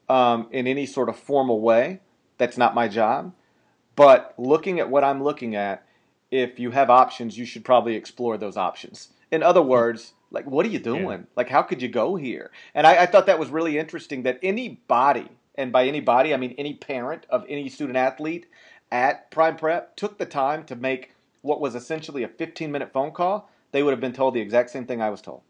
um, 0.09 0.49
in 0.51 0.67
any 0.67 0.87
sort 0.87 1.09
of 1.09 1.17
formal 1.17 1.61
way. 1.61 2.01
That's 2.39 2.59
not 2.59 2.75
my 2.75 2.89
job. 2.89 3.33
But 3.95 4.35
looking 4.39 4.79
at 4.79 4.91
what 4.91 5.05
I'm 5.05 5.23
looking 5.23 5.57
at, 5.57 5.87
if 6.31 6.59
you 6.59 6.71
have 6.73 6.91
options, 6.91 7.39
you 7.39 7.45
should 7.47 7.65
probably 7.65 7.95
explore 7.95 8.37
those 8.37 8.57
options. 8.57 9.09
In 9.31 9.43
other 9.43 9.63
words, 9.63 10.13
like, 10.31 10.47
what 10.47 10.67
are 10.67 10.71
you 10.71 10.79
doing? 10.79 11.05
Yeah. 11.09 11.27
Like, 11.35 11.49
how 11.49 11.63
could 11.63 11.81
you 11.81 11.89
go 11.89 12.17
here? 12.17 12.51
And 12.75 12.87
I, 12.87 13.03
I 13.03 13.07
thought 13.07 13.27
that 13.27 13.39
was 13.39 13.49
really 13.49 13.79
interesting 13.79 14.23
that 14.25 14.39
anybody, 14.43 15.29
and 15.57 15.73
by 15.73 15.87
anybody, 15.87 16.35
I 16.35 16.37
mean 16.37 16.55
any 16.59 16.75
parent 16.75 17.27
of 17.31 17.45
any 17.49 17.69
student 17.69 17.97
athlete 17.97 18.47
at 18.91 19.31
Prime 19.31 19.57
Prep, 19.57 19.97
took 19.97 20.19
the 20.19 20.27
time 20.27 20.65
to 20.65 20.77
make 20.77 21.13
what 21.43 21.61
was 21.61 21.75
essentially 21.75 22.23
a 22.23 22.29
15 22.29 22.71
minute 22.71 22.93
phone 22.93 23.13
call, 23.13 23.51
they 23.73 23.83
would 23.83 23.91
have 23.91 24.01
been 24.01 24.13
told 24.13 24.35
the 24.35 24.41
exact 24.41 24.71
same 24.71 24.87
thing 24.87 25.01
I 25.03 25.11
was 25.11 25.21
told. 25.21 25.43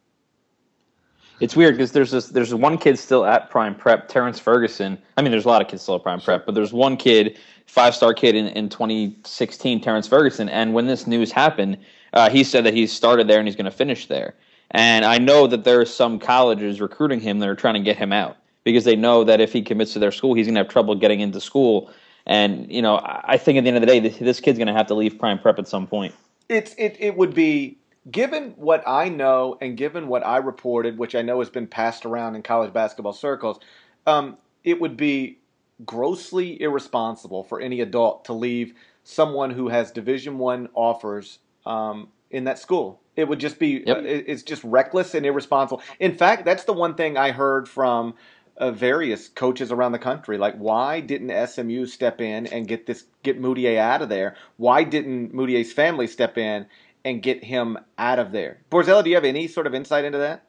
It's 1.39 1.55
weird 1.55 1.75
because 1.75 1.93
there's 1.93 2.11
this 2.11 2.29
there's 2.29 2.55
one 2.55 2.79
kid 2.79 2.99
still 2.99 3.27
at 3.27 3.51
Prime 3.51 3.75
Prep, 3.75 4.09
Terrence 4.09 4.39
Ferguson. 4.39 4.99
I 5.19 5.23
mean, 5.23 5.31
there's 5.31 5.45
a 5.45 5.49
lot 5.49 5.61
of 5.61 5.69
kids 5.69 5.83
still 5.83 5.97
at 5.97 6.03
Prime 6.03 6.21
Prep, 6.21 6.47
but 6.47 6.55
there's 6.55 6.73
one 6.73 6.97
kid, 6.97 7.39
five 7.67 7.95
star 7.95 8.15
kid 8.15 8.35
in, 8.35 8.47
in 8.49 8.71
2016, 8.71 9.83
Terrence 9.83 10.09
Ferguson. 10.09 10.49
And 10.49 10.73
when 10.73 10.87
this 10.87 11.07
news 11.07 11.31
happened, 11.31 11.77
uh, 12.15 12.31
he 12.31 12.43
said 12.43 12.65
that 12.65 12.73
he 12.73 12.87
started 12.87 13.29
there 13.29 13.39
and 13.39 13.47
he's 13.47 13.57
going 13.57 13.67
to 13.67 13.71
finish 13.71 14.07
there. 14.07 14.35
And 14.71 15.05
I 15.05 15.19
know 15.19 15.47
that 15.47 15.65
there 15.65 15.81
are 15.81 15.87
some 15.87 16.19
colleges 16.19 16.81
recruiting 16.81 17.21
him 17.21 17.39
that 17.41 17.49
are 17.49 17.55
trying 17.55 17.75
to 17.75 17.81
get 17.81 17.99
him 17.99 18.13
out 18.13 18.39
because 18.67 18.83
they 18.83 18.97
know 18.97 19.23
that 19.23 19.41
if 19.41 19.53
he 19.53 19.63
commits 19.63 19.93
to 19.93 20.01
their 20.01 20.11
school, 20.11 20.35
he's 20.35 20.47
going 20.47 20.55
to 20.57 20.59
have 20.59 20.69
trouble 20.69 20.97
getting 20.97 21.21
into 21.21 21.41
school. 21.41 21.89
And 22.27 22.71
you 22.71 22.83
know, 22.83 23.01
I 23.05 23.39
think 23.39 23.57
at 23.57 23.63
the 23.63 23.69
end 23.69 23.77
of 23.77 23.81
the 23.81 23.87
day, 23.87 24.01
this, 24.01 24.19
this 24.19 24.41
kid's 24.41 24.59
going 24.59 24.67
to 24.67 24.75
have 24.75 24.89
to 24.89 24.95
leave 24.95 25.21
Prime 25.21 25.39
Prep 25.39 25.61
at 25.61 25.69
some 25.69 25.87
point. 25.87 26.13
It's 26.49 26.75
it 26.77 26.97
it 26.99 27.17
would 27.17 27.33
be 27.33 27.79
given 28.11 28.55
what 28.57 28.83
I 28.85 29.09
know 29.09 29.57
and 29.61 29.77
given 29.77 30.09
what 30.09 30.27
I 30.27 30.39
reported, 30.39 30.99
which 30.99 31.15
I 31.15 31.23
know 31.23 31.39
has 31.39 31.49
been 31.49 31.69
passed 31.69 32.05
around 32.05 32.35
in 32.35 32.43
college 32.43 32.73
basketball 32.73 33.13
circles, 33.13 33.61
um, 34.05 34.37
it 34.65 34.81
would 34.81 34.97
be 34.97 35.39
grossly 35.85 36.61
irresponsible 36.61 37.45
for 37.45 37.61
any 37.61 37.81
adult 37.81 38.25
to 38.25 38.33
leave 38.33 38.75
someone 39.05 39.51
who 39.51 39.69
has 39.69 39.93
Division 39.93 40.39
One 40.39 40.69
offers 40.75 41.39
um, 41.65 42.09
in 42.33 42.45
that 42.45 42.59
school. 42.59 43.01
It 43.15 43.29
would 43.29 43.39
just 43.39 43.61
be 43.61 43.85
yep. 43.87 43.99
uh, 43.99 44.03
it's 44.05 44.43
just 44.43 44.65
reckless 44.65 45.15
and 45.15 45.25
irresponsible. 45.25 45.83
In 46.01 46.17
fact, 46.17 46.45
that's 46.45 46.65
the 46.65 46.73
one 46.73 46.97
thing 46.97 47.17
I 47.17 47.31
heard 47.31 47.69
from 47.69 48.15
uh, 48.59 48.71
various 48.71 49.29
coaches 49.29 49.71
around 49.71 49.93
the 49.93 49.99
country. 49.99 50.39
Like, 50.39 50.57
why 50.57 51.01
didn't 51.01 51.49
SMU 51.49 51.87
step 51.87 52.21
in 52.21 52.47
and 52.47 52.67
get 52.67 52.87
this 52.87 53.05
get 53.23 53.41
Mudiay 53.41 53.77
out 53.79 54.03
of 54.03 54.09
there? 54.09 54.37
Why 54.57 54.85
didn't 54.85 55.35
Mudiay's 55.35 55.73
family 55.73 56.07
step 56.07 56.39
in 56.39 56.67
and 57.05 57.23
get 57.23 57.45
him 57.45 57.79
out 57.99 58.19
of 58.19 58.33
there? 58.33 58.59
Borzello, 58.71 59.03
do 59.03 59.11
you 59.11 59.17
have 59.17 59.25
any 59.25 59.49
sort 59.49 59.67
of 59.67 59.75
insight 59.75 60.05
into 60.05 60.19
that? 60.19 60.45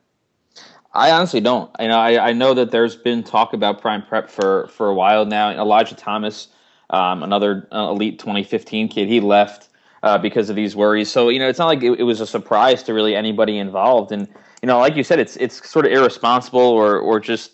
I 0.94 1.12
honestly 1.12 1.42
don't. 1.42 1.70
You 1.80 1.90
know, 1.90 2.00
I, 2.00 2.30
I 2.30 2.34
know 2.34 2.54
that 2.54 2.72
there's 2.72 2.96
been 2.96 3.24
talk 3.24 3.54
about 3.54 3.82
prime 3.82 4.04
prep 4.04 4.30
for 4.30 4.68
for 4.68 4.90
a 4.90 4.94
while 4.94 5.26
now. 5.26 5.52
Elijah 5.52 5.96
Thomas, 5.96 6.48
um, 6.90 7.24
another 7.24 7.68
uh, 7.72 7.90
elite 7.90 8.20
2015 8.20 8.88
kid, 8.88 9.08
he 9.08 9.20
left 9.20 9.70
uh, 10.04 10.18
because 10.18 10.50
of 10.50 10.56
these 10.56 10.76
worries. 10.76 11.12
So 11.12 11.30
you 11.30 11.40
know, 11.40 11.48
it's 11.48 11.60
not 11.60 11.68
like 11.68 11.84
it, 11.84 12.00
it, 12.00 12.04
was 12.04 12.22
a 12.22 12.28
surprise 12.28 12.84
to 12.84 12.94
really 12.94 13.16
anybody 13.16 13.58
involved. 13.58 14.12
And 14.12 14.28
you 14.62 14.68
know, 14.68 14.80
like 14.80 14.96
you 14.96 15.04
said, 15.04 15.20
it's 15.20 15.36
it's 15.38 15.70
sort 15.70 15.86
of 15.86 15.92
irresponsible 15.92 16.62
or 16.62 16.98
or 16.98 17.20
just 17.20 17.52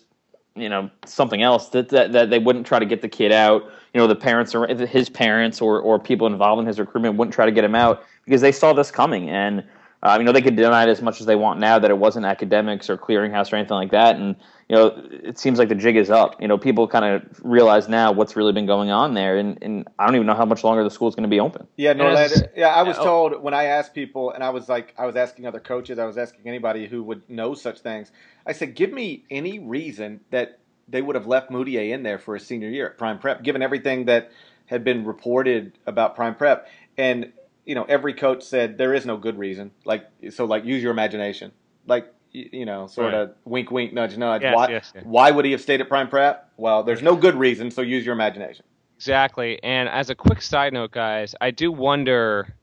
you 0.56 0.68
know 0.68 0.90
something 1.04 1.42
else 1.42 1.68
that, 1.70 1.88
that 1.88 2.12
that 2.12 2.30
they 2.30 2.38
wouldn't 2.38 2.66
try 2.66 2.78
to 2.78 2.86
get 2.86 3.02
the 3.02 3.08
kid 3.08 3.32
out. 3.32 3.64
You 3.92 4.00
know, 4.00 4.06
the 4.06 4.16
parents 4.16 4.54
or 4.54 4.66
his 4.66 5.08
parents 5.08 5.60
or 5.60 5.80
or 5.80 5.98
people 5.98 6.26
involved 6.26 6.60
in 6.60 6.66
his 6.66 6.78
recruitment 6.78 7.16
wouldn't 7.16 7.34
try 7.34 7.46
to 7.46 7.52
get 7.52 7.64
him 7.64 7.74
out 7.74 8.04
because 8.24 8.40
they 8.40 8.52
saw 8.52 8.72
this 8.72 8.90
coming 8.90 9.30
and. 9.30 9.64
Uh, 10.04 10.18
you 10.18 10.24
know, 10.24 10.32
they 10.32 10.42
could 10.42 10.54
deny 10.54 10.82
it 10.82 10.90
as 10.90 11.00
much 11.00 11.20
as 11.20 11.26
they 11.26 11.34
want 11.34 11.58
now 11.58 11.78
that 11.78 11.90
it 11.90 11.96
wasn't 11.96 12.26
academics 12.26 12.90
or 12.90 12.98
clearinghouse 12.98 13.50
or 13.50 13.56
anything 13.56 13.76
like 13.76 13.90
that. 13.92 14.16
And 14.16 14.36
you 14.68 14.76
know, 14.76 15.02
it 15.10 15.38
seems 15.38 15.58
like 15.58 15.70
the 15.70 15.74
jig 15.74 15.96
is 15.96 16.10
up. 16.10 16.40
You 16.40 16.48
know, 16.48 16.58
people 16.58 16.86
kind 16.88 17.04
of 17.04 17.40
realize 17.42 17.88
now 17.88 18.12
what's 18.12 18.36
really 18.36 18.52
been 18.52 18.66
going 18.66 18.90
on 18.90 19.14
there, 19.14 19.38
and, 19.38 19.58
and 19.62 19.88
I 19.98 20.06
don't 20.06 20.14
even 20.14 20.26
know 20.26 20.34
how 20.34 20.44
much 20.44 20.62
longer 20.62 20.84
the 20.84 20.90
school 20.90 21.08
is 21.08 21.14
going 21.14 21.24
to 21.24 21.28
be 21.28 21.40
open. 21.40 21.66
Yeah, 21.76 21.94
no, 21.94 22.14
that, 22.14 22.52
yeah. 22.54 22.68
I 22.68 22.82
was 22.82 22.96
told 22.96 23.42
when 23.42 23.54
I 23.54 23.64
asked 23.64 23.94
people, 23.94 24.30
and 24.30 24.44
I 24.44 24.50
was 24.50 24.68
like, 24.68 24.94
I 24.98 25.06
was 25.06 25.16
asking 25.16 25.46
other 25.46 25.60
coaches, 25.60 25.98
I 25.98 26.04
was 26.04 26.18
asking 26.18 26.46
anybody 26.46 26.86
who 26.86 27.02
would 27.02 27.28
know 27.28 27.54
such 27.54 27.80
things. 27.80 28.12
I 28.46 28.52
said, 28.52 28.74
give 28.74 28.92
me 28.92 29.24
any 29.30 29.58
reason 29.58 30.20
that 30.30 30.58
they 30.88 31.00
would 31.00 31.16
have 31.16 31.26
left 31.26 31.50
Mudiay 31.50 31.90
in 31.90 32.02
there 32.02 32.18
for 32.18 32.34
his 32.34 32.46
senior 32.46 32.68
year 32.68 32.88
at 32.88 32.98
Prime 32.98 33.18
Prep, 33.18 33.42
given 33.42 33.62
everything 33.62 34.04
that 34.06 34.30
had 34.66 34.84
been 34.84 35.04
reported 35.04 35.78
about 35.86 36.14
Prime 36.14 36.34
Prep, 36.34 36.68
and 36.96 37.32
you 37.64 37.74
know, 37.74 37.84
every 37.84 38.14
coach 38.14 38.42
said 38.42 38.78
there 38.78 38.94
is 38.94 39.06
no 39.06 39.16
good 39.16 39.38
reason. 39.38 39.70
Like, 39.84 40.06
so, 40.30 40.44
like, 40.44 40.64
use 40.64 40.82
your 40.82 40.92
imagination. 40.92 41.52
Like, 41.86 42.12
you 42.32 42.66
know, 42.66 42.86
sort 42.88 43.12
right. 43.12 43.22
of 43.22 43.34
wink, 43.44 43.70
wink, 43.70 43.92
nudge, 43.92 44.16
nudge. 44.16 44.42
Yes, 44.42 44.56
why, 44.56 44.68
yes, 44.68 44.92
yes. 44.94 45.04
why 45.06 45.30
would 45.30 45.44
he 45.44 45.52
have 45.52 45.60
stayed 45.60 45.80
at 45.80 45.88
Prime 45.88 46.08
Prep? 46.08 46.50
Well, 46.56 46.82
there's 46.82 47.02
no 47.02 47.14
good 47.14 47.36
reason, 47.36 47.70
so 47.70 47.80
use 47.80 48.04
your 48.04 48.12
imagination. 48.12 48.64
Exactly. 48.96 49.62
And 49.62 49.88
as 49.88 50.10
a 50.10 50.14
quick 50.14 50.42
side 50.42 50.72
note, 50.72 50.90
guys, 50.90 51.34
I 51.40 51.50
do 51.50 51.70
wonder 51.70 52.54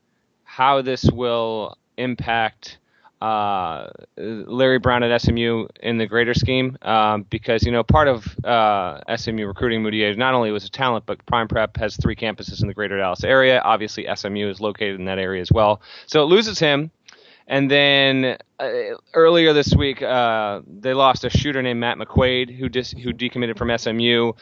how 0.44 0.82
this 0.82 1.10
will 1.12 1.78
impact 1.98 2.80
uh, 3.22 3.88
Larry 4.18 4.80
Brown 4.80 5.04
at 5.04 5.22
SMU 5.22 5.68
in 5.82 5.98
the 5.98 6.08
greater 6.08 6.34
scheme, 6.34 6.78
um, 6.82 7.24
because 7.30 7.64
you 7.64 7.72
know 7.72 7.84
part 7.84 8.08
of 8.08 8.26
uh, 8.44 9.00
SMU 9.16 9.46
recruiting 9.46 9.84
Mudiay 9.84 10.18
not 10.18 10.34
only 10.34 10.52
was 10.52 10.66
a 10.66 10.70
talent, 10.70 11.06
but 11.06 11.24
Prime 11.26 11.48
Prep 11.48 11.78
has 11.78 11.96
three 11.98 12.16
campuses 12.16 12.62
in 12.62 12.68
the 12.68 12.74
greater 12.74 12.98
Dallas 12.98 13.24
area. 13.24 13.62
Obviously, 13.62 14.08
SMU 14.14 14.50
is 14.50 14.60
located 14.60 15.00
in 15.00 15.06
that 15.06 15.20
area 15.20 15.42
as 15.42 15.52
well, 15.52 15.82
so 16.08 16.24
it 16.24 16.26
loses 16.26 16.60
him. 16.60 16.92
And 17.48 17.70
then 17.70 18.38
uh, 18.60 18.70
earlier 19.14 19.52
this 19.54 19.76
week, 19.76 20.02
uh, 20.02 20.62
they 20.66 20.94
lost 20.94 21.26
a 21.26 21.30
shooter 21.30 21.62
named 21.62 21.80
Matt 21.80 21.98
McQuaid, 21.98 22.58
who 22.58 22.70
dis- 22.70 22.92
who 22.92 23.14
decommitted 23.14 23.58
from 23.58 23.78
SMU. 23.78 24.34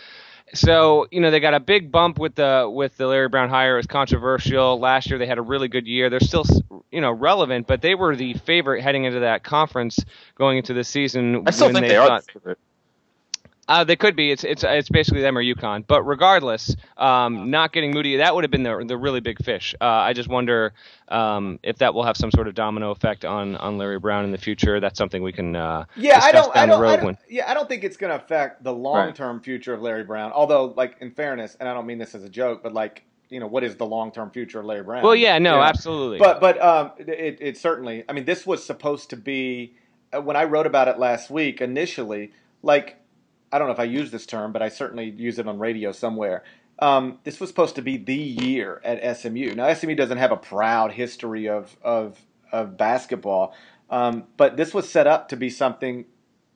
So 0.53 1.07
you 1.11 1.21
know 1.21 1.31
they 1.31 1.39
got 1.39 1.53
a 1.53 1.59
big 1.59 1.91
bump 1.91 2.19
with 2.19 2.35
the 2.35 2.69
with 2.71 2.97
the 2.97 3.07
Larry 3.07 3.29
Brown 3.29 3.49
hire. 3.49 3.75
It 3.75 3.77
was 3.77 3.87
controversial. 3.87 4.79
Last 4.79 5.09
year 5.09 5.19
they 5.19 5.25
had 5.27 5.37
a 5.37 5.41
really 5.41 5.67
good 5.67 5.87
year. 5.87 6.09
They're 6.09 6.19
still 6.19 6.45
you 6.91 7.01
know 7.01 7.11
relevant, 7.11 7.67
but 7.67 7.81
they 7.81 7.95
were 7.95 8.15
the 8.15 8.33
favorite 8.33 8.81
heading 8.81 9.03
into 9.03 9.21
that 9.21 9.43
conference 9.43 9.99
going 10.35 10.57
into 10.57 10.73
the 10.73 10.83
season. 10.83 11.43
I 11.47 11.51
still 11.51 11.71
think 11.71 11.81
they, 11.81 11.89
they 11.89 11.97
are. 11.97 12.21
Uh, 13.69 13.83
they 13.83 13.95
could 13.95 14.15
be. 14.15 14.31
It's 14.31 14.43
it's 14.43 14.63
it's 14.67 14.89
basically 14.89 15.21
them 15.21 15.37
or 15.37 15.43
UConn. 15.43 15.85
But 15.85 16.01
regardless, 16.01 16.75
um, 16.97 17.51
not 17.51 17.71
getting 17.71 17.93
Mudiay 17.93 18.33
would 18.33 18.43
have 18.43 18.49
been 18.49 18.63
the 18.63 18.83
the 18.85 18.97
really 18.97 19.19
big 19.19 19.43
fish. 19.45 19.75
Uh, 19.79 19.85
I 19.85 20.13
just 20.13 20.27
wonder 20.27 20.73
um, 21.07 21.59
if 21.61 21.77
that 21.77 21.93
will 21.93 22.03
have 22.03 22.17
some 22.17 22.31
sort 22.31 22.47
of 22.47 22.55
domino 22.55 22.89
effect 22.89 23.25
on 23.25 23.55
on 23.57 23.77
Larry 23.77 23.99
Brown 23.99 24.25
in 24.25 24.31
the 24.31 24.39
future. 24.39 24.79
That's 24.79 24.97
something 24.97 25.21
we 25.21 25.31
can 25.31 25.55
uh, 25.55 25.85
yeah. 25.95 26.19
I 26.21 26.31
don't. 26.31 26.57
I 26.57 26.65
don't, 26.65 26.83
I 26.83 26.95
don't 26.97 27.17
yeah. 27.29 27.49
I 27.49 27.53
don't 27.53 27.69
think 27.69 27.83
it's 27.83 27.95
going 27.95 28.09
to 28.09 28.15
affect 28.15 28.63
the 28.63 28.73
long 28.73 29.13
term 29.13 29.37
right. 29.37 29.45
future 29.45 29.75
of 29.75 29.83
Larry 29.83 30.03
Brown. 30.03 30.31
Although, 30.31 30.73
like 30.75 30.97
in 30.99 31.11
fairness, 31.11 31.55
and 31.59 31.69
I 31.69 31.73
don't 31.75 31.85
mean 31.85 31.99
this 31.99 32.15
as 32.15 32.23
a 32.23 32.29
joke, 32.29 32.63
but 32.63 32.73
like 32.73 33.03
you 33.29 33.39
know 33.39 33.47
what 33.47 33.63
is 33.63 33.75
the 33.75 33.85
long 33.85 34.11
term 34.11 34.31
future 34.31 34.61
of 34.61 34.65
Larry 34.65 34.81
Brown? 34.81 35.03
Well, 35.03 35.15
yeah, 35.15 35.37
no, 35.37 35.61
absolutely. 35.61 36.17
But 36.17 36.41
but 36.41 36.59
um, 36.59 36.93
it, 36.97 37.37
it 37.39 37.57
certainly. 37.57 38.03
I 38.09 38.13
mean, 38.13 38.25
this 38.25 38.47
was 38.47 38.65
supposed 38.65 39.11
to 39.11 39.15
be 39.15 39.75
uh, 40.11 40.21
when 40.21 40.35
I 40.35 40.45
wrote 40.45 40.65
about 40.65 40.87
it 40.87 40.97
last 40.97 41.29
week 41.29 41.61
initially. 41.61 42.31
Like 42.61 42.97
I 43.51 43.57
don't 43.57 43.67
know 43.67 43.73
if 43.73 43.79
I 43.79 43.85
use 43.85 44.11
this 44.11 44.25
term, 44.25 44.51
but 44.51 44.61
I 44.61 44.69
certainly 44.69 45.09
use 45.09 45.39
it 45.39 45.47
on 45.47 45.59
radio 45.59 45.91
somewhere. 45.91 46.43
Um, 46.79 47.19
this 47.23 47.39
was 47.39 47.49
supposed 47.49 47.75
to 47.75 47.81
be 47.81 47.97
the 47.97 48.15
year 48.15 48.81
at 48.83 49.17
SMU. 49.17 49.53
Now 49.55 49.73
SMU 49.73 49.95
doesn't 49.95 50.17
have 50.17 50.31
a 50.31 50.37
proud 50.37 50.93
history 50.93 51.47
of 51.49 51.75
of, 51.81 52.19
of 52.51 52.77
basketball, 52.77 53.53
um, 53.89 54.25
but 54.37 54.55
this 54.55 54.73
was 54.73 54.89
set 54.89 55.07
up 55.07 55.29
to 55.29 55.35
be 55.35 55.49
something, 55.49 56.05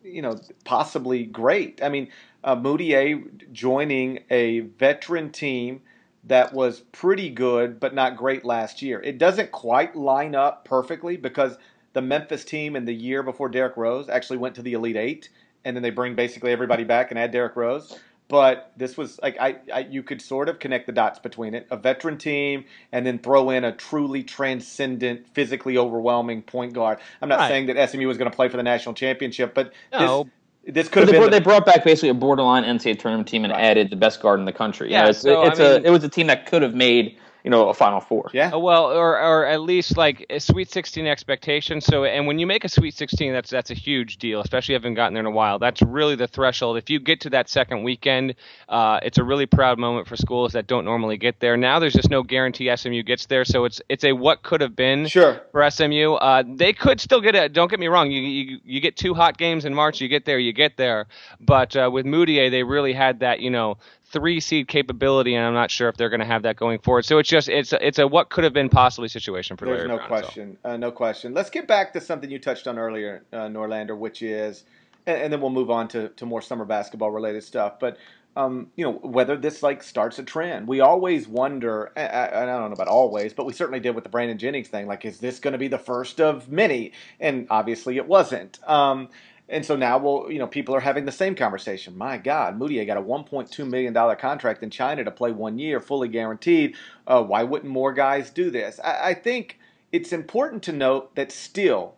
you 0.04 0.22
know, 0.22 0.40
possibly 0.64 1.26
great. 1.26 1.82
I 1.84 1.90
mean, 1.90 2.10
uh, 2.44 2.56
Mudiay 2.56 3.52
joining 3.52 4.24
a 4.30 4.62
veteran 4.62 5.32
team 5.32 5.82
that 6.26 6.54
was 6.54 6.82
pretty 6.92 7.30
good 7.30 7.80
but 7.80 7.94
not 7.94 8.16
great 8.16 8.46
last 8.46 8.82
year. 8.82 9.02
It 9.02 9.18
doesn't 9.18 9.52
quite 9.52 9.96
line 9.96 10.36
up 10.36 10.64
perfectly 10.64 11.18
because 11.18 11.58
the 11.92 12.02
Memphis 12.02 12.46
team 12.46 12.76
in 12.76 12.86
the 12.86 12.94
year 12.94 13.24
before 13.24 13.50
Derrick 13.50 13.78
Rose 13.78 14.10
actually 14.10 14.38
went 14.38 14.56
to 14.56 14.62
the 14.62 14.74
Elite 14.74 14.96
Eight 14.96 15.30
and 15.66 15.76
then 15.76 15.84
they 15.84 15.90
bring 15.90 16.16
basically 16.16 16.52
everybody 16.52 16.84
back 16.84 17.12
and 17.12 17.20
add 17.20 17.32
Derrick 17.32 17.56
Rose. 17.56 17.98
But 18.30 18.72
this 18.78 18.98
was 18.98 19.20
like 19.22 19.38
I, 19.40 19.58
I, 19.72 19.80
you 19.82 20.02
could 20.02 20.22
sort 20.22 20.50
of 20.50 20.58
connect 20.60 20.88
the 20.88 20.92
dots 20.92 21.20
between 21.20 21.54
it, 21.54 21.68
a 21.70 21.78
veteran 21.78 22.18
team, 22.18 22.66
and 22.92 23.06
then 23.06 23.20
throw 23.20 23.50
in 23.50 23.64
a 23.64 23.72
truly 23.74 24.24
transcendent, 24.24 25.28
physically 25.34 25.78
overwhelming 25.78 26.42
point 26.42 26.74
guard. 26.74 27.00
I'm 27.22 27.30
not 27.30 27.40
right. 27.40 27.48
saying 27.50 27.68
that 27.68 27.90
SMU 27.90 28.08
was 28.08 28.18
going 28.18 28.32
to 28.32 28.36
play 28.36 28.48
for 28.48 28.58
the 28.58 28.64
national 28.64 28.96
championship, 28.96 29.54
but 29.54 29.74
no. 29.92 30.30
this, 30.64 30.76
this 30.76 30.90
could 30.90 31.02
have 31.02 31.08
they, 31.08 31.12
been. 31.12 31.22
Brought, 31.22 31.32
the, 31.32 31.40
they 31.40 31.44
brought 31.44 31.66
back 31.66 31.84
basically 31.84 32.10
a 32.10 32.14
borderline 32.14 32.64
NCAA 32.64 32.98
tournament 32.98 33.28
team 33.28 33.44
and 33.44 33.52
right. 33.52 33.62
added 33.62 33.90
the 33.90 33.98
best 33.98 34.22
guard 34.22 34.40
in 34.40 34.46
the 34.46 34.54
country. 34.54 34.90
Yeah, 34.90 35.00
you 35.00 35.04
know, 35.04 35.10
it's, 35.10 35.20
so, 35.20 35.44
it's 35.44 35.60
mean, 35.60 35.68
a 35.68 35.88
it 35.88 35.92
was 35.92 36.04
a 36.04 36.10
team 36.10 36.28
that 36.28 36.46
could 36.46 36.62
have 36.62 36.74
made 36.74 37.18
you 37.44 37.50
know 37.50 37.70
a 37.70 37.74
Final 37.74 38.00
Four. 38.00 38.32
Yeah. 38.34 38.52
Uh, 38.54 38.60
well, 38.60 38.86
or 38.86 39.20
or 39.20 39.46
at 39.46 39.62
least 39.62 39.98
like 39.98 40.26
a 40.30 40.40
Sweet 40.40 40.72
16 40.72 41.06
expectation. 41.06 41.82
So, 41.82 42.06
and 42.06 42.26
when 42.26 42.40
you 42.40 42.48
make 42.48 42.64
a 42.64 42.70
Sweet 42.70 42.94
16, 42.94 43.34
that's 43.34 43.50
that's 43.50 43.70
a 43.70 43.74
huge 43.74 44.18
deal, 44.18 44.40
especially 44.40 44.76
if 44.76 44.80
you 44.80 44.86
haven't 44.86 44.94
gotten 44.96 45.14
there 45.14 45.22
in 45.22 45.28
a 45.28 45.32
while. 45.32 45.60
That's 45.60 45.82
really 45.82 46.16
the 46.16 46.28
threshold. 46.28 46.78
If 46.78 46.90
you 46.90 47.00
get 47.00 47.22
to 47.22 47.32
that 47.32 47.50
second 47.50 47.84
weekend, 47.84 48.36
uh, 48.70 49.00
it's 49.04 49.18
a 49.18 49.24
really 49.24 49.46
proud 49.46 49.78
moment 49.78 50.08
for 50.08 50.16
schools 50.16 50.54
that 50.54 50.68
don't 50.68 50.86
normally 50.86 51.18
get 51.18 51.40
there. 51.42 51.58
Now 51.58 51.80
there's 51.80 51.94
just 51.94 52.10
no 52.10 52.24
guarantee 52.24 52.74
SMU 52.76 53.04
gets 53.04 53.26
there, 53.26 53.44
so 53.44 53.66
it's 53.66 53.82
it's 53.90 54.06
a 54.06 54.14
what 54.14 54.44
could 54.44 54.62
have 54.62 54.76
been 54.76 55.08
sure. 55.08 55.42
for 55.52 55.70
SMU. 55.70 56.14
Uh, 56.14 56.44
they 56.48 56.72
could 56.72 57.02
still 57.02 57.20
get 57.20 57.36
it. 57.36 57.52
Don't 57.52 57.70
get 57.70 57.80
me 57.80 57.88
wrong. 57.88 58.10
You, 58.10 58.22
you 58.22 58.60
you 58.64 58.80
get 58.80 58.96
two 58.96 59.14
hot 59.14 59.38
games 59.38 59.66
in 59.66 59.74
March, 59.74 60.00
you 60.00 60.08
get 60.08 60.24
there, 60.24 60.40
you 60.40 60.54
get 60.54 60.78
there. 60.78 61.08
But 61.42 61.76
uh, 61.76 61.90
with 61.92 62.06
Mudiay, 62.06 62.50
they 62.50 62.64
really 62.64 62.94
had 62.94 63.20
that 63.20 63.42
you 63.42 63.50
know 63.50 63.78
three 64.14 64.40
seed 64.40 64.68
capability, 64.68 65.36
and 65.36 65.46
I'm 65.46 65.54
not 65.54 65.72
sure 65.72 65.90
if 65.90 65.98
they're 65.98 66.10
going 66.10 66.22
to 66.22 66.26
have 66.26 66.44
that 66.44 66.56
going 66.56 66.80
forward. 66.80 67.04
So 67.04 67.18
it's 67.18 67.28
just 67.28 67.50
it's 67.50 67.74
a, 67.74 67.86
it's 67.86 68.00
a 68.00 68.08
what 68.08 68.30
could 68.30 68.46
have 68.46 68.54
been 68.54 68.70
possibly 68.70 69.10
situation 69.10 69.58
for 69.58 69.66
There's 69.66 69.80
Larry 69.80 69.90
no 69.90 69.98
Brown, 69.98 70.08
question, 70.08 70.58
so. 70.64 70.70
uh, 70.70 70.78
no 70.78 70.92
question. 70.92 71.34
Let's 71.34 71.50
get 71.50 71.68
back 71.68 71.92
to 71.94 72.02
something 72.02 72.32
you 72.32 72.40
touched 72.40 72.68
on 72.68 72.78
earlier, 72.78 73.24
uh, 73.34 73.48
Norlander, 73.48 73.98
which 73.98 74.22
is, 74.22 74.64
and, 75.06 75.24
and, 75.24 75.34
then 75.34 75.42
we'll 75.42 75.50
move 75.50 75.72
on 75.72 75.88
to, 75.90 76.10
to 76.10 76.26
more 76.26 76.42
summer 76.42 76.64
basketball 76.64 77.12
related 77.12 77.44
stuff. 77.44 77.80
But 77.80 77.98
um, 78.36 78.68
you 78.76 78.86
know 78.86 78.94
whether 78.94 79.36
this 79.36 79.62
like 79.62 79.84
starts 79.84 80.20
a 80.20 80.24
trend. 80.24 80.68
We 80.68 80.80
always 80.80 81.28
wonder, 81.28 81.92
and 81.96 82.12
I 82.12 82.46
don't 82.46 82.70
know 82.70 82.74
about 82.74 82.88
always, 82.88 83.34
but 83.34 83.46
we 83.46 83.54
certainly 83.54 83.80
did 83.80 83.96
with 83.96 84.04
the 84.04 84.10
Brandon 84.10 84.38
Jennings 84.38 84.70
thing. 84.70 84.88
Like, 84.88 85.06
is 85.06 85.20
this 85.20 85.40
going 85.40 85.52
to 85.52 85.58
be 85.58 85.68
the 85.68 85.78
first 85.78 86.22
of 86.22 86.50
many? 86.50 86.94
And 87.20 87.48
obviously, 87.50 87.98
it 87.98 88.08
wasn't. 88.08 88.60
Um, 88.68 89.10
and 89.50 89.66
so 89.66 89.76
now, 89.76 89.98
well, 89.98 90.32
you 90.32 90.40
know, 90.40 90.48
people 90.48 90.74
are 90.74 90.80
having 90.80 91.06
the 91.06 91.12
same 91.12 91.36
conversation. 91.36 91.98
My 91.98 92.18
God, 92.18 92.58
Mudiay 92.58 92.88
got 92.88 92.98
a 92.98 93.02
1.2 93.02 93.68
million 93.68 93.94
dollar 93.94 94.16
contract 94.16 94.64
in 94.64 94.70
China 94.70 95.04
to 95.04 95.12
play 95.12 95.32
one 95.32 95.60
year, 95.60 95.80
fully 95.80 96.08
guaranteed. 96.08 96.76
Uh, 97.06 97.22
why 97.22 97.44
wouldn't 97.44 97.72
more 97.72 97.94
guys 97.94 98.30
do 98.30 98.50
this? 98.50 98.80
I, 98.84 99.10
I, 99.10 99.14
think 99.14 99.60
it's 99.92 100.14
important 100.14 100.64
to 100.64 100.72
note 100.72 101.16
that 101.16 101.32
still, 101.32 101.96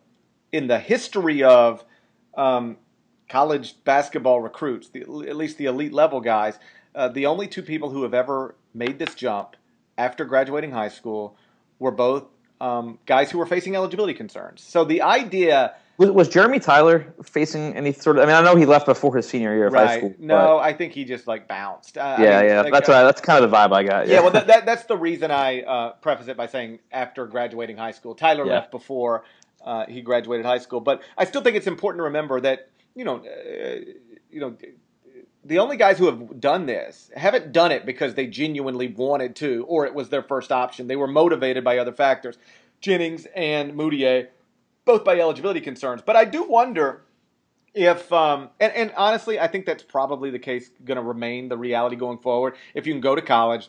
in 0.50 0.66
the 0.66 0.80
history 0.80 1.42
of 1.42 1.84
um, 2.36 2.78
college 3.28 3.76
basketball 3.84 4.40
recruits, 4.40 4.88
the, 4.88 5.02
at 5.02 5.36
least 5.36 5.56
the 5.56 5.66
elite 5.66 5.92
level 5.92 6.20
guys, 6.20 6.58
uh, 6.96 7.08
the 7.08 7.26
only 7.26 7.46
two 7.46 7.62
people 7.62 7.90
who 7.90 8.02
have 8.02 8.14
ever 8.14 8.56
made 8.74 8.98
this 8.98 9.14
jump 9.14 9.54
after 9.96 10.24
graduating 10.24 10.72
high 10.72 10.88
school 10.88 11.36
were 11.78 11.92
both 11.92 12.24
um, 12.60 12.98
guys 13.06 13.30
who 13.30 13.38
were 13.38 13.46
facing 13.46 13.76
eligibility 13.76 14.14
concerns. 14.14 14.62
So 14.62 14.84
the 14.84 15.02
idea 15.02 15.74
was, 15.98 16.10
was, 16.10 16.28
Jeremy 16.28 16.58
Tyler 16.58 17.14
facing 17.22 17.74
any 17.74 17.92
sort 17.92 18.18
of? 18.18 18.24
I 18.24 18.26
mean, 18.26 18.34
I 18.34 18.42
know 18.42 18.56
he 18.56 18.66
left 18.66 18.86
before 18.86 19.16
his 19.16 19.28
senior 19.28 19.54
year 19.54 19.68
of 19.68 19.72
right. 19.72 19.88
high 19.88 19.98
school. 19.98 20.14
No, 20.18 20.58
I 20.58 20.72
think 20.72 20.92
he 20.92 21.04
just 21.04 21.26
like 21.26 21.48
bounced. 21.48 21.96
Uh, 21.96 22.16
yeah, 22.18 22.38
I 22.38 22.40
mean, 22.40 22.50
yeah, 22.50 22.60
like, 22.62 22.72
that's 22.72 22.88
uh, 22.88 22.92
right. 22.92 23.02
That's 23.04 23.20
kind 23.20 23.42
of 23.42 23.50
the 23.50 23.56
vibe 23.56 23.72
I 23.72 23.82
got. 23.82 24.06
Yeah, 24.06 24.14
yeah 24.14 24.20
well, 24.20 24.30
that, 24.32 24.46
that, 24.46 24.66
that's 24.66 24.84
the 24.84 24.96
reason 24.96 25.30
I 25.30 25.62
uh, 25.62 25.92
preface 25.92 26.28
it 26.28 26.36
by 26.36 26.46
saying 26.46 26.80
after 26.92 27.26
graduating 27.26 27.76
high 27.76 27.92
school, 27.92 28.14
Tyler 28.14 28.46
yeah. 28.46 28.52
left 28.52 28.70
before 28.70 29.24
uh, 29.64 29.86
he 29.86 30.02
graduated 30.02 30.44
high 30.44 30.58
school. 30.58 30.80
But 30.80 31.02
I 31.16 31.24
still 31.24 31.42
think 31.42 31.56
it's 31.56 31.66
important 31.66 32.00
to 32.00 32.04
remember 32.04 32.40
that 32.40 32.70
you 32.94 33.04
know, 33.04 33.16
uh, 33.18 33.80
you 34.30 34.40
know. 34.40 34.56
The 35.44 35.60
only 35.60 35.76
guys 35.76 35.96
who 35.96 36.06
have 36.06 36.40
done 36.40 36.66
this 36.66 37.08
haven't 37.14 37.52
done 37.52 37.70
it 37.70 37.86
because 37.86 38.14
they 38.14 38.26
genuinely 38.26 38.88
wanted 38.88 39.36
to, 39.36 39.64
or 39.68 39.86
it 39.86 39.94
was 39.94 40.08
their 40.08 40.24
first 40.24 40.50
option. 40.50 40.88
They 40.88 40.96
were 40.96 41.06
motivated 41.06 41.62
by 41.62 41.78
other 41.78 41.92
factors. 41.92 42.36
Jennings 42.80 43.26
and 43.34 43.74
Mudiay 43.74 44.26
both 44.86 45.04
by 45.04 45.20
eligibility 45.20 45.60
concerns. 45.60 46.00
But 46.00 46.16
I 46.16 46.24
do 46.24 46.44
wonder 46.44 47.02
if, 47.74 48.10
um, 48.10 48.48
and, 48.58 48.72
and 48.72 48.92
honestly, 48.96 49.38
I 49.38 49.48
think 49.48 49.66
that's 49.66 49.82
probably 49.82 50.30
the 50.30 50.38
case, 50.38 50.70
going 50.84 50.96
to 50.96 51.02
remain 51.02 51.50
the 51.50 51.58
reality 51.58 51.96
going 51.96 52.18
forward. 52.18 52.54
If 52.72 52.86
you 52.86 52.94
can 52.94 53.02
go 53.02 53.14
to 53.14 53.20
college, 53.20 53.68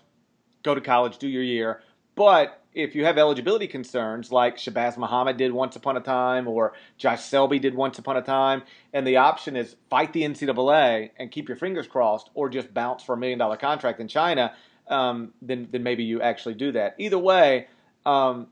go 0.64 0.74
to 0.74 0.80
college, 0.80 1.18
do 1.18 1.28
your 1.28 1.44
year. 1.44 1.82
But 2.16 2.62
if 2.74 2.96
you 2.96 3.06
have 3.06 3.18
eligibility 3.18 3.68
concerns, 3.68 4.32
like 4.32 4.58
Shabazz 4.58 4.98
Muhammad 4.98 5.38
did 5.38 5.52
once 5.52 5.76
upon 5.76 5.98
a 5.98 6.00
time, 6.00 6.48
or 6.48 6.74
Josh 6.98 7.24
Selby 7.24 7.60
did 7.60 7.76
once 7.76 8.00
upon 8.00 8.16
a 8.16 8.22
time, 8.22 8.64
and 8.94 9.06
the 9.06 9.18
option 9.18 9.56
is 9.56 9.76
fight 9.90 10.14
the 10.14 10.22
NCAA 10.22 11.10
and 11.18 11.32
keep 11.32 11.48
your 11.48 11.58
fingers 11.58 11.88
crossed, 11.88 12.30
or 12.36 12.50
just 12.50 12.74
bounce 12.74 13.04
for 13.04 13.14
a 13.14 13.18
million 13.18 13.40
dollar 13.40 13.58
contract 13.58 14.00
in 14.00 14.08
China, 14.08 14.54
um, 14.88 15.34
then 15.42 15.68
then 15.72 15.84
maybe 15.84 16.04
you 16.04 16.22
actually 16.22 16.54
do 16.54 16.72
that. 16.72 16.96
Either 16.98 17.18
way, 17.20 17.68
um, 18.06 18.48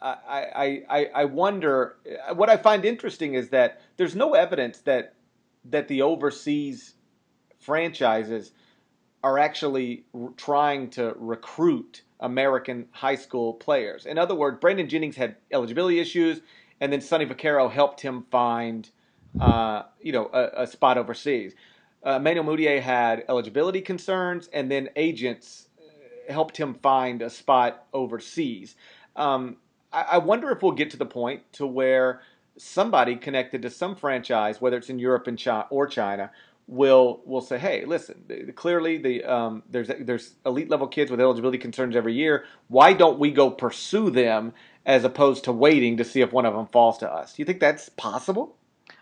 I, 0.00 0.82
I, 0.88 1.10
I 1.14 1.24
wonder. 1.24 1.96
What 2.34 2.50
I 2.50 2.56
find 2.56 2.84
interesting 2.84 3.34
is 3.34 3.48
that 3.50 3.80
there's 3.96 4.14
no 4.14 4.34
evidence 4.34 4.78
that 4.80 5.14
that 5.64 5.88
the 5.88 6.02
overseas 6.02 6.94
franchises 7.58 8.52
are 9.22 9.38
actually 9.38 10.04
trying 10.36 10.88
to 10.90 11.14
recruit 11.18 12.02
American 12.20 12.86
high 12.92 13.16
school 13.16 13.54
players. 13.54 14.06
In 14.06 14.18
other 14.18 14.34
words, 14.34 14.58
Brandon 14.60 14.88
Jennings 14.88 15.16
had 15.16 15.36
eligibility 15.50 15.98
issues, 15.98 16.40
and 16.80 16.92
then 16.92 17.00
Sonny 17.00 17.26
Vaccaro 17.26 17.70
helped 17.70 18.00
him 18.00 18.26
find, 18.30 18.88
uh, 19.40 19.82
you 20.00 20.12
know, 20.12 20.30
a, 20.32 20.62
a 20.62 20.66
spot 20.66 20.98
overseas. 20.98 21.54
Uh, 22.02 22.18
Manuel 22.18 22.44
Mudiay 22.44 22.80
had 22.80 23.24
eligibility 23.28 23.80
concerns, 23.80 24.48
and 24.52 24.70
then 24.70 24.88
agents 24.94 25.68
uh, 25.78 26.32
helped 26.32 26.56
him 26.56 26.74
find 26.74 27.22
a 27.22 27.30
spot 27.30 27.86
overseas. 27.92 28.76
Um, 29.16 29.56
I 29.92 30.18
wonder 30.18 30.50
if 30.50 30.62
we'll 30.62 30.72
get 30.72 30.90
to 30.90 30.96
the 30.96 31.06
point 31.06 31.50
to 31.54 31.66
where 31.66 32.20
somebody 32.56 33.16
connected 33.16 33.62
to 33.62 33.70
some 33.70 33.96
franchise, 33.96 34.60
whether 34.60 34.76
it's 34.76 34.90
in 34.90 34.98
Europe 34.98 35.26
and 35.26 35.38
China 35.38 35.66
or 35.70 35.86
China, 35.86 36.30
will 36.66 37.22
will 37.24 37.40
say, 37.40 37.58
"Hey, 37.58 37.84
listen, 37.86 38.52
clearly 38.54 38.98
the 38.98 39.24
um, 39.24 39.62
there's 39.70 39.90
there's 40.00 40.34
elite 40.44 40.68
level 40.68 40.86
kids 40.86 41.10
with 41.10 41.20
eligibility 41.20 41.58
concerns 41.58 41.96
every 41.96 42.14
year. 42.14 42.44
Why 42.68 42.92
don't 42.92 43.18
we 43.18 43.30
go 43.30 43.50
pursue 43.50 44.10
them 44.10 44.52
as 44.84 45.04
opposed 45.04 45.44
to 45.44 45.52
waiting 45.52 45.96
to 45.96 46.04
see 46.04 46.20
if 46.20 46.32
one 46.32 46.44
of 46.44 46.54
them 46.54 46.66
falls 46.66 46.98
to 46.98 47.10
us?" 47.10 47.34
Do 47.34 47.42
you 47.42 47.46
think 47.46 47.60
that's 47.60 47.88
possible? 47.88 48.54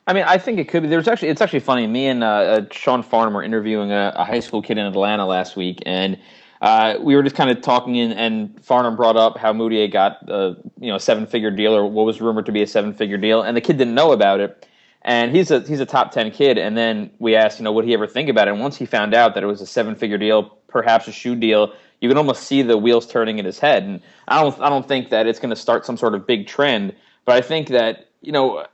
I 0.07 0.12
mean, 0.12 0.22
I 0.25 0.38
think 0.38 0.61
it 0.61 0.68
could 0.68 0.85
be. 0.85 0.88
There's 0.88 1.09
actually 1.09 1.29
it's 1.29 1.40
actually 1.40 1.61
funny. 1.61 1.87
Me 1.88 2.07
and 2.07 2.22
uh, 2.22 2.27
uh 2.27 2.61
Sean 2.70 3.03
Farnham 3.03 3.35
were 3.35 3.42
interviewing 3.42 3.90
a, 3.90 4.12
a 4.14 4.25
high 4.25 4.40
school 4.40 4.62
kid 4.62 4.79
in 4.79 4.87
Atlanta 4.87 5.27
last 5.27 5.57
week, 5.57 5.83
and 5.85 6.18
uh, 6.60 6.94
we 7.00 7.14
were 7.14 7.22
just 7.22 7.36
kind 7.36 7.50
of 7.50 7.60
talking, 7.60 7.96
in, 7.96 8.12
and 8.12 8.62
Farnham 8.64 8.96
brought 8.96 9.16
up 9.16 9.38
how 9.38 9.52
Mudiay 9.52 9.92
got 9.92 10.28
a 10.28 10.56
you 10.80 10.90
know 10.90 10.98
seven 10.98 11.26
figure 11.26 11.50
deal, 11.50 11.74
or 11.74 11.86
what 11.86 12.06
was 12.06 12.20
rumored 12.20 12.46
to 12.46 12.52
be 12.52 12.62
a 12.62 12.66
seven 12.66 12.92
figure 12.92 13.18
deal, 13.18 13.42
and 13.42 13.56
the 13.56 13.60
kid 13.60 13.78
didn't 13.78 13.94
know 13.94 14.12
about 14.12 14.40
it. 14.40 14.66
And 15.02 15.34
he's 15.34 15.50
a 15.50 15.60
he's 15.60 15.80
a 15.80 15.86
top 15.86 16.10
ten 16.10 16.30
kid. 16.30 16.58
And 16.58 16.76
then 16.76 17.10
we 17.18 17.36
asked, 17.36 17.60
you 17.60 17.64
know, 17.64 17.72
would 17.72 17.84
he 17.84 17.94
ever 17.94 18.08
think 18.08 18.28
about 18.28 18.48
it? 18.48 18.52
And 18.52 18.60
once 18.60 18.76
he 18.76 18.86
found 18.86 19.14
out 19.14 19.34
that 19.34 19.44
it 19.44 19.46
was 19.46 19.60
a 19.60 19.66
seven 19.66 19.94
figure 19.94 20.18
deal, 20.18 20.58
perhaps 20.66 21.06
a 21.06 21.12
shoe 21.12 21.36
deal, 21.36 21.72
you 22.00 22.08
can 22.08 22.18
almost 22.18 22.42
see 22.42 22.62
the 22.62 22.76
wheels 22.76 23.06
turning 23.06 23.38
in 23.38 23.44
his 23.44 23.58
head. 23.58 23.84
And 23.84 24.00
I 24.26 24.42
don't 24.42 24.58
I 24.60 24.68
don't 24.68 24.86
think 24.88 25.10
that 25.10 25.26
it's 25.26 25.38
going 25.38 25.50
to 25.50 25.56
start 25.56 25.86
some 25.86 25.96
sort 25.96 26.14
of 26.14 26.26
big 26.26 26.48
trend, 26.48 26.94
but 27.24 27.36
I 27.36 27.40
think 27.40 27.68
that 27.68 28.08
you 28.20 28.32
know. 28.32 28.66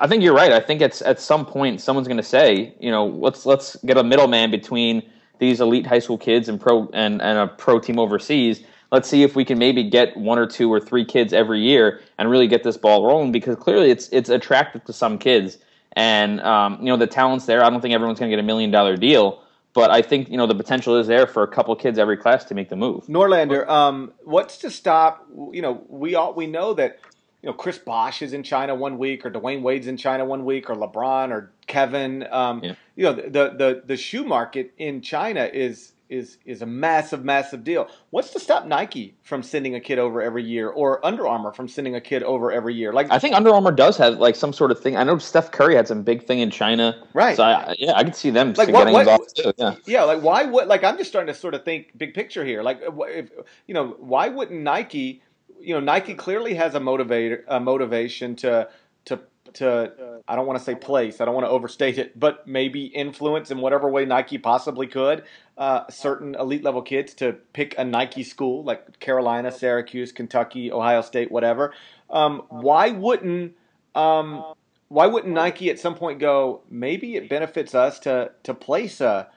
I 0.00 0.08
think 0.08 0.24
you're 0.24 0.34
right. 0.34 0.50
I 0.50 0.58
think 0.58 0.80
it's 0.80 1.00
at 1.00 1.20
some 1.20 1.46
point 1.46 1.80
someone's 1.80 2.08
going 2.08 2.16
to 2.16 2.24
say, 2.24 2.74
you 2.80 2.90
know, 2.90 3.06
let's 3.06 3.46
let's 3.46 3.76
get 3.86 3.96
a 3.96 4.02
middleman 4.02 4.50
between 4.50 5.08
these 5.40 5.60
elite 5.60 5.86
high 5.86 5.98
school 5.98 6.18
kids 6.18 6.48
and 6.48 6.60
pro 6.60 6.88
and, 6.92 7.20
and 7.20 7.38
a 7.38 7.48
pro 7.48 7.80
team 7.80 7.98
overseas. 7.98 8.62
Let's 8.92 9.08
see 9.08 9.22
if 9.22 9.34
we 9.34 9.44
can 9.44 9.58
maybe 9.58 9.84
get 9.84 10.16
one 10.16 10.38
or 10.38 10.46
two 10.46 10.72
or 10.72 10.80
three 10.80 11.04
kids 11.04 11.32
every 11.32 11.60
year 11.60 12.00
and 12.18 12.30
really 12.30 12.48
get 12.48 12.62
this 12.62 12.76
ball 12.76 13.04
rolling 13.06 13.32
because 13.32 13.56
clearly 13.56 13.90
it's 13.90 14.08
it's 14.10 14.28
attractive 14.28 14.84
to 14.84 14.92
some 14.92 15.18
kids 15.18 15.58
and 15.92 16.40
um, 16.40 16.78
you 16.80 16.86
know 16.86 16.96
the 16.96 17.06
talent's 17.06 17.46
there. 17.46 17.64
I 17.64 17.70
don't 17.70 17.80
think 17.80 17.94
everyone's 17.94 18.18
going 18.18 18.30
to 18.30 18.36
get 18.36 18.42
a 18.42 18.46
million 18.46 18.70
dollar 18.70 18.96
deal, 18.96 19.42
but 19.74 19.90
I 19.90 20.02
think 20.02 20.30
you 20.30 20.36
know 20.36 20.46
the 20.46 20.54
potential 20.54 20.96
is 20.96 21.06
there 21.06 21.26
for 21.26 21.42
a 21.42 21.48
couple 21.48 21.74
kids 21.76 21.98
every 21.98 22.16
class 22.16 22.44
to 22.44 22.54
make 22.54 22.68
the 22.68 22.76
move. 22.76 23.06
Norlander, 23.06 23.68
um, 23.68 24.12
what's 24.24 24.58
to 24.58 24.70
stop? 24.70 25.26
You 25.52 25.62
know, 25.62 25.84
we 25.88 26.14
all 26.14 26.34
we 26.34 26.46
know 26.46 26.74
that 26.74 27.00
you 27.42 27.48
know 27.48 27.52
Chris 27.52 27.78
Bosh 27.78 28.22
is 28.22 28.32
in 28.32 28.42
China 28.42 28.74
one 28.74 28.98
week, 28.98 29.24
or 29.24 29.30
Dwyane 29.30 29.62
Wade's 29.62 29.86
in 29.86 29.96
China 29.96 30.24
one 30.24 30.44
week, 30.44 30.68
or 30.68 30.74
LeBron 30.74 31.30
or 31.30 31.52
Kevin. 31.66 32.26
Um, 32.30 32.62
yeah. 32.62 32.74
You 32.96 33.04
know, 33.04 33.12
the, 33.14 33.54
the 33.56 33.82
the 33.86 33.96
shoe 33.96 34.24
market 34.24 34.72
in 34.78 35.00
China 35.00 35.48
is 35.52 35.92
is 36.10 36.38
is 36.44 36.60
a 36.60 36.66
massive, 36.66 37.24
massive 37.24 37.64
deal. 37.64 37.88
What's 38.10 38.30
to 38.32 38.40
stop 38.40 38.66
Nike 38.66 39.14
from 39.22 39.42
sending 39.42 39.76
a 39.76 39.80
kid 39.80 39.98
over 39.98 40.20
every 40.20 40.42
year, 40.42 40.68
or 40.68 41.04
Under 41.06 41.26
Armour 41.26 41.52
from 41.52 41.68
sending 41.68 41.94
a 41.94 42.00
kid 42.00 42.22
over 42.24 42.52
every 42.52 42.74
year? 42.74 42.92
Like, 42.92 43.10
I 43.10 43.18
think 43.18 43.34
Under 43.34 43.50
Armour 43.50 43.72
does 43.72 43.96
have 43.96 44.18
like 44.18 44.34
some 44.34 44.52
sort 44.52 44.72
of 44.72 44.80
thing. 44.80 44.96
I 44.96 45.04
know 45.04 45.18
Steph 45.18 45.52
Curry 45.52 45.76
had 45.76 45.88
some 45.88 46.02
big 46.02 46.24
thing 46.24 46.40
in 46.40 46.50
China, 46.50 47.02
right? 47.14 47.36
So 47.36 47.44
I, 47.44 47.74
yeah, 47.78 47.92
I 47.94 48.04
could 48.04 48.16
see 48.16 48.30
them 48.30 48.52
like, 48.54 48.68
getting 48.68 48.92
what, 48.92 49.00
involved 49.00 49.36
too. 49.36 49.52
Yeah, 49.56 49.76
yeah. 49.86 50.02
Like, 50.02 50.22
why 50.22 50.44
would 50.44 50.66
like 50.66 50.84
I'm 50.84 50.98
just 50.98 51.08
starting 51.08 51.32
to 51.32 51.38
sort 51.38 51.54
of 51.54 51.64
think 51.64 51.96
big 51.96 52.12
picture 52.12 52.44
here. 52.44 52.62
Like, 52.62 52.80
if 52.82 53.30
you 53.66 53.74
know, 53.74 53.96
why 54.00 54.28
wouldn't 54.28 54.60
Nike? 54.60 55.22
You 55.60 55.74
know, 55.74 55.80
Nike 55.80 56.14
clearly 56.14 56.54
has 56.54 56.74
a 56.74 56.80
motivator, 56.80 57.42
a 57.48 57.60
motivation 57.60 58.36
to 58.36 58.68
to 59.06 59.20
to 59.54 60.20
I 60.28 60.36
don't 60.36 60.46
want 60.46 60.58
to 60.58 60.64
say 60.64 60.74
place, 60.74 61.20
I 61.20 61.24
don't 61.24 61.34
want 61.34 61.46
to 61.46 61.50
overstate 61.50 61.98
it, 61.98 62.18
but 62.18 62.46
maybe 62.46 62.84
influence 62.86 63.50
in 63.50 63.58
whatever 63.58 63.88
way 63.88 64.04
Nike 64.04 64.38
possibly 64.38 64.86
could 64.86 65.24
uh, 65.58 65.88
certain 65.90 66.34
elite 66.34 66.64
level 66.64 66.82
kids 66.82 67.14
to 67.14 67.34
pick 67.52 67.74
a 67.78 67.84
Nike 67.84 68.22
school 68.22 68.64
like 68.64 68.98
Carolina, 68.98 69.50
Syracuse, 69.50 70.12
Kentucky, 70.12 70.72
Ohio 70.72 71.02
State, 71.02 71.30
whatever. 71.30 71.74
Um, 72.08 72.42
why 72.48 72.90
wouldn't 72.90 73.54
um, 73.94 74.44
why 74.88 75.06
wouldn't 75.06 75.34
Nike 75.34 75.70
at 75.70 75.78
some 75.78 75.94
point 75.94 76.18
go? 76.18 76.62
Maybe 76.70 77.16
it 77.16 77.28
benefits 77.28 77.74
us 77.74 77.98
to 78.00 78.32
to 78.44 78.54
place 78.54 79.00
a 79.00 79.28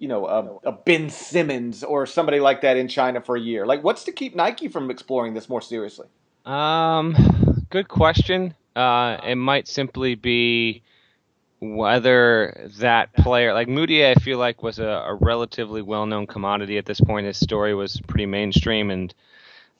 you 0.00 0.08
know, 0.08 0.26
a, 0.26 0.70
a, 0.70 0.72
Ben 0.72 1.10
Simmons 1.10 1.84
or 1.84 2.06
somebody 2.06 2.40
like 2.40 2.62
that 2.62 2.78
in 2.78 2.88
China 2.88 3.20
for 3.20 3.36
a 3.36 3.40
year? 3.40 3.66
Like, 3.66 3.84
what's 3.84 4.04
to 4.04 4.12
keep 4.12 4.34
Nike 4.34 4.66
from 4.66 4.90
exploring 4.90 5.34
this 5.34 5.48
more 5.48 5.60
seriously? 5.60 6.08
Um, 6.46 7.66
good 7.68 7.86
question. 7.86 8.54
Uh, 8.74 9.18
it 9.22 9.34
might 9.34 9.68
simply 9.68 10.14
be 10.14 10.82
whether 11.60 12.70
that 12.78 13.12
player, 13.12 13.52
like 13.52 13.68
Mudiay, 13.68 14.16
I 14.16 14.20
feel 14.20 14.38
like 14.38 14.62
was 14.62 14.78
a, 14.78 14.86
a 14.86 15.14
relatively 15.14 15.82
well-known 15.82 16.26
commodity 16.26 16.78
at 16.78 16.86
this 16.86 17.00
point. 17.02 17.26
His 17.26 17.38
story 17.38 17.74
was 17.74 18.00
pretty 18.08 18.24
mainstream, 18.24 18.90
and 18.90 19.12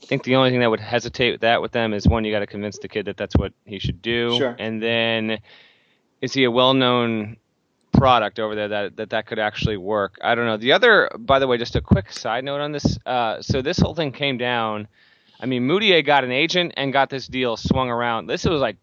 I 0.03 0.07
think 0.07 0.25
the 0.25 0.37
only 0.37 0.51
thing 0.51 0.61
that 0.61 0.69
would 0.69 0.81
hesitate 0.81 1.33
with 1.33 1.41
that 1.41 1.63
with 1.63 1.73
them 1.73 1.95
is 1.95 2.07
one, 2.07 2.27
you 2.27 2.33
got 2.33 2.41
to 2.41 2.47
convince 2.47 2.79
the 2.79 2.89
kid 2.89 3.07
that 3.07 3.17
that's 3.17 3.37
what 3.37 3.55
he 3.65 3.79
should 3.79 4.03
do, 4.03 4.37
sure. 4.37 4.57
and 4.59 4.83
then 4.83 5.39
is 6.21 6.35
he 6.35 6.45
a 6.45 6.51
well-known 6.51 7.39
product 7.93 8.39
over 8.39 8.55
there 8.55 8.69
that, 8.69 8.97
that 8.97 9.11
that 9.11 9.27
could 9.27 9.39
actually 9.39 9.77
work. 9.77 10.19
I 10.23 10.35
don't 10.35 10.47
know. 10.47 10.57
The 10.57 10.73
other, 10.73 11.11
by 11.19 11.39
the 11.39 11.47
way, 11.47 11.59
just 11.59 11.77
a 11.77 11.81
quick 11.81 12.13
side 12.13 12.45
note 12.45 12.61
on 12.61 12.73
this. 12.73 12.99
Uh, 13.05 13.43
so 13.43 13.63
this 13.63 13.79
whole 13.79 13.95
thing 13.95 14.13
came 14.13 14.39
down. 14.39 14.89
I 15.41 15.47
mean, 15.47 15.67
Mudiay 15.67 16.05
got 16.05 16.25
an 16.25 16.33
agent 16.33 16.75
and 16.77 16.93
got 16.93 17.11
this 17.11 17.27
deal 17.27 17.57
swung 17.57 17.91
around. 17.91 18.27
This 18.27 18.45
was 18.45 18.61
like 18.61 18.77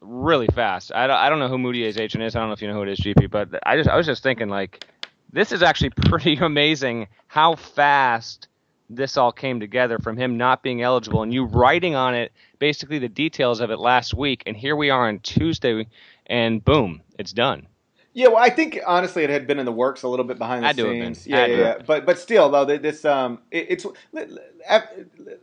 really 0.00 0.48
fast. 0.48 0.92
I 0.94 1.06
don't, 1.06 1.16
I 1.16 1.28
don't 1.28 1.38
know 1.38 1.48
who 1.48 1.58
Mudiay's 1.58 1.98
agent 1.98 2.24
is. 2.24 2.34
I 2.34 2.40
don't 2.40 2.48
know 2.48 2.54
if 2.54 2.62
you 2.62 2.68
know 2.68 2.74
who 2.74 2.82
it 2.82 2.88
is, 2.88 3.00
GP. 3.00 3.30
But 3.30 3.48
I 3.64 3.76
just 3.76 3.88
I 3.88 3.96
was 3.96 4.06
just 4.06 4.22
thinking 4.22 4.48
like 4.48 4.86
this 5.32 5.52
is 5.52 5.62
actually 5.62 5.90
pretty 6.06 6.36
amazing 6.36 7.08
how 7.26 7.56
fast 7.56 8.48
this 8.88 9.16
all 9.16 9.30
came 9.30 9.60
together 9.60 9.98
from 9.98 10.16
him 10.16 10.36
not 10.36 10.62
being 10.62 10.82
eligible 10.82 11.22
and 11.22 11.32
you 11.32 11.44
writing 11.44 11.94
on 11.94 12.12
it 12.14 12.32
basically 12.58 12.98
the 12.98 13.08
details 13.08 13.60
of 13.60 13.70
it 13.70 13.78
last 13.78 14.12
week 14.14 14.42
and 14.46 14.56
here 14.56 14.74
we 14.74 14.90
are 14.90 15.06
on 15.06 15.20
Tuesday 15.20 15.86
and 16.26 16.64
boom 16.64 17.00
it's 17.16 17.32
done 17.32 17.68
yeah, 18.12 18.28
well, 18.28 18.38
I 18.38 18.50
think 18.50 18.80
honestly 18.86 19.22
it 19.22 19.30
had 19.30 19.46
been 19.46 19.58
in 19.58 19.66
the 19.66 19.72
works 19.72 20.02
a 20.02 20.08
little 20.08 20.24
bit 20.24 20.38
behind 20.38 20.64
the 20.64 20.68
I 20.68 20.72
scenes. 20.72 21.26
Yeah, 21.26 21.46
yeah, 21.46 21.56
yeah. 21.56 21.78
But 21.86 22.06
but 22.06 22.18
still, 22.18 22.50
though, 22.50 22.64
this 22.64 23.04
um, 23.04 23.38
it, 23.50 23.66
it's 23.70 23.86
let, 24.12 24.30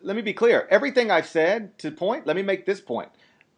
let, 0.04 0.16
me 0.16 0.22
be 0.22 0.34
clear. 0.34 0.68
Everything 0.70 1.10
I've 1.10 1.28
said 1.28 1.78
to 1.80 1.92
point, 1.92 2.28
let 2.28 2.36
me 2.36 2.42
make 2.42 2.66
this 2.66 2.82
point. 2.82 3.10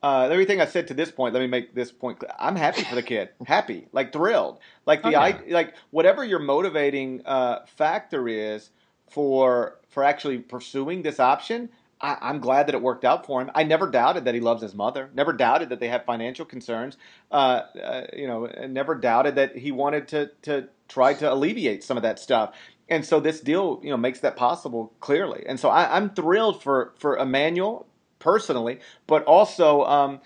Uh, 0.02 0.30
everything 0.32 0.62
I 0.62 0.66
said 0.66 0.88
to 0.90 0.94
this 0.94 1.12
point, 1.12 1.34
let 1.34 1.42
me 1.42 1.48
make 1.48 1.74
this 1.74 1.92
point. 1.92 2.24
I'm 2.40 2.56
happy 2.56 2.84
for 2.84 2.96
the 2.96 3.04
kid, 3.04 3.30
happy, 3.46 3.88
like 3.92 4.14
thrilled, 4.14 4.60
like 4.86 5.02
the 5.02 5.10
oh, 5.10 5.12
yeah. 5.12 5.22
I, 5.22 5.42
like 5.50 5.74
whatever 5.90 6.24
your 6.24 6.40
motivating 6.40 7.22
uh, 7.26 7.66
factor 7.66 8.28
is 8.28 8.70
for 9.10 9.80
for 9.90 10.04
actually 10.04 10.38
pursuing 10.38 11.02
this 11.02 11.20
option. 11.20 11.70
I, 12.02 12.30
am 12.30 12.40
glad 12.40 12.68
that 12.68 12.76
it 12.76 12.82
worked 12.82 13.04
out 13.04 13.26
for 13.26 13.42
him. 13.42 13.52
I 13.54 13.64
never 13.64 13.90
doubted 13.90 14.26
that 14.26 14.34
he 14.34 14.40
loves 14.40 14.62
his 14.62 14.74
mother. 14.74 15.10
Never 15.14 15.34
doubted 15.34 15.70
that 15.70 15.80
they 15.80 15.90
have 15.90 16.06
financial 16.06 16.46
concerns. 16.46 16.98
Uh, 17.32 17.64
uh, 17.82 18.08
you 18.14 18.28
know, 18.28 18.46
never 18.68 18.96
doubted 18.96 19.36
that 19.36 19.58
he 19.58 19.72
wanted 19.72 20.08
to 20.10 20.32
to 20.44 20.70
try 20.88 21.14
to 21.16 21.32
alleviate 21.32 21.84
some 21.84 21.98
of 21.98 22.04
that 22.04 22.20
stuff. 22.20 22.56
And 22.88 23.06
so 23.06 23.20
this 23.20 23.40
deal, 23.42 23.80
you 23.84 23.90
know, 23.90 23.98
makes 23.98 24.22
that 24.22 24.36
possible 24.36 24.94
clearly. 25.00 25.44
And 25.48 25.60
so 25.60 25.70
I, 25.70 25.98
am 25.98 26.12
thrilled 26.12 26.64
for 26.64 26.94
for 26.98 27.18
Emmanuel 27.18 27.88
personally, 28.20 28.80
but 29.08 29.24
also. 29.26 29.84
Um, 29.84 30.22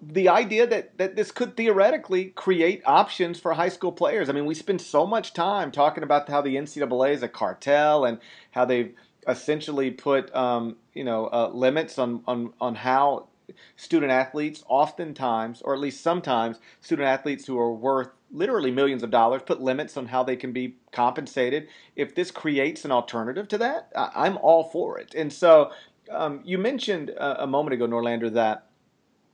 the 0.00 0.28
idea 0.28 0.64
that, 0.64 0.96
that 0.98 1.16
this 1.16 1.32
could 1.32 1.56
theoretically 1.56 2.26
create 2.26 2.82
options 2.86 3.40
for 3.40 3.54
high 3.54 3.68
school 3.68 3.90
players. 3.90 4.28
I 4.28 4.32
mean, 4.32 4.46
we 4.46 4.54
spend 4.54 4.80
so 4.80 5.04
much 5.04 5.32
time 5.32 5.72
talking 5.72 6.04
about 6.04 6.28
how 6.28 6.40
the 6.40 6.54
NCAA 6.54 7.14
is 7.14 7.24
a 7.24 7.28
cartel 7.28 8.04
and 8.04 8.20
how 8.52 8.64
they've 8.64 8.94
essentially 9.28 9.90
put 9.90 10.34
um, 10.34 10.76
you 10.94 11.04
know 11.04 11.26
uh, 11.26 11.50
limits 11.52 11.98
on, 11.98 12.22
on 12.26 12.52
on 12.60 12.74
how 12.74 13.28
student 13.76 14.10
athletes 14.10 14.64
oftentimes 14.68 15.62
or 15.62 15.74
at 15.74 15.80
least 15.80 16.02
sometimes 16.02 16.58
student 16.80 17.06
athletes 17.06 17.46
who 17.46 17.58
are 17.58 17.72
worth 17.72 18.08
literally 18.30 18.70
millions 18.70 19.02
of 19.02 19.10
dollars 19.10 19.40
put 19.44 19.60
limits 19.60 19.96
on 19.96 20.06
how 20.06 20.22
they 20.22 20.36
can 20.36 20.52
be 20.52 20.76
compensated. 20.92 21.68
If 21.96 22.14
this 22.14 22.30
creates 22.30 22.84
an 22.84 22.90
alternative 22.90 23.48
to 23.48 23.58
that 23.58 23.92
i'm 23.94 24.38
all 24.38 24.64
for 24.64 24.98
it. 24.98 25.14
And 25.14 25.32
so 25.32 25.70
um, 26.10 26.40
you 26.44 26.56
mentioned 26.58 27.10
a, 27.10 27.44
a 27.44 27.46
moment 27.46 27.74
ago 27.74 27.86
norlander 27.86 28.32
that 28.32 28.66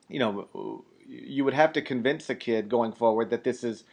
you 0.09 0.19
know 0.19 0.85
you 1.07 1.45
would 1.45 1.55
have 1.55 1.73
to 1.75 1.83
convince 1.83 2.29
a 2.29 2.35
kid 2.35 2.69
going 2.69 2.93
forward 2.93 3.31
that 3.31 3.45
this 3.45 3.63
is 3.63 3.85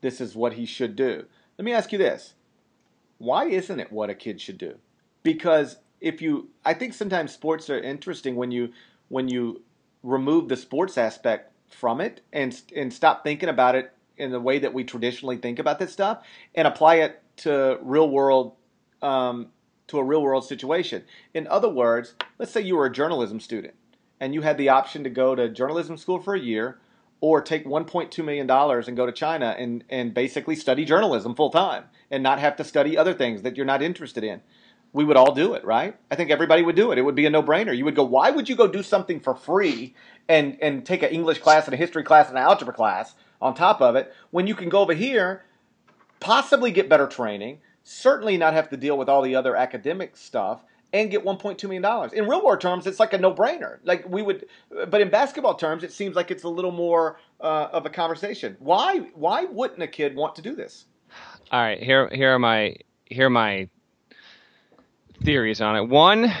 this 0.00 0.20
is 0.20 0.34
what 0.34 0.54
he 0.54 0.66
should 0.66 0.96
do. 0.96 1.26
Let 1.58 1.64
me 1.64 1.72
ask 1.72 1.92
you 1.92 1.98
this. 1.98 2.34
Why 3.18 3.44
isn't 3.44 3.78
it 3.78 3.92
what 3.92 4.10
a 4.10 4.14
kid 4.14 4.40
should 4.40 4.58
do 4.58 4.78
because 5.22 5.76
if 6.00 6.20
you 6.20 6.48
I 6.64 6.74
think 6.74 6.94
sometimes 6.94 7.32
sports 7.32 7.70
are 7.70 7.80
interesting 7.80 8.36
when 8.36 8.50
you 8.50 8.72
when 9.08 9.28
you 9.28 9.62
remove 10.02 10.48
the 10.48 10.56
sports 10.56 10.98
aspect 10.98 11.52
from 11.68 12.00
it 12.00 12.20
and 12.32 12.60
and 12.74 12.92
stop 12.92 13.24
thinking 13.24 13.48
about 13.48 13.74
it 13.74 13.92
in 14.16 14.30
the 14.30 14.40
way 14.40 14.58
that 14.58 14.74
we 14.74 14.84
traditionally 14.84 15.36
think 15.36 15.58
about 15.58 15.78
this 15.78 15.92
stuff 15.92 16.24
and 16.54 16.68
apply 16.68 16.96
it 16.96 17.22
to 17.36 17.78
real 17.82 18.08
world 18.08 18.54
um, 19.00 19.48
to 19.88 19.98
a 19.98 20.04
real 20.04 20.22
world 20.22 20.44
situation. 20.44 21.02
In 21.34 21.46
other 21.48 21.68
words, 21.68 22.14
let's 22.38 22.52
say 22.52 22.60
you 22.60 22.76
were 22.76 22.86
a 22.86 22.92
journalism 22.92 23.40
student 23.40 23.74
and 24.20 24.34
you 24.34 24.42
had 24.42 24.58
the 24.58 24.68
option 24.68 25.02
to 25.04 25.10
go 25.10 25.34
to 25.34 25.48
journalism 25.48 25.96
school 25.96 26.20
for 26.20 26.34
a 26.34 26.40
year 26.40 26.78
or 27.20 27.40
take 27.40 27.64
1.2 27.64 28.24
million 28.24 28.46
dollars 28.46 28.88
and 28.88 28.96
go 28.96 29.06
to 29.06 29.12
China 29.12 29.54
and 29.58 29.84
and 29.88 30.12
basically 30.12 30.56
study 30.56 30.84
journalism 30.84 31.34
full 31.34 31.50
time 31.50 31.84
and 32.10 32.22
not 32.22 32.38
have 32.38 32.56
to 32.56 32.64
study 32.64 32.98
other 32.98 33.14
things 33.14 33.42
that 33.42 33.56
you're 33.56 33.66
not 33.66 33.82
interested 33.82 34.24
in 34.24 34.40
we 34.92 35.04
would 35.04 35.16
all 35.16 35.34
do 35.34 35.54
it, 35.54 35.64
right? 35.64 35.96
I 36.10 36.16
think 36.16 36.30
everybody 36.30 36.62
would 36.62 36.76
do 36.76 36.92
it. 36.92 36.98
It 36.98 37.02
would 37.02 37.14
be 37.14 37.26
a 37.26 37.30
no-brainer. 37.30 37.76
You 37.76 37.84
would 37.84 37.96
go, 37.96 38.04
why 38.04 38.30
would 38.30 38.48
you 38.48 38.56
go 38.56 38.66
do 38.66 38.82
something 38.82 39.20
for 39.20 39.34
free 39.34 39.94
and 40.28 40.58
and 40.60 40.84
take 40.84 41.02
an 41.02 41.10
English 41.10 41.38
class 41.38 41.66
and 41.66 41.74
a 41.74 41.76
history 41.76 42.02
class 42.02 42.28
and 42.28 42.36
an 42.36 42.44
algebra 42.44 42.74
class 42.74 43.14
on 43.40 43.54
top 43.54 43.80
of 43.80 43.96
it 43.96 44.12
when 44.30 44.46
you 44.46 44.54
can 44.54 44.68
go 44.68 44.80
over 44.80 44.94
here, 44.94 45.44
possibly 46.20 46.70
get 46.70 46.88
better 46.88 47.06
training, 47.06 47.58
certainly 47.82 48.36
not 48.36 48.54
have 48.54 48.68
to 48.70 48.76
deal 48.76 48.96
with 48.96 49.08
all 49.08 49.22
the 49.22 49.34
other 49.34 49.56
academic 49.56 50.16
stuff 50.16 50.62
and 50.92 51.10
get 51.10 51.24
1.2 51.24 51.62
million 51.64 51.82
dollars. 51.82 52.12
In 52.12 52.28
real 52.28 52.44
world 52.44 52.60
terms, 52.60 52.86
it's 52.86 53.00
like 53.00 53.14
a 53.14 53.18
no-brainer. 53.18 53.78
Like 53.82 54.06
we 54.08 54.20
would, 54.20 54.46
but 54.88 55.00
in 55.00 55.08
basketball 55.08 55.54
terms, 55.54 55.82
it 55.82 55.92
seems 55.92 56.14
like 56.14 56.30
it's 56.30 56.44
a 56.44 56.48
little 56.48 56.70
more 56.70 57.18
uh, 57.40 57.68
of 57.72 57.86
a 57.86 57.90
conversation. 57.90 58.56
Why? 58.58 58.98
Why 59.14 59.44
wouldn't 59.44 59.82
a 59.82 59.88
kid 59.88 60.14
want 60.14 60.36
to 60.36 60.42
do 60.42 60.54
this? 60.54 60.84
All 61.50 61.60
right, 61.60 61.82
here 61.82 62.08
here 62.12 62.34
are 62.34 62.38
my 62.38 62.76
here 63.06 63.26
are 63.26 63.30
my 63.30 63.68
theories 65.22 65.60
on 65.60 65.76
it. 65.76 65.88
One, 65.88 66.32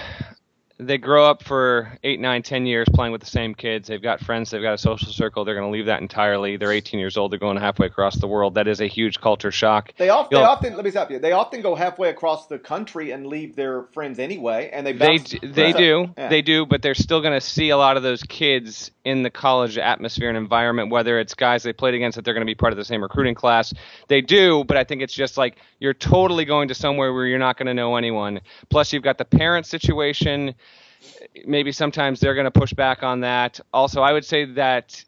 they 0.86 0.98
grow 0.98 1.24
up 1.24 1.42
for 1.42 1.98
eight, 2.02 2.20
nine, 2.20 2.42
ten 2.42 2.66
years 2.66 2.88
playing 2.92 3.12
with 3.12 3.20
the 3.20 3.26
same 3.26 3.54
kids. 3.54 3.88
They've 3.88 4.02
got 4.02 4.20
friends. 4.20 4.50
They've 4.50 4.62
got 4.62 4.74
a 4.74 4.78
social 4.78 5.12
circle. 5.12 5.44
They're 5.44 5.54
going 5.54 5.66
to 5.66 5.72
leave 5.72 5.86
that 5.86 6.00
entirely. 6.00 6.56
They're 6.56 6.72
18 6.72 7.00
years 7.00 7.16
old. 7.16 7.32
They're 7.32 7.38
going 7.38 7.56
halfway 7.56 7.86
across 7.86 8.16
the 8.16 8.26
world. 8.26 8.54
That 8.54 8.68
is 8.68 8.80
a 8.80 8.86
huge 8.86 9.20
culture 9.20 9.50
shock. 9.50 9.92
They 9.96 10.08
often, 10.08 10.38
they 10.38 10.44
often 10.44 10.76
let 10.76 10.84
me 10.84 10.90
stop 10.90 11.10
you. 11.10 11.18
They 11.18 11.32
often 11.32 11.62
go 11.62 11.74
halfway 11.74 12.10
across 12.10 12.46
the 12.46 12.58
country 12.58 13.10
and 13.10 13.26
leave 13.26 13.56
their 13.56 13.84
friends 13.94 14.18
anyway, 14.18 14.70
and 14.72 14.86
they 14.86 14.92
bounce, 14.92 15.30
they 15.30 15.48
they 15.48 15.72
do 15.72 16.12
yeah. 16.16 16.28
they 16.28 16.42
do, 16.42 16.66
but 16.66 16.82
they're 16.82 16.94
still 16.94 17.20
going 17.20 17.34
to 17.34 17.40
see 17.40 17.70
a 17.70 17.76
lot 17.76 17.96
of 17.96 18.02
those 18.02 18.22
kids 18.22 18.90
in 19.04 19.22
the 19.22 19.30
college 19.30 19.78
atmosphere 19.78 20.28
and 20.28 20.38
environment. 20.38 20.90
Whether 20.90 21.18
it's 21.18 21.34
guys 21.34 21.62
they 21.62 21.72
played 21.72 21.94
against 21.94 22.16
that 22.16 22.24
they're 22.24 22.34
going 22.34 22.46
to 22.46 22.50
be 22.50 22.54
part 22.54 22.72
of 22.72 22.76
the 22.76 22.84
same 22.84 23.02
recruiting 23.02 23.34
class, 23.34 23.72
they 24.08 24.20
do. 24.20 24.64
But 24.64 24.76
I 24.76 24.84
think 24.84 25.02
it's 25.02 25.14
just 25.14 25.36
like 25.36 25.56
you're 25.78 25.94
totally 25.94 26.44
going 26.44 26.68
to 26.68 26.74
somewhere 26.74 27.12
where 27.12 27.26
you're 27.26 27.38
not 27.38 27.56
going 27.56 27.66
to 27.66 27.74
know 27.74 27.96
anyone. 27.96 28.40
Plus, 28.68 28.92
you've 28.92 29.02
got 29.02 29.18
the 29.18 29.24
parent 29.24 29.66
situation 29.66 30.54
maybe 31.44 31.72
sometimes 31.72 32.20
they're 32.20 32.34
going 32.34 32.44
to 32.44 32.50
push 32.50 32.72
back 32.72 33.02
on 33.02 33.20
that. 33.20 33.60
Also, 33.72 34.02
I 34.02 34.12
would 34.12 34.24
say 34.24 34.44
that 34.54 35.04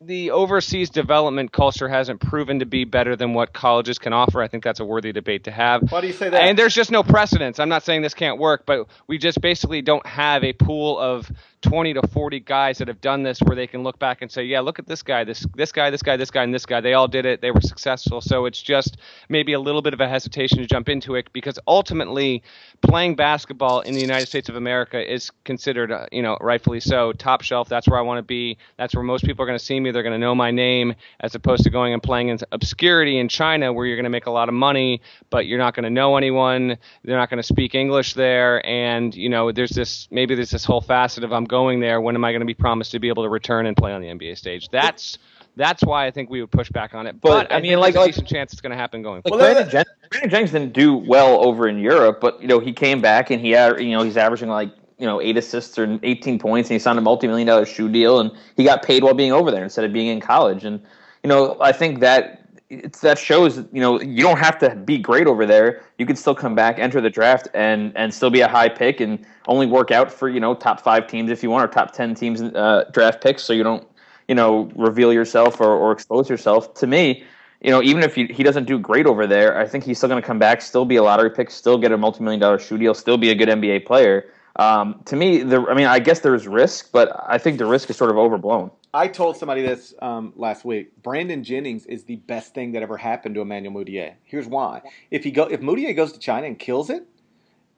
the 0.00 0.30
overseas 0.30 0.90
development 0.90 1.52
culture 1.52 1.88
hasn't 1.88 2.20
proven 2.20 2.58
to 2.58 2.66
be 2.66 2.84
better 2.84 3.16
than 3.16 3.32
what 3.32 3.52
colleges 3.52 3.98
can 3.98 4.12
offer. 4.12 4.42
I 4.42 4.48
think 4.48 4.64
that's 4.64 4.80
a 4.80 4.84
worthy 4.84 5.12
debate 5.12 5.44
to 5.44 5.50
have. 5.50 5.90
Why 5.90 6.00
do 6.00 6.06
you 6.06 6.12
say 6.12 6.28
that? 6.28 6.42
And 6.42 6.58
there's 6.58 6.74
just 6.74 6.90
no 6.90 7.02
precedence. 7.02 7.58
I'm 7.58 7.68
not 7.68 7.84
saying 7.84 8.02
this 8.02 8.14
can't 8.14 8.38
work, 8.38 8.64
but 8.66 8.88
we 9.06 9.18
just 9.18 9.40
basically 9.40 9.82
don't 9.82 10.04
have 10.06 10.44
a 10.44 10.52
pool 10.52 10.98
of 10.98 11.30
20 11.64 11.94
to 11.94 12.06
40 12.08 12.40
guys 12.40 12.78
that 12.78 12.88
have 12.88 13.00
done 13.00 13.22
this 13.22 13.40
where 13.40 13.56
they 13.56 13.66
can 13.66 13.82
look 13.82 13.98
back 13.98 14.20
and 14.20 14.30
say, 14.30 14.44
yeah, 14.44 14.60
look 14.60 14.78
at 14.78 14.86
this 14.86 15.02
guy, 15.02 15.24
this 15.24 15.46
this 15.54 15.72
guy, 15.72 15.90
this 15.90 16.02
guy, 16.02 16.16
this 16.16 16.30
guy, 16.30 16.42
and 16.42 16.52
this 16.52 16.66
guy. 16.66 16.80
They 16.80 16.92
all 16.92 17.08
did 17.08 17.24
it. 17.24 17.40
They 17.40 17.50
were 17.50 17.62
successful. 17.62 18.20
So 18.20 18.44
it's 18.44 18.60
just 18.60 18.98
maybe 19.28 19.54
a 19.54 19.60
little 19.60 19.80
bit 19.80 19.94
of 19.94 20.00
a 20.00 20.08
hesitation 20.08 20.58
to 20.58 20.66
jump 20.66 20.88
into 20.88 21.14
it 21.14 21.32
because 21.32 21.58
ultimately 21.66 22.42
playing 22.82 23.16
basketball 23.16 23.80
in 23.80 23.94
the 23.94 24.00
United 24.00 24.26
States 24.26 24.48
of 24.50 24.56
America 24.56 25.00
is 25.12 25.30
considered, 25.44 25.90
uh, 25.90 26.06
you 26.12 26.22
know, 26.22 26.36
rightfully 26.40 26.80
so, 26.80 27.12
top 27.12 27.40
shelf. 27.42 27.68
That's 27.68 27.88
where 27.88 27.98
I 27.98 28.02
want 28.02 28.18
to 28.18 28.22
be. 28.22 28.58
That's 28.76 28.94
where 28.94 29.02
most 29.02 29.24
people 29.24 29.42
are 29.42 29.46
going 29.46 29.58
to 29.58 29.64
see 29.64 29.80
me. 29.80 29.90
They're 29.90 30.02
going 30.02 30.12
to 30.12 30.18
know 30.18 30.34
my 30.34 30.50
name 30.50 30.94
as 31.20 31.34
opposed 31.34 31.64
to 31.64 31.70
going 31.70 31.94
and 31.94 32.02
playing 32.02 32.28
in 32.28 32.38
obscurity 32.52 33.18
in 33.18 33.28
China 33.28 33.72
where 33.72 33.86
you're 33.86 33.96
going 33.96 34.04
to 34.04 34.10
make 34.10 34.26
a 34.26 34.30
lot 34.30 34.48
of 34.48 34.54
money, 34.54 35.00
but 35.30 35.46
you're 35.46 35.58
not 35.58 35.74
going 35.74 35.84
to 35.84 35.90
know 35.90 36.18
anyone. 36.18 36.76
They're 37.04 37.16
not 37.16 37.30
going 37.30 37.38
to 37.38 37.46
speak 37.46 37.74
English 37.74 38.14
there. 38.14 38.64
And, 38.66 39.14
you 39.14 39.28
know, 39.30 39.50
there's 39.50 39.70
this, 39.70 40.08
maybe 40.10 40.34
there's 40.34 40.50
this 40.50 40.64
whole 40.64 40.82
facet 40.82 41.24
of 41.24 41.32
I'm 41.32 41.44
going 41.54 41.78
there. 41.78 42.00
When 42.00 42.16
am 42.16 42.24
I 42.24 42.32
going 42.32 42.40
to 42.40 42.46
be 42.46 42.54
promised 42.54 42.90
to 42.90 42.98
be 42.98 43.06
able 43.06 43.22
to 43.22 43.28
return 43.28 43.66
and 43.66 43.76
play 43.76 43.92
on 43.92 44.00
the 44.00 44.08
NBA 44.08 44.36
stage? 44.36 44.68
That's 44.70 45.18
that's 45.54 45.84
why 45.84 46.04
I 46.04 46.10
think 46.10 46.28
we 46.28 46.40
would 46.40 46.50
push 46.50 46.68
back 46.68 46.94
on 46.94 47.06
it. 47.06 47.20
But, 47.20 47.48
but 47.48 47.52
I, 47.52 47.58
I, 47.58 47.60
mean, 47.60 47.78
like, 47.78 47.94
a 47.94 48.04
decent 48.04 48.26
chance 48.26 48.52
it's 48.52 48.60
going 48.60 48.72
to 48.72 48.76
happen 48.76 49.02
going. 49.02 49.22
Like 49.24 49.28
forward. 49.30 49.52
Brandon, 49.54 49.70
Jen- 49.70 49.84
Brandon 50.10 50.30
Jennings 50.30 50.50
didn't 50.50 50.72
do 50.72 50.96
well 50.96 51.44
over 51.44 51.68
in 51.68 51.78
Europe, 51.78 52.20
but 52.20 52.42
you 52.42 52.48
know 52.48 52.58
he 52.58 52.72
came 52.72 53.00
back 53.00 53.30
and 53.30 53.40
he 53.40 53.52
had 53.52 53.80
you 53.80 53.92
know 53.92 54.02
he's 54.02 54.16
averaging 54.16 54.48
like 54.48 54.74
you 54.98 55.06
know 55.06 55.20
eight 55.20 55.36
assists 55.36 55.78
or 55.78 56.00
18 56.02 56.40
points, 56.40 56.68
and 56.70 56.74
he 56.74 56.80
signed 56.80 56.98
a 56.98 57.02
multi-million 57.02 57.46
dollar 57.46 57.66
shoe 57.66 57.88
deal, 57.88 58.18
and 58.18 58.32
he 58.56 58.64
got 58.64 58.82
paid 58.82 59.04
while 59.04 59.14
being 59.14 59.32
over 59.32 59.52
there 59.52 59.62
instead 59.62 59.84
of 59.84 59.92
being 59.92 60.08
in 60.08 60.20
college. 60.20 60.64
And 60.64 60.82
you 61.22 61.28
know 61.28 61.56
I 61.60 61.70
think 61.70 62.00
that 62.00 62.43
it's 62.82 63.00
that 63.00 63.18
shows 63.18 63.58
you 63.72 63.80
know 63.80 64.00
you 64.00 64.22
don't 64.22 64.38
have 64.38 64.58
to 64.58 64.74
be 64.74 64.98
great 64.98 65.26
over 65.26 65.46
there. 65.46 65.82
You 65.98 66.06
can 66.06 66.16
still 66.16 66.34
come 66.34 66.54
back, 66.54 66.78
enter 66.78 67.00
the 67.00 67.10
draft, 67.10 67.48
and 67.54 67.92
and 67.96 68.12
still 68.12 68.30
be 68.30 68.40
a 68.40 68.48
high 68.48 68.68
pick, 68.68 69.00
and 69.00 69.24
only 69.46 69.66
work 69.66 69.90
out 69.90 70.12
for 70.12 70.28
you 70.28 70.40
know 70.40 70.54
top 70.54 70.80
five 70.80 71.06
teams 71.06 71.30
if 71.30 71.42
you 71.42 71.50
want, 71.50 71.64
or 71.64 71.72
top 71.72 71.92
ten 71.92 72.14
teams 72.14 72.42
uh, 72.42 72.84
draft 72.92 73.22
picks, 73.22 73.42
so 73.42 73.52
you 73.52 73.62
don't 73.62 73.86
you 74.28 74.34
know 74.34 74.70
reveal 74.74 75.12
yourself 75.12 75.60
or, 75.60 75.70
or 75.70 75.92
expose 75.92 76.28
yourself. 76.28 76.74
To 76.74 76.86
me, 76.86 77.24
you 77.60 77.70
know, 77.70 77.82
even 77.82 78.02
if 78.02 78.14
he, 78.14 78.26
he 78.26 78.42
doesn't 78.42 78.64
do 78.64 78.78
great 78.78 79.06
over 79.06 79.26
there, 79.26 79.58
I 79.58 79.66
think 79.66 79.84
he's 79.84 79.96
still 79.96 80.08
going 80.08 80.20
to 80.20 80.26
come 80.26 80.38
back, 80.38 80.60
still 80.60 80.84
be 80.84 80.96
a 80.96 81.02
lottery 81.02 81.30
pick, 81.30 81.50
still 81.50 81.78
get 81.78 81.92
a 81.92 81.96
multi 81.96 82.22
million 82.22 82.40
dollar 82.40 82.58
shoe 82.58 82.76
deal, 82.76 82.92
still 82.92 83.16
be 83.16 83.30
a 83.30 83.34
good 83.34 83.48
NBA 83.48 83.86
player. 83.86 84.30
Um, 84.56 85.00
to 85.06 85.16
me, 85.16 85.42
the, 85.42 85.62
I 85.66 85.74
mean, 85.74 85.86
I 85.86 85.98
guess 85.98 86.20
there's 86.20 86.46
risk, 86.46 86.92
but 86.92 87.12
I 87.26 87.38
think 87.38 87.58
the 87.58 87.66
risk 87.66 87.90
is 87.90 87.96
sort 87.96 88.10
of 88.10 88.16
overblown. 88.16 88.70
I 88.92 89.08
told 89.08 89.36
somebody 89.36 89.62
this 89.62 89.92
um, 90.00 90.32
last 90.36 90.64
week. 90.64 91.02
Brandon 91.02 91.42
Jennings 91.42 91.84
is 91.86 92.04
the 92.04 92.16
best 92.16 92.54
thing 92.54 92.72
that 92.72 92.82
ever 92.82 92.96
happened 92.96 93.34
to 93.34 93.40
Emmanuel 93.40 93.74
Mudiay. 93.74 94.14
Here's 94.22 94.46
why: 94.46 94.82
if 95.10 95.24
he 95.24 95.32
go, 95.32 95.44
if 95.44 95.60
Mudiay 95.60 95.96
goes 95.96 96.12
to 96.12 96.20
China 96.20 96.46
and 96.46 96.56
kills 96.56 96.90
it, 96.90 97.04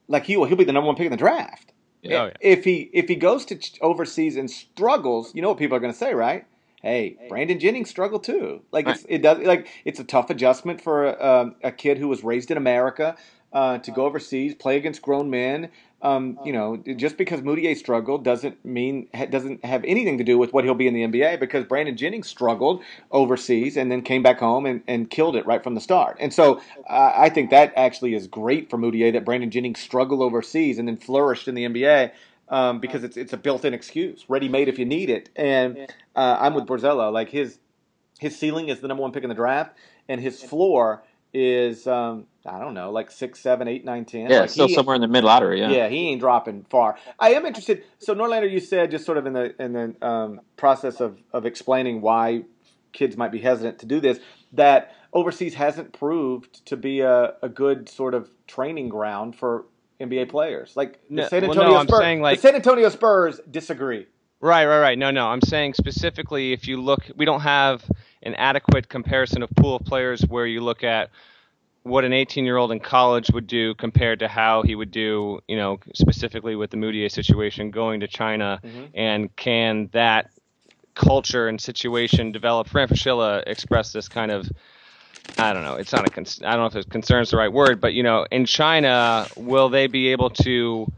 like 0.09 0.27
he 0.27 0.37
will, 0.37 0.45
he'll 0.45 0.59
be 0.59 0.65
the 0.65 0.73
number 0.73 0.87
one 0.87 0.97
pick 0.97 1.07
in 1.07 1.11
the 1.11 1.17
draft. 1.17 1.73
Oh, 2.05 2.09
yeah. 2.11 2.31
If 2.41 2.65
he 2.65 2.91
if 2.93 3.09
he 3.09 3.17
goes 3.17 3.47
to 3.47 3.59
overseas 3.81 4.37
and 4.37 4.51
struggles, 4.51 5.35
you 5.35 5.41
know 5.41 5.49
what 5.49 5.59
people 5.59 5.77
are 5.77 5.81
going 5.81 5.93
to 5.93 5.99
say, 5.99 6.13
right? 6.13 6.45
Hey, 6.83 7.17
Brandon 7.31 7.59
Jennings 7.59 7.89
struggled 7.89 8.23
too. 8.23 8.63
Like 8.71 8.87
right. 8.87 9.07
it 9.09 9.23
does. 9.23 9.39
Like 9.39 9.69
it's 9.87 9.99
a 9.99 10.05
tough 10.05 10.29
adjustment 10.29 10.83
for 10.83 11.07
a, 11.07 11.27
um, 11.27 11.57
a 11.65 11.73
kid 11.73 11.97
who 11.97 12.09
was 12.09 12.23
raised 12.23 12.51
in 12.51 12.59
America 12.59 13.17
uh, 13.53 13.79
to 13.79 13.91
go 13.91 14.05
overseas, 14.05 14.55
play 14.55 14.77
against 14.77 15.03
grown 15.03 15.31
men, 15.31 15.71
um, 16.03 16.39
you 16.45 16.53
know, 16.53 16.77
just 16.77 17.17
because 17.17 17.41
Mudiay 17.41 17.77
struggled 17.77 18.23
doesn't 18.23 18.63
mean 18.65 19.09
doesn't 19.31 19.65
have 19.65 19.83
anything 19.85 20.19
to 20.19 20.25
do 20.25 20.37
with 20.37 20.53
what 20.53 20.65
he'll 20.65 20.75
be 20.75 20.87
in 20.87 20.95
the 20.95 21.03
NBA. 21.03 21.41
Because 21.41 21.65
Brandon 21.65 21.97
Jennings 21.97 22.29
struggled 22.29 22.83
overseas 23.11 23.77
and 23.77 23.91
then 23.91 24.03
came 24.03 24.23
back 24.23 24.39
home 24.39 24.67
and, 24.67 24.83
and 24.87 25.11
killed 25.11 25.37
it 25.37 25.47
right 25.47 25.65
from 25.65 25.75
the 25.75 25.81
start. 25.81 26.19
And 26.21 26.33
so 26.33 26.61
uh, 26.89 27.13
I 27.17 27.31
think 27.31 27.51
that 27.51 27.73
actually 27.77 28.15
is 28.15 28.27
great 28.27 28.69
for 28.69 28.77
Mudiay 28.77 29.13
that 29.15 29.25
Brandon 29.25 29.51
Jennings 29.51 29.81
struggled 29.81 30.21
overseas 30.21 30.79
and 30.79 30.87
then 30.87 30.97
flourished 30.99 31.49
in 31.49 31.55
the 31.55 31.65
NBA. 31.65 32.13
Um, 32.49 32.79
because 32.79 33.03
it's 33.03 33.17
it's 33.17 33.33
a 33.33 33.37
built-in 33.37 33.75
excuse, 33.75 34.25
ready-made 34.29 34.69
if 34.69 34.79
you 34.79 34.85
need 34.85 35.11
it. 35.11 35.31
And 35.35 35.79
uh, 36.15 36.37
I'm 36.39 36.55
with 36.55 36.67
Borzello. 36.67 37.13
Like 37.13 37.31
his 37.31 37.59
his 38.21 38.39
ceiling 38.39 38.69
is 38.69 38.79
the 38.79 38.87
number 38.87 39.03
one 39.03 39.11
pick 39.11 39.25
in 39.25 39.29
the 39.29 39.35
draft, 39.35 39.77
and 40.09 40.21
his 40.21 40.41
floor 40.41 41.03
is 41.33 41.87
um, 41.87 42.27
I 42.45 42.59
don't 42.59 42.75
know, 42.75 42.91
like 42.91 43.11
six, 43.11 43.41
seven, 43.41 43.69
eight, 43.69 43.85
nine, 43.85 44.05
ten. 44.05 44.31
Yeah, 44.31 44.41
like 44.41 44.51
still 44.51 44.69
somewhere 44.69 44.95
in 44.95 45.03
the 45.03 45.09
mid 45.09 45.25
lottery. 45.25 45.61
Yeah, 45.61 45.71
yeah, 45.71 45.89
he 45.89 46.09
ain't 46.09 46.21
dropping 46.21 46.65
far. 46.71 46.97
I 47.19 47.35
am 47.35 47.45
interested. 47.47 47.85
So 47.99 48.15
Norlander, 48.15 48.51
you 48.51 48.61
said 48.61 48.91
just 48.91 49.05
sort 49.05 49.19
of 49.19 49.27
in 49.27 49.33
the 49.33 49.63
in 49.63 49.73
the 49.73 50.07
um, 50.07 50.41
process 50.57 51.01
of 51.01 51.19
of 51.33 51.47
explaining 51.47 52.01
why 52.01 52.45
kids 52.93 53.17
might 53.17 53.33
be 53.33 53.41
hesitant 53.41 53.79
to 53.81 53.87
do 53.87 54.01
this 54.01 54.19
that 54.53 54.95
overseas 55.13 55.55
hasn't 55.55 55.93
proved 55.93 56.65
to 56.67 56.77
be 56.77 57.01
a, 57.01 57.35
a 57.43 57.49
good 57.49 57.89
sort 57.89 58.15
of 58.15 58.31
training 58.47 58.89
ground 58.89 59.37
for 59.37 59.67
NBA 60.01 60.29
players. 60.29 60.77
Like 60.77 61.01
the 61.09 61.15
no, 61.17 61.29
San 61.29 61.45
Antonio 61.45 61.73
well, 61.73 61.85
no, 61.85 61.87
Spurs, 61.87 61.99
saying 62.01 62.21
like, 62.21 62.39
the 62.39 62.49
San 62.49 62.55
Antonio 62.55 62.89
Spurs 62.89 63.41
disagree. 63.51 64.07
Right, 64.41 64.67
right, 64.67 64.81
right. 64.81 64.99
No, 64.99 65.11
no. 65.11 65.27
I'm 65.27 65.41
saying 65.41 65.75
specifically 65.75 66.53
if 66.53 66.69
you 66.69 66.81
look, 66.81 67.11
we 67.17 67.25
don't 67.25 67.41
have 67.41 67.85
an 68.27 68.35
adequate 68.35 68.89
comparison 68.89 69.43
of 69.43 69.51
pool 69.51 69.77
of 69.77 69.85
players 69.85 70.23
where 70.23 70.47
you 70.47 70.61
look 70.61 70.85
at 70.85 71.11
what 71.87 72.05
an 72.05 72.13
18 72.13 72.45
year 72.45 72.57
old 72.57 72.73
in 72.73 72.81
college 72.81 73.31
would 73.31 73.47
do 73.47 73.75
compared 73.75 74.19
to 74.19 74.29
how 74.29 74.63
he 74.63 74.75
would 74.75 74.91
do, 74.91 75.41
you 75.47 75.57
know, 75.57 75.79
specifically 75.95 76.57
with 76.57 76.71
the 76.71 76.77
Mudiay 76.77 77.11
situation 77.11 77.71
going 77.71 78.01
to 78.01 78.09
China, 78.09 78.61
mm-hmm. 78.63 78.85
and 78.95 79.35
can 79.37 79.89
that 79.93 80.31
culture 80.95 81.47
and 81.47 81.61
situation 81.61 82.33
develop? 82.33 82.69
Fran 82.69 82.89
Fraschilla 82.89 83.45
expressed 83.47 83.93
this 83.93 84.09
kind 84.09 84.33
of, 84.33 84.51
I 85.39 85.53
don't 85.53 85.63
know, 85.63 85.75
it's 85.75 85.93
not 85.93 86.07
a, 86.07 86.11
con- 86.11 86.27
I 86.45 86.57
don't 86.57 86.75
know 86.75 86.81
if 86.81 86.89
concern 86.89 87.23
is 87.23 87.31
the 87.31 87.37
right 87.37 87.53
word, 87.53 87.81
but 87.81 87.95
you 87.95 88.03
know, 88.03 88.27
in 88.33 88.47
China, 88.47 89.29
will 89.37 89.69
they 89.69 89.87
be 89.87 90.09
able 90.09 90.31
to 90.31 90.91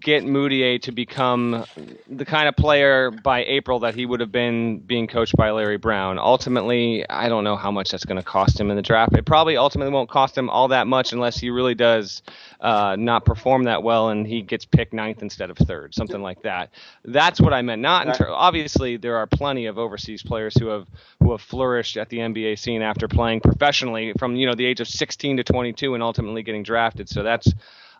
get 0.00 0.24
Mudiay 0.24 0.80
to 0.82 0.92
become 0.92 1.64
the 2.08 2.24
kind 2.24 2.48
of 2.48 2.56
player 2.56 3.10
by 3.10 3.44
April 3.44 3.80
that 3.80 3.94
he 3.94 4.06
would 4.06 4.20
have 4.20 4.32
been 4.32 4.78
being 4.78 5.06
coached 5.06 5.36
by 5.36 5.50
Larry 5.50 5.76
Brown. 5.76 6.18
Ultimately, 6.18 7.08
I 7.08 7.28
don't 7.28 7.44
know 7.44 7.56
how 7.56 7.70
much 7.70 7.90
that's 7.90 8.04
going 8.04 8.16
to 8.16 8.22
cost 8.22 8.58
him 8.58 8.70
in 8.70 8.76
the 8.76 8.82
draft. 8.82 9.14
It 9.14 9.26
probably 9.26 9.56
ultimately 9.56 9.92
won't 9.92 10.08
cost 10.08 10.36
him 10.36 10.48
all 10.48 10.68
that 10.68 10.86
much 10.86 11.12
unless 11.12 11.38
he 11.38 11.50
really 11.50 11.74
does 11.74 12.22
uh, 12.60 12.96
not 12.98 13.24
perform 13.24 13.64
that 13.64 13.82
well 13.82 14.08
and 14.08 14.26
he 14.26 14.42
gets 14.42 14.64
picked 14.64 14.92
ninth 14.92 15.22
instead 15.22 15.50
of 15.50 15.58
third, 15.58 15.94
something 15.94 16.22
like 16.22 16.42
that. 16.42 16.70
That's 17.04 17.40
what 17.40 17.52
I 17.52 17.62
meant. 17.62 17.82
Not 17.82 18.14
ter- 18.14 18.30
obviously 18.30 18.96
there 18.96 19.16
are 19.16 19.26
plenty 19.26 19.66
of 19.66 19.78
overseas 19.78 20.22
players 20.22 20.56
who 20.58 20.68
have 20.68 20.86
who 21.20 21.32
have 21.32 21.42
flourished 21.42 21.96
at 21.96 22.08
the 22.08 22.18
NBA 22.18 22.58
scene 22.58 22.82
after 22.82 23.08
playing 23.08 23.40
professionally 23.40 24.12
from 24.18 24.36
you 24.36 24.46
know 24.46 24.54
the 24.54 24.64
age 24.64 24.80
of 24.80 24.88
16 24.88 25.38
to 25.38 25.44
22 25.44 25.94
and 25.94 26.02
ultimately 26.02 26.42
getting 26.42 26.62
drafted. 26.62 27.08
So 27.08 27.22
that's 27.22 27.52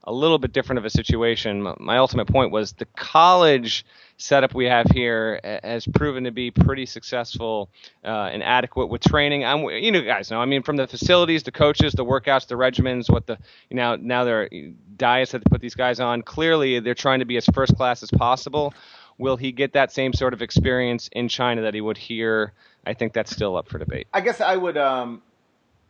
a 0.07 0.13
little 0.13 0.39
bit 0.39 0.53
different 0.53 0.79
of 0.79 0.85
a 0.85 0.91
situation. 0.91 1.75
My 1.79 1.99
ultimate 1.99 2.27
point 2.27 2.53
was 2.53 2.73
the 2.73 2.87
college 2.97 3.85
setup 4.19 4.55
we 4.55 4.67
have 4.67 4.87
here 4.87 5.41
has 5.63 5.87
proven 5.87 6.25
to 6.25 6.31
be 6.31 6.51
pretty 6.51 6.87
successful 6.87 7.69
uh, 8.05 8.31
and 8.33 8.43
adequate 8.43 8.87
with 8.87 9.03
training. 9.03 9.45
I'm, 9.45 9.65
you 9.65 9.91
know, 9.91 10.01
guys 10.03 10.31
know. 10.31 10.41
I 10.41 10.47
mean, 10.47 10.63
from 10.63 10.77
the 10.77 10.87
facilities, 10.87 11.43
the 11.43 11.53
coaches, 11.53 11.93
the 11.93 12.05
workouts, 12.05 12.47
the 12.47 12.55
regimens, 12.55 13.11
what 13.11 13.27
the 13.27 13.39
you 13.69 13.77
know 13.77 13.97
now 13.97 14.25
their 14.25 14.49
diets 14.97 15.33
that 15.33 15.39
they 15.39 15.49
put 15.51 15.61
these 15.61 15.75
guys 15.75 15.99
on. 15.99 16.23
Clearly, 16.23 16.81
they're 16.81 16.95
trying 16.95 17.19
to 17.19 17.27
be 17.27 17.37
as 17.37 17.47
first 17.47 17.77
class 17.77 18.03
as 18.03 18.11
possible. 18.11 18.73
Will 19.19 19.37
he 19.37 19.51
get 19.51 19.73
that 19.73 19.93
same 19.93 20.13
sort 20.13 20.35
of 20.35 20.43
experience 20.43 21.09
in 21.13 21.29
China 21.29 21.63
that 21.63 21.75
he 21.75 21.81
would 21.81 21.97
here? 21.97 22.53
I 22.87 22.95
think 22.95 23.13
that's 23.13 23.31
still 23.31 23.57
up 23.57 23.69
for 23.69 23.79
debate. 23.79 24.07
I 24.13 24.21
guess 24.21 24.41
I 24.41 24.57
would, 24.57 24.77
um, 24.77 25.23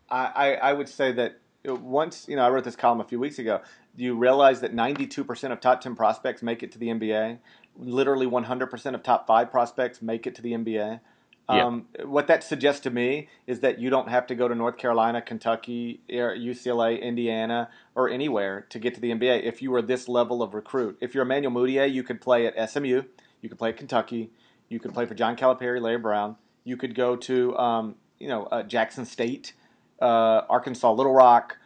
I, 0.09 0.55
I 0.55 0.73
would 0.73 0.89
say 0.89 1.13
that 1.13 1.39
once 1.75 2.27
you 2.29 2.37
know, 2.37 2.43
I 2.43 2.51
wrote 2.51 2.65
this 2.65 2.77
column 2.77 3.01
a 3.01 3.05
few 3.05 3.19
weeks 3.19 3.39
ago 3.39 3.61
you 3.97 4.15
realize 4.15 4.61
that 4.61 4.75
92% 4.75 5.53
of 5.53 5.61
top 5.61 5.81
10 5.81 5.97
prospects 5.97 6.43
make 6.43 6.63
it 6.63 6.73
to 6.73 6.79
the 6.79 6.89
NBA? 6.89 7.39
Literally 7.77 8.27
100% 8.27 8.95
of 8.95 9.03
top 9.03 9.27
five 9.27 9.51
prospects 9.51 10.03
make 10.03 10.27
it 10.27 10.35
to 10.37 10.43
the 10.43 10.53
NBA. 10.53 11.01
Um, 11.49 11.87
What 12.05 12.27
that 12.27 12.43
suggests 12.43 12.81
to 12.83 12.91
me 12.91 13.29
is 13.47 13.61
that 13.61 13.79
you 13.79 13.89
don't 13.89 14.09
have 14.09 14.27
to 14.27 14.35
go 14.35 14.49
to 14.49 14.55
North 14.55 14.77
Carolina, 14.79 15.23
Kentucky, 15.23 16.01
UCLA, 16.11 17.01
Indiana, 17.01 17.71
or 17.95 18.09
anywhere 18.09 18.67
to 18.71 18.79
get 18.79 18.95
to 18.95 19.01
the 19.01 19.13
NBA 19.13 19.45
if 19.45 19.63
you 19.63 19.73
are 19.75 19.83
this 19.83 20.09
level 20.09 20.43
of 20.43 20.55
recruit. 20.55 20.99
If 21.01 21.15
you're 21.15 21.23
Emmanuel 21.23 21.53
Mudiay, 21.53 21.93
you 21.93 22.03
could 22.03 22.21
play 22.21 22.47
at 22.47 22.71
SMU, 22.71 23.03
you 23.41 23.49
could 23.49 23.59
play 23.59 23.69
at 23.69 23.77
Kentucky, 23.77 24.33
you 24.69 24.81
could 24.81 24.93
play 24.93 25.07
for 25.07 25.15
John 25.15 25.37
Calipari, 25.37 25.81
Larry 25.81 25.99
Brown, 25.99 26.37
you 26.65 26.77
could 26.77 26.97
go 26.97 27.15
to 27.15 27.57
um, 27.57 27.95
you 28.19 28.27
know 28.27 28.45
uh, 28.47 28.65
Jackson 28.65 29.05
State, 29.05 29.53
uh, 30.01 30.43
Arkansas 30.49 30.93
Little 30.93 31.13
Rock 31.13 31.57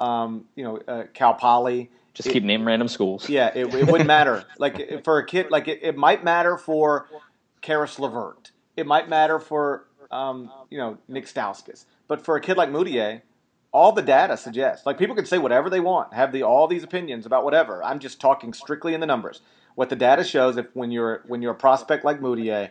um, 0.00 0.46
you 0.56 0.64
know, 0.64 0.78
uh, 0.88 1.04
Cal 1.12 1.34
Poly. 1.34 1.90
Just 2.14 2.28
it, 2.28 2.32
keep 2.32 2.42
naming 2.42 2.66
random 2.66 2.88
schools. 2.88 3.28
Yeah, 3.28 3.52
it, 3.54 3.72
it 3.72 3.86
wouldn't 3.86 4.06
matter. 4.06 4.44
Like 4.58 5.04
for 5.04 5.18
a 5.18 5.26
kid, 5.26 5.50
like 5.50 5.68
it, 5.68 5.80
it 5.82 5.96
might 5.96 6.24
matter 6.24 6.56
for 6.56 7.06
Caris 7.60 7.98
LeVert. 7.98 8.50
It 8.76 8.86
might 8.86 9.08
matter 9.08 9.38
for 9.38 9.86
um, 10.10 10.50
you 10.70 10.78
know 10.78 10.98
Nick 11.06 11.26
Stauskas. 11.26 11.84
But 12.08 12.24
for 12.24 12.34
a 12.36 12.40
kid 12.40 12.56
like 12.56 12.70
Mudiay, 12.70 13.22
all 13.70 13.92
the 13.92 14.02
data 14.02 14.36
suggests 14.36 14.86
like 14.86 14.98
people 14.98 15.14
can 15.14 15.26
say 15.26 15.38
whatever 15.38 15.70
they 15.70 15.80
want, 15.80 16.14
have 16.14 16.32
the 16.32 16.42
all 16.42 16.66
these 16.66 16.82
opinions 16.82 17.26
about 17.26 17.44
whatever. 17.44 17.84
I'm 17.84 18.00
just 18.00 18.20
talking 18.20 18.52
strictly 18.52 18.94
in 18.94 19.00
the 19.00 19.06
numbers. 19.06 19.42
What 19.76 19.88
the 19.88 19.96
data 19.96 20.24
shows, 20.24 20.56
if 20.56 20.66
when 20.74 20.90
you're 20.90 21.22
when 21.28 21.42
you're 21.42 21.52
a 21.52 21.56
prospect 21.56 22.04
like 22.04 22.20
Mudiay, 22.20 22.70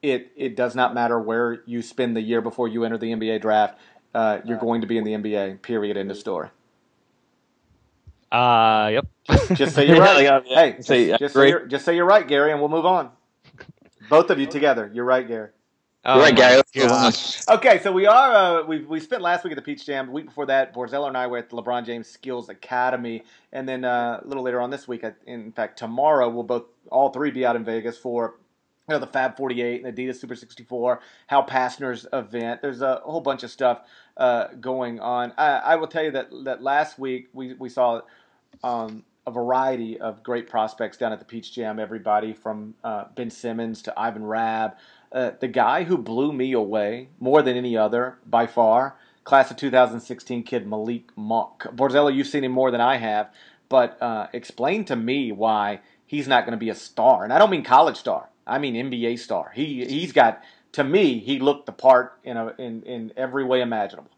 it 0.00 0.32
it 0.34 0.56
does 0.56 0.74
not 0.74 0.94
matter 0.94 1.20
where 1.20 1.62
you 1.66 1.82
spend 1.82 2.16
the 2.16 2.22
year 2.22 2.40
before 2.40 2.68
you 2.68 2.84
enter 2.84 2.96
the 2.96 3.12
NBA 3.12 3.42
draft. 3.42 3.78
Uh, 4.14 4.38
you're 4.44 4.58
going 4.58 4.80
to 4.80 4.86
be 4.86 4.98
in 4.98 5.04
the 5.04 5.12
NBA. 5.12 5.62
Period. 5.62 5.96
End 5.96 6.10
of 6.10 6.16
story. 6.16 6.48
Uh, 8.30 8.90
yep. 8.92 9.06
just 9.54 9.74
say 9.74 9.86
you're 9.86 10.00
right. 10.00 10.22
yeah, 10.22 10.40
yeah. 10.44 10.54
Hey, 10.54 10.72
just, 10.76 10.88
say, 10.88 11.16
just, 11.16 11.34
say 11.34 11.48
you're, 11.48 11.66
just 11.66 11.84
say 11.84 11.96
you're 11.96 12.04
right, 12.04 12.26
Gary, 12.26 12.50
and 12.52 12.60
we'll 12.60 12.68
move 12.68 12.86
on. 12.86 13.10
Both 14.08 14.30
of 14.30 14.38
you 14.38 14.46
together. 14.46 14.90
You're 14.92 15.04
right, 15.04 15.26
Gary. 15.26 15.50
Oh, 16.04 16.14
you're 16.14 16.24
right, 16.24 16.62
Gary. 16.72 17.12
Okay, 17.48 17.80
so 17.82 17.92
we 17.92 18.06
are. 18.06 18.60
Uh, 18.60 18.66
we 18.66 18.84
we 18.84 19.00
spent 19.00 19.20
last 19.20 19.44
week 19.44 19.52
at 19.52 19.56
the 19.56 19.62
Peach 19.62 19.84
Jam. 19.84 20.06
The 20.06 20.12
week 20.12 20.26
before 20.26 20.46
that, 20.46 20.74
Borzello 20.74 21.08
and 21.08 21.16
I 21.16 21.26
were 21.26 21.38
at 21.38 21.50
the 21.50 21.56
LeBron 21.56 21.84
James 21.84 22.08
Skills 22.08 22.48
Academy, 22.48 23.24
and 23.52 23.68
then 23.68 23.84
uh, 23.84 24.20
a 24.22 24.26
little 24.26 24.42
later 24.42 24.60
on 24.60 24.70
this 24.70 24.86
week, 24.86 25.04
in 25.26 25.52
fact, 25.52 25.78
tomorrow, 25.78 26.28
we'll 26.28 26.44
both 26.44 26.64
all 26.90 27.10
three 27.10 27.30
be 27.30 27.44
out 27.44 27.56
in 27.56 27.64
Vegas 27.64 27.98
for 27.98 28.36
you 28.88 28.94
know, 28.94 28.98
the 28.98 29.06
Fab 29.06 29.36
48 29.36 29.84
and 29.84 29.94
Adidas 29.94 30.16
Super 30.16 30.34
64, 30.34 31.00
Hal 31.26 31.44
Pastner's 31.44 32.06
event. 32.12 32.62
There's 32.62 32.80
a 32.80 33.02
whole 33.04 33.20
bunch 33.20 33.42
of 33.42 33.50
stuff 33.50 33.82
uh, 34.16 34.48
going 34.60 34.98
on. 34.98 35.32
I, 35.36 35.46
I, 35.58 35.76
will 35.76 35.86
tell 35.86 36.02
you 36.02 36.10
that 36.12 36.30
that 36.44 36.62
last 36.62 36.98
week 36.98 37.28
we 37.32 37.54
we 37.54 37.68
saw 37.68 38.00
um, 38.64 39.04
a 39.26 39.30
variety 39.30 40.00
of 40.00 40.22
great 40.22 40.48
prospects 40.48 40.96
down 40.96 41.12
at 41.12 41.18
the 41.18 41.24
Peach 41.24 41.54
Jam. 41.54 41.78
Everybody 41.78 42.32
from 42.32 42.74
uh, 42.82 43.04
Ben 43.14 43.30
Simmons 43.30 43.82
to 43.82 43.98
Ivan 43.98 44.24
Rabb. 44.24 44.76
Uh, 45.12 45.32
the 45.38 45.48
guy 45.48 45.84
who 45.84 45.98
blew 45.98 46.32
me 46.32 46.52
away 46.52 47.08
more 47.20 47.42
than 47.42 47.56
any 47.56 47.76
other 47.76 48.18
by 48.26 48.46
far, 48.46 48.96
class 49.24 49.50
of 49.50 49.58
2016 49.58 50.42
kid 50.44 50.66
Malik 50.66 51.10
Monk. 51.14 51.60
Borzello, 51.74 52.14
you've 52.14 52.26
seen 52.26 52.44
him 52.44 52.52
more 52.52 52.70
than 52.70 52.80
I 52.80 52.96
have, 52.96 53.30
but 53.68 54.00
uh, 54.02 54.28
explain 54.32 54.84
to 54.86 54.96
me 54.96 55.30
why 55.32 55.80
he's 56.08 56.26
not 56.26 56.44
going 56.44 56.52
to 56.52 56.58
be 56.58 56.70
a 56.70 56.74
star. 56.74 57.22
And 57.22 57.32
I 57.32 57.38
don't 57.38 57.50
mean 57.50 57.62
college 57.62 57.96
star. 57.96 58.28
I 58.44 58.58
mean 58.58 58.74
NBA 58.74 59.20
star. 59.20 59.52
He 59.54 59.84
he's 59.84 60.12
got 60.12 60.42
to 60.72 60.82
me, 60.82 61.20
he 61.20 61.38
looked 61.38 61.66
the 61.66 61.72
part 61.72 62.18
in 62.24 62.36
a, 62.36 62.54
in 62.58 62.82
in 62.82 63.12
every 63.16 63.44
way 63.44 63.60
imaginable. 63.60 64.10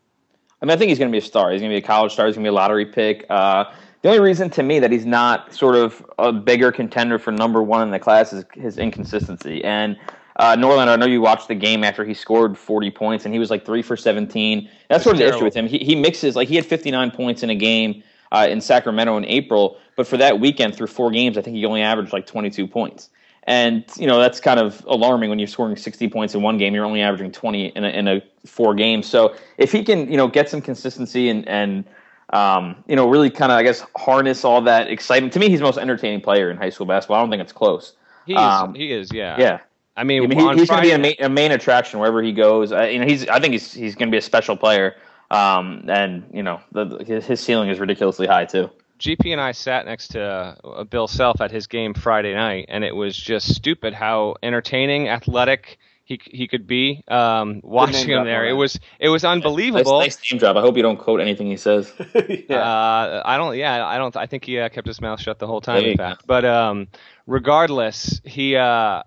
I 0.62 0.66
mean, 0.66 0.72
I 0.72 0.76
think 0.76 0.88
he's 0.91 0.99
going 0.99 1.11
to 1.11 1.12
be 1.12 1.18
a 1.18 1.26
star. 1.26 1.53
He's 1.53 1.61
going 1.61 1.70
to 1.70 1.74
be 1.74 1.82
a 1.82 1.86
college 1.86 2.12
star. 2.12 2.26
He's 2.26 2.36
going 2.36 2.45
to 2.45 2.51
be 2.51 2.55
a 2.55 2.57
lottery 2.57 2.86
pick. 2.86 3.24
Uh, 3.30 3.64
the 4.03 4.09
only 4.09 4.20
reason 4.20 4.51
to 4.51 4.62
me 4.62 4.78
that 4.78 4.91
he's 4.93 5.07
not 5.07 5.53
sort 5.55 5.74
of 5.74 6.05
a 6.18 6.32
bigger 6.32 6.70
contender 6.70 7.18
for 7.18 7.32
number 7.32 7.62
one 7.62 7.82
in 7.82 7.91
the 7.91 7.99
class 7.99 8.32
is 8.32 8.45
his 8.55 8.78
inconsistency. 8.78 9.64
And 9.64 9.99
uh, 10.36 10.57
Norland, 10.57 10.91
I 10.91 10.97
know 10.97 11.07
you 11.07 11.20
watched 11.20 11.49
the 11.49 11.55
game 11.55 11.82
after 11.82 12.05
he 12.05 12.14
scored 12.14 12.57
40 12.57 12.91
points, 12.91 13.24
and 13.24 13.34
he 13.34 13.38
was 13.38 13.51
like 13.51 13.64
three 13.64 13.82
for 13.82 13.97
17. 13.97 14.70
That's 14.88 15.05
sort 15.05 15.16
of 15.16 15.20
the 15.20 15.28
issue 15.28 15.45
with 15.45 15.55
him. 15.55 15.66
He, 15.66 15.78
he 15.78 15.95
mixes 15.95 16.36
like 16.36 16.49
he 16.49 16.57
had 16.57 16.66
59 16.66 17.11
points 17.11 17.43
in 17.43 17.51
a 17.51 17.55
game 17.55 18.03
uh, 18.32 18.47
in 18.49 18.61
Sacramento 18.61 19.16
in 19.16 19.24
April, 19.26 19.78
but 20.01 20.07
for 20.07 20.16
that 20.16 20.40
weekend 20.40 20.74
through 20.74 20.86
four 20.86 21.11
games, 21.11 21.36
I 21.36 21.42
think 21.42 21.59
he 21.59 21.66
only 21.66 21.82
averaged 21.82 22.11
like 22.11 22.26
22 22.26 22.66
points. 22.66 23.11
And 23.42 23.84
you 23.98 24.07
know 24.07 24.18
that's 24.18 24.40
kind 24.40 24.59
of 24.59 24.82
alarming 24.86 25.28
when 25.28 25.38
you're 25.38 25.46
scoring 25.46 25.76
60 25.76 26.09
points 26.09 26.34
in 26.34 26.40
one 26.40 26.57
game. 26.57 26.74
You're 26.74 26.86
only 26.86 27.03
averaging 27.03 27.32
20 27.32 27.66
in 27.66 27.84
a, 27.84 27.88
in 27.88 28.09
a 28.09 28.22
four 28.46 28.74
games. 28.74 29.07
So 29.07 29.36
if 29.59 29.72
he 29.72 29.84
can, 29.84 30.11
you 30.11 30.16
know, 30.16 30.26
get 30.26 30.48
some 30.48 30.62
consistency 30.62 31.28
and 31.28 31.46
and 31.46 31.84
um, 32.32 32.82
you 32.86 32.96
know 32.96 33.11
really 33.11 33.28
kind 33.28 33.53
of 33.53 33.59
I 33.59 33.62
guess 33.62 33.84
harness 33.94 34.42
all 34.42 34.62
that 34.62 34.88
excitement. 34.88 35.34
To 35.34 35.38
me, 35.38 35.51
he's 35.51 35.59
the 35.59 35.66
most 35.66 35.76
entertaining 35.76 36.22
player 36.22 36.51
in 36.51 36.57
high 36.57 36.70
school 36.70 36.86
basketball. 36.86 37.18
I 37.18 37.20
don't 37.20 37.28
think 37.28 37.42
it's 37.42 37.53
close. 37.53 37.92
He 38.24 38.32
is. 38.32 38.38
Um, 38.38 38.74
he 38.74 38.90
is. 38.90 39.12
Yeah. 39.12 39.38
Yeah. 39.38 39.59
I 39.98 40.05
mean, 40.05 40.22
I 40.22 40.26
mean 40.28 40.38
he, 40.38 40.61
he's 40.61 40.70
going 40.70 40.82
to 40.82 40.88
be 40.88 40.92
a 40.92 40.98
main, 40.98 41.16
a 41.20 41.28
main, 41.28 41.53
attraction 41.53 42.01
wherever 42.01 42.22
he 42.22 42.32
goes. 42.32 42.72
Uh, 42.72 42.84
you 42.84 43.01
know, 43.01 43.07
he's. 43.07 43.28
I 43.28 43.38
think 43.38 43.53
he's 43.53 43.70
he's 43.74 43.94
going 43.96 44.09
to 44.09 44.14
be 44.14 44.18
a 44.18 44.22
special 44.22 44.57
player. 44.57 44.96
Um, 45.30 45.84
and 45.88 46.24
you 46.32 46.42
know, 46.42 46.59
the, 46.72 47.05
his, 47.07 47.26
his 47.26 47.40
ceiling 47.40 47.68
is 47.68 47.78
ridiculously 47.78 48.26
high 48.26 48.46
too. 48.46 48.70
GP 49.01 49.32
and 49.32 49.40
I 49.40 49.53
sat 49.53 49.86
next 49.86 50.09
to 50.09 50.22
uh, 50.22 50.84
Bill 50.84 51.09
Self 51.09 51.40
at 51.40 51.51
his 51.51 51.66
game 51.66 51.94
Friday 51.94 52.34
night, 52.34 52.66
and 52.68 52.84
it 52.84 52.94
was 52.94 53.16
just 53.16 53.55
stupid 53.55 53.94
how 53.94 54.36
entertaining, 54.42 55.09
athletic 55.09 55.78
he 56.05 56.20
he 56.24 56.48
could 56.48 56.66
be. 56.66 57.03
Um, 57.09 57.61
watching 57.62 58.11
him 58.11 58.24
there, 58.24 58.46
it 58.46 58.53
was 58.53 58.78
it 58.98 59.09
was 59.09 59.24
unbelievable. 59.24 60.01
Nice, 60.01 60.18
nice 60.18 60.32
name 60.32 60.38
drop. 60.38 60.57
I 60.57 60.61
hope 60.61 60.76
you 60.76 60.82
don't 60.82 60.98
quote 60.98 61.20
anything 61.20 61.46
he 61.46 61.57
says. 61.57 61.92
yeah. 62.48 62.57
Uh, 62.57 63.22
I 63.24 63.38
don't. 63.38 63.57
Yeah, 63.57 63.86
I 63.86 63.96
don't. 63.96 64.14
I 64.16 64.26
think 64.26 64.44
he 64.44 64.59
uh, 64.59 64.68
kept 64.68 64.86
his 64.86 65.01
mouth 65.01 65.20
shut 65.20 65.38
the 65.38 65.46
whole 65.46 65.61
time. 65.61 65.84
In 65.84 65.96
fact, 65.96 66.26
but 66.26 66.44
um, 66.44 66.88
regardless, 67.26 68.20
he. 68.24 68.57
Uh, 68.57 69.03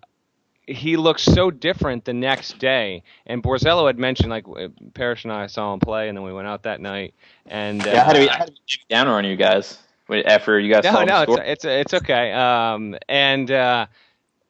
he 0.67 0.97
looks 0.97 1.23
so 1.23 1.51
different 1.51 2.05
the 2.05 2.13
next 2.13 2.59
day. 2.59 3.03
And 3.25 3.43
Borzello 3.43 3.87
had 3.87 3.99
mentioned, 3.99 4.29
like 4.29 4.45
Parrish 4.93 5.23
and 5.23 5.33
I 5.33 5.47
saw 5.47 5.73
him 5.73 5.79
play, 5.79 6.09
and 6.09 6.17
then 6.17 6.23
we 6.23 6.33
went 6.33 6.47
out 6.47 6.63
that 6.63 6.81
night. 6.81 7.13
And 7.45 7.85
yeah, 7.85 8.01
uh, 8.01 8.05
how 8.05 8.13
do 8.13 8.19
we, 8.19 8.27
how 8.27 8.45
do 8.45 8.51
we 8.53 8.79
down 8.89 9.07
on 9.07 9.25
you 9.25 9.35
guys? 9.35 9.77
after 10.25 10.59
you 10.59 10.71
guys. 10.71 10.83
No, 10.83 11.03
no, 11.03 11.21
it's, 11.23 11.37
it's 11.39 11.65
it's 11.65 11.93
okay. 11.93 12.31
Um, 12.31 12.95
and 13.07 13.49
uh, 13.49 13.87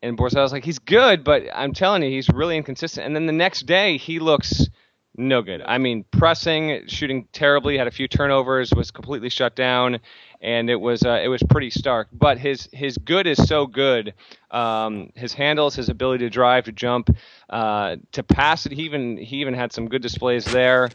and 0.01 0.17
Borzello's 0.17 0.51
like 0.51 0.65
he's 0.65 0.79
good, 0.79 1.23
but 1.23 1.43
I'm 1.53 1.73
telling 1.73 2.03
you, 2.03 2.09
he's 2.09 2.29
really 2.29 2.57
inconsistent. 2.57 3.05
And 3.05 3.15
then 3.15 3.25
the 3.25 3.33
next 3.33 3.65
day, 3.65 3.97
he 3.97 4.19
looks 4.19 4.67
no 5.15 5.41
good. 5.41 5.61
I 5.65 5.77
mean, 5.77 6.05
pressing, 6.11 6.87
shooting 6.87 7.27
terribly, 7.31 7.77
had 7.77 7.87
a 7.87 7.91
few 7.91 8.07
turnovers, 8.07 8.73
was 8.73 8.91
completely 8.91 9.29
shut 9.29 9.55
down, 9.55 9.99
and 10.43 10.69
it 10.69 10.75
was 10.75 11.03
uh, 11.03 11.21
it 11.23 11.29
was 11.29 11.41
pretty 11.41 11.69
stark. 11.69 12.09
But 12.11 12.37
his 12.37 12.69
his 12.71 12.97
good 12.97 13.25
is 13.25 13.47
so 13.47 13.65
good. 13.65 14.13
Um, 14.51 15.11
his 15.15 15.33
handles, 15.33 15.75
his 15.75 15.89
ability 15.89 16.25
to 16.25 16.29
drive, 16.29 16.65
to 16.65 16.71
jump, 16.71 17.15
uh, 17.49 17.95
to 18.11 18.23
pass 18.23 18.65
it. 18.65 18.73
He 18.73 18.83
even 18.83 19.17
he 19.17 19.37
even 19.37 19.53
had 19.53 19.71
some 19.71 19.87
good 19.87 20.01
displays 20.01 20.45
there. 20.45 20.89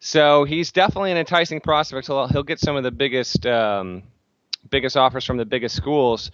So 0.00 0.44
he's 0.44 0.72
definitely 0.72 1.12
an 1.12 1.16
enticing 1.16 1.60
prospect. 1.60 2.06
He'll, 2.06 2.28
he'll 2.28 2.42
get 2.42 2.60
some 2.60 2.76
of 2.76 2.82
the 2.82 2.90
biggest 2.90 3.46
um, 3.46 4.02
biggest 4.68 4.96
offers 4.96 5.24
from 5.24 5.36
the 5.36 5.46
biggest 5.46 5.76
schools, 5.76 6.32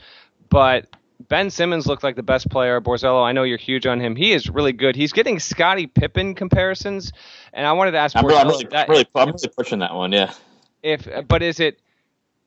but 0.48 0.86
Ben 1.28 1.50
Simmons 1.50 1.86
looked 1.86 2.02
like 2.02 2.16
the 2.16 2.22
best 2.22 2.50
player. 2.50 2.80
Borzello, 2.80 3.22
I 3.22 3.32
know 3.32 3.42
you're 3.42 3.58
huge 3.58 3.86
on 3.86 4.00
him. 4.00 4.16
He 4.16 4.32
is 4.32 4.48
really 4.48 4.72
good. 4.72 4.96
He's 4.96 5.12
getting 5.12 5.38
Scottie 5.38 5.86
Pippen 5.86 6.34
comparisons, 6.34 7.12
and 7.52 7.66
I 7.66 7.72
wanted 7.72 7.92
to 7.92 7.98
ask. 7.98 8.16
I'm, 8.16 8.24
Borzello, 8.24 8.40
I'm 8.40 8.48
really, 8.48 8.66
that, 8.70 8.88
really, 8.88 9.06
I'm 9.14 9.28
really 9.28 9.48
pushing 9.54 9.80
that 9.80 9.94
one. 9.94 10.12
Yeah. 10.12 10.32
If 10.82 11.08
but 11.28 11.42
is 11.42 11.60
it 11.60 11.78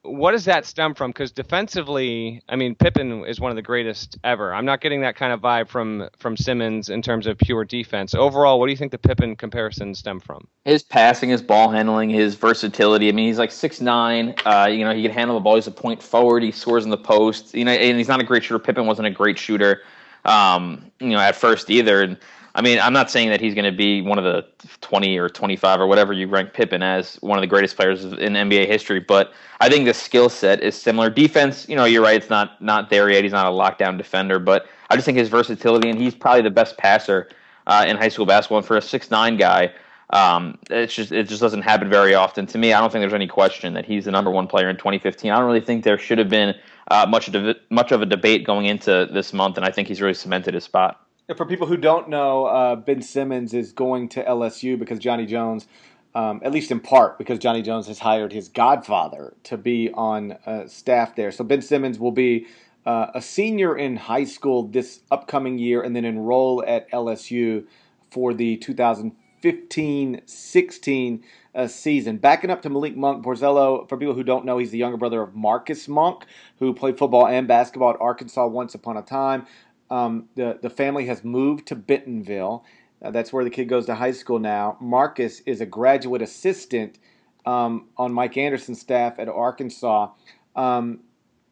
what 0.07 0.31
does 0.31 0.45
that 0.45 0.65
stem 0.65 0.93
from? 0.93 1.11
Because 1.11 1.31
defensively, 1.31 2.41
I 2.49 2.55
mean, 2.55 2.75
Pippen 2.75 3.25
is 3.25 3.39
one 3.39 3.51
of 3.51 3.55
the 3.55 3.61
greatest 3.61 4.17
ever. 4.23 4.53
I'm 4.53 4.65
not 4.65 4.81
getting 4.81 5.01
that 5.01 5.15
kind 5.15 5.33
of 5.33 5.41
vibe 5.41 5.67
from 5.67 6.09
from 6.17 6.37
Simmons 6.37 6.89
in 6.89 7.01
terms 7.01 7.27
of 7.27 7.37
pure 7.37 7.65
defense. 7.65 8.15
Overall, 8.15 8.59
what 8.59 8.67
do 8.67 8.71
you 8.71 8.77
think 8.77 8.91
the 8.91 8.97
Pippen 8.97 9.35
comparison 9.35 9.93
stem 9.93 10.19
from? 10.19 10.47
His 10.65 10.83
passing, 10.83 11.29
his 11.29 11.41
ball 11.41 11.69
handling, 11.69 12.09
his 12.09 12.35
versatility. 12.35 13.09
I 13.09 13.11
mean, 13.11 13.27
he's 13.27 13.37
like 13.37 13.51
six 13.51 13.81
nine. 13.81 14.33
Uh, 14.45 14.69
you 14.71 14.83
know, 14.85 14.93
he 14.93 15.01
can 15.01 15.11
handle 15.11 15.35
the 15.35 15.41
ball. 15.41 15.55
He's 15.55 15.67
a 15.67 15.71
point 15.71 16.01
forward. 16.01 16.43
He 16.43 16.51
scores 16.51 16.85
in 16.85 16.89
the 16.89 16.97
post. 16.97 17.53
You 17.53 17.65
know, 17.65 17.71
and 17.71 17.97
he's 17.97 18.07
not 18.07 18.21
a 18.21 18.23
great 18.23 18.43
shooter. 18.43 18.59
Pippen 18.59 18.85
wasn't 18.85 19.07
a 19.07 19.11
great 19.11 19.37
shooter. 19.37 19.81
Um, 20.25 20.91
you 20.99 21.09
know, 21.09 21.19
at 21.19 21.35
first 21.35 21.69
either. 21.69 22.01
And 22.01 22.17
I 22.57 22.61
mean, 22.63 22.79
I'm 22.79 22.91
not 22.91 23.11
saying 23.11 23.29
that 23.29 23.39
he's 23.39 23.53
going 23.53 23.71
to 23.71 23.77
be 23.77 24.01
one 24.01 24.17
of 24.17 24.23
the 24.23 24.43
20 24.81 25.15
or 25.19 25.29
25 25.29 25.79
or 25.79 25.85
whatever 25.85 26.11
you 26.11 26.27
rank 26.27 26.53
Pippen 26.53 26.81
as 26.81 27.17
one 27.17 27.37
of 27.37 27.41
the 27.41 27.47
greatest 27.47 27.75
players 27.75 28.03
in 28.03 28.33
NBA 28.33 28.65
history, 28.65 28.99
but 28.99 29.31
I 29.61 29.69
think 29.69 29.85
the 29.85 29.93
skill 29.93 30.27
set 30.27 30.63
is 30.63 30.75
similar. 30.75 31.11
Defense, 31.11 31.69
you 31.69 31.75
know, 31.75 31.85
you're 31.85 32.01
right, 32.01 32.15
it's 32.15 32.31
not 32.31 32.59
not 32.59 32.89
there 32.89 33.11
yet. 33.11 33.23
He's 33.23 33.31
not 33.31 33.45
a 33.45 33.51
lockdown 33.51 33.95
defender, 33.95 34.39
but 34.39 34.65
I 34.89 34.95
just 34.95 35.05
think 35.05 35.19
his 35.19 35.29
versatility 35.29 35.87
and 35.87 36.01
he's 36.01 36.15
probably 36.15 36.41
the 36.41 36.49
best 36.49 36.77
passer 36.77 37.29
uh, 37.67 37.85
in 37.87 37.95
high 37.95 38.09
school 38.09 38.25
basketball. 38.25 38.57
And 38.57 38.65
for 38.65 38.75
a 38.75 38.81
six 38.81 39.11
nine 39.11 39.37
guy, 39.37 39.71
um, 40.09 40.57
it's 40.71 40.95
just 40.95 41.11
it 41.11 41.27
just 41.27 41.41
doesn't 41.41 41.61
happen 41.61 41.91
very 41.91 42.15
often. 42.15 42.47
To 42.47 42.57
me, 42.57 42.73
I 42.73 42.79
don't 42.79 42.91
think 42.91 43.03
there's 43.03 43.13
any 43.13 43.27
question 43.27 43.75
that 43.75 43.85
he's 43.85 44.05
the 44.05 44.11
number 44.11 44.31
one 44.31 44.47
player 44.47 44.67
in 44.67 44.77
2015. 44.77 45.29
I 45.31 45.37
don't 45.37 45.45
really 45.45 45.61
think 45.61 45.83
there 45.83 45.99
should 45.99 46.17
have 46.17 46.29
been 46.29 46.55
uh, 46.89 47.05
much 47.07 47.27
of 47.27 47.55
much 47.69 47.91
of 47.91 48.01
a 48.01 48.05
debate 48.07 48.47
going 48.47 48.65
into 48.65 49.07
this 49.13 49.31
month, 49.31 49.57
and 49.57 49.65
I 49.65 49.69
think 49.69 49.87
he's 49.87 50.01
really 50.01 50.15
cemented 50.15 50.55
his 50.55 50.63
spot 50.63 51.06
for 51.35 51.45
people 51.45 51.67
who 51.67 51.75
don't 51.75 52.07
know, 52.07 52.45
uh, 52.45 52.75
Ben 52.77 53.01
Simmons 53.01 53.53
is 53.53 53.73
going 53.73 54.07
to 54.09 54.23
LSU 54.23 54.79
because 54.79 54.97
Johnny 54.97 55.25
Jones, 55.25 55.67
um, 56.15 56.39
at 56.41 56.53
least 56.53 56.71
in 56.71 56.79
part, 56.79 57.17
because 57.17 57.37
Johnny 57.37 57.61
Jones 57.61 57.87
has 57.87 57.99
hired 57.99 58.31
his 58.31 58.47
godfather 58.47 59.33
to 59.43 59.57
be 59.57 59.91
on 59.93 60.33
uh, 60.45 60.67
staff 60.67 61.15
there. 61.15 61.31
So 61.31 61.43
Ben 61.43 61.61
Simmons 61.61 61.99
will 61.99 62.13
be 62.13 62.47
uh, 62.85 63.07
a 63.13 63.21
senior 63.21 63.77
in 63.77 63.97
high 63.97 64.23
school 64.23 64.67
this 64.69 65.01
upcoming 65.11 65.57
year 65.57 65.81
and 65.81 65.93
then 65.93 66.05
enroll 66.05 66.63
at 66.65 66.89
LSU 66.91 67.65
for 68.09 68.33
the 68.33 68.55
2015 68.57 70.21
16 70.25 71.23
uh, 71.53 71.67
season. 71.67 72.17
Backing 72.17 72.49
up 72.49 72.61
to 72.61 72.69
Malik 72.69 72.95
Monk, 72.95 73.25
Borzello, 73.25 73.89
for 73.89 73.97
people 73.97 74.13
who 74.13 74.23
don't 74.23 74.45
know, 74.45 74.59
he's 74.59 74.71
the 74.71 74.77
younger 74.77 74.95
brother 74.97 75.21
of 75.21 75.35
Marcus 75.35 75.87
Monk, 75.87 76.23
who 76.59 76.73
played 76.73 76.97
football 76.97 77.27
and 77.27 77.47
basketball 77.47 77.89
at 77.89 77.99
Arkansas 77.99 78.47
once 78.47 78.75
upon 78.75 78.95
a 78.95 79.01
time. 79.01 79.45
Um, 79.89 80.27
the 80.35 80.59
the 80.61 80.69
family 80.69 81.05
has 81.05 81.23
moved 81.23 81.67
to 81.67 81.75
Bentonville. 81.75 82.65
Uh, 83.01 83.11
that's 83.11 83.31
where 83.31 83.43
the 83.43 83.49
kid 83.49 83.65
goes 83.65 83.85
to 83.85 83.95
high 83.95 84.11
school 84.11 84.39
now. 84.39 84.77
Marcus 84.81 85.41
is 85.41 85.61
a 85.61 85.65
graduate 85.65 86.21
assistant 86.21 86.97
um, 87.45 87.87
on 87.97 88.11
Mike 88.11 88.37
Anderson's 88.37 88.79
staff 88.79 89.19
at 89.19 89.29
Arkansas. 89.29 90.09
Um, 90.55 91.01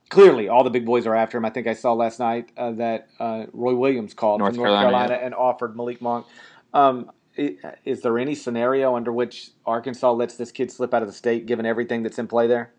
clearly, 0.09 0.49
all 0.49 0.63
the 0.63 0.69
big 0.69 0.85
boys 0.85 1.05
are 1.05 1.15
after 1.15 1.37
him. 1.37 1.45
I 1.45 1.49
think 1.49 1.67
I 1.67 1.73
saw 1.73 1.93
last 1.93 2.19
night 2.19 2.51
uh, 2.57 2.71
that 2.71 3.09
uh, 3.19 3.45
Roy 3.53 3.75
Williams 3.75 4.13
called 4.13 4.39
North 4.39 4.55
from 4.55 4.63
North 4.63 4.69
Carolina, 4.69 4.89
Carolina 4.89 5.13
yeah. 5.19 5.25
and 5.25 5.35
offered 5.35 5.75
Malik 5.75 6.01
Monk. 6.01 6.25
Um, 6.73 7.11
is 7.37 8.01
there 8.01 8.17
any 8.17 8.33
scenario 8.33 8.95
under 8.95 9.11
which 9.11 9.51
Arkansas 9.65 10.11
lets 10.11 10.37
this 10.37 10.51
kid 10.51 10.71
slip 10.71 10.93
out 10.93 11.01
of 11.01 11.07
the 11.07 11.13
state, 11.13 11.45
given 11.45 11.65
everything 11.65 12.01
that's 12.03 12.17
in 12.17 12.27
play 12.27 12.47
there? 12.47 12.71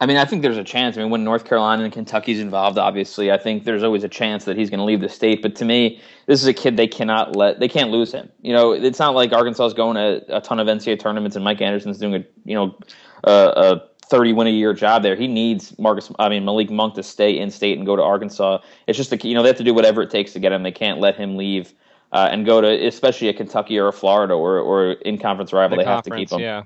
I 0.00 0.06
mean, 0.06 0.16
I 0.16 0.24
think 0.24 0.42
there's 0.42 0.58
a 0.58 0.64
chance. 0.64 0.96
I 0.96 1.02
mean, 1.02 1.10
when 1.10 1.22
North 1.22 1.44
Carolina 1.44 1.84
and 1.84 1.92
Kentucky's 1.92 2.40
involved, 2.40 2.78
obviously, 2.78 3.30
I 3.30 3.38
think 3.38 3.64
there's 3.64 3.84
always 3.84 4.02
a 4.02 4.08
chance 4.08 4.44
that 4.44 4.56
he's 4.56 4.68
going 4.68 4.78
to 4.78 4.84
leave 4.84 5.00
the 5.00 5.08
state. 5.08 5.40
But 5.40 5.54
to 5.56 5.64
me, 5.64 6.00
this 6.26 6.42
is 6.42 6.48
a 6.48 6.52
kid 6.52 6.76
they 6.76 6.88
cannot 6.88 7.36
let, 7.36 7.60
they 7.60 7.68
can't 7.68 7.90
lose 7.90 8.12
him. 8.12 8.28
You 8.42 8.52
know, 8.52 8.72
it's 8.72 8.98
not 8.98 9.14
like 9.14 9.32
Arkansas 9.32 9.66
is 9.66 9.74
going 9.74 9.94
to 9.94 10.36
a 10.36 10.40
ton 10.40 10.58
of 10.58 10.66
NCAA 10.66 10.98
tournaments 10.98 11.36
and 11.36 11.44
Mike 11.44 11.60
Anderson's 11.60 11.98
doing 11.98 12.16
a, 12.16 12.24
you 12.44 12.54
know, 12.56 12.76
a, 13.22 13.30
a 13.30 13.82
30 14.06 14.32
win 14.32 14.46
a 14.48 14.50
year 14.50 14.74
job 14.74 15.04
there. 15.04 15.14
He 15.14 15.28
needs 15.28 15.78
Marcus, 15.78 16.10
I 16.18 16.28
mean, 16.28 16.44
Malik 16.44 16.70
Monk 16.70 16.94
to 16.94 17.02
stay 17.02 17.38
in 17.38 17.52
state 17.52 17.78
and 17.78 17.86
go 17.86 17.94
to 17.94 18.02
Arkansas. 18.02 18.58
It's 18.88 18.98
just, 18.98 19.12
a, 19.12 19.28
you 19.28 19.34
know, 19.34 19.42
they 19.42 19.48
have 19.48 19.58
to 19.58 19.64
do 19.64 19.74
whatever 19.74 20.02
it 20.02 20.10
takes 20.10 20.32
to 20.32 20.40
get 20.40 20.50
him. 20.50 20.64
They 20.64 20.72
can't 20.72 20.98
let 20.98 21.16
him 21.16 21.36
leave. 21.36 21.72
Uh, 22.12 22.28
and 22.30 22.46
go 22.46 22.60
to 22.60 22.86
especially 22.86 23.28
a 23.28 23.32
Kentucky 23.32 23.76
or 23.76 23.88
a 23.88 23.92
Florida 23.92 24.34
or 24.34 24.60
or 24.60 24.92
in 24.92 25.18
conference 25.18 25.52
rival. 25.52 25.76
The 25.76 25.82
they 25.82 25.90
have 25.90 26.04
to 26.04 26.10
keep 26.10 26.30
him. 26.30 26.38
Yeah. 26.38 26.62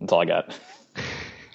That's 0.00 0.12
all 0.12 0.22
I 0.22 0.24
got. 0.24 0.58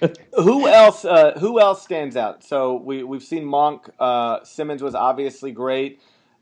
who 0.34 0.68
else? 0.68 1.04
Uh, 1.04 1.38
who 1.38 1.60
else 1.60 1.82
stands 1.82 2.16
out? 2.16 2.44
So 2.44 2.76
we 2.76 3.02
we've 3.02 3.22
seen 3.22 3.44
Monk. 3.44 3.88
Uh, 3.98 4.44
Simmons 4.44 4.82
was 4.82 4.94
obviously 4.94 5.52
great. 5.52 6.00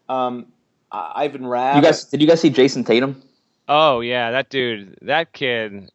Um, 0.08 0.46
Ivan 0.90 1.46
Rabb. 1.46 1.76
You 1.76 1.82
guys, 1.82 2.04
did 2.04 2.20
you 2.20 2.28
guys 2.28 2.40
see 2.40 2.50
Jayson 2.50 2.84
Tatum? 2.84 3.22
Oh 3.68 4.00
yeah, 4.00 4.32
that 4.32 4.50
dude, 4.50 4.98
that 5.02 5.32
kid 5.32 5.90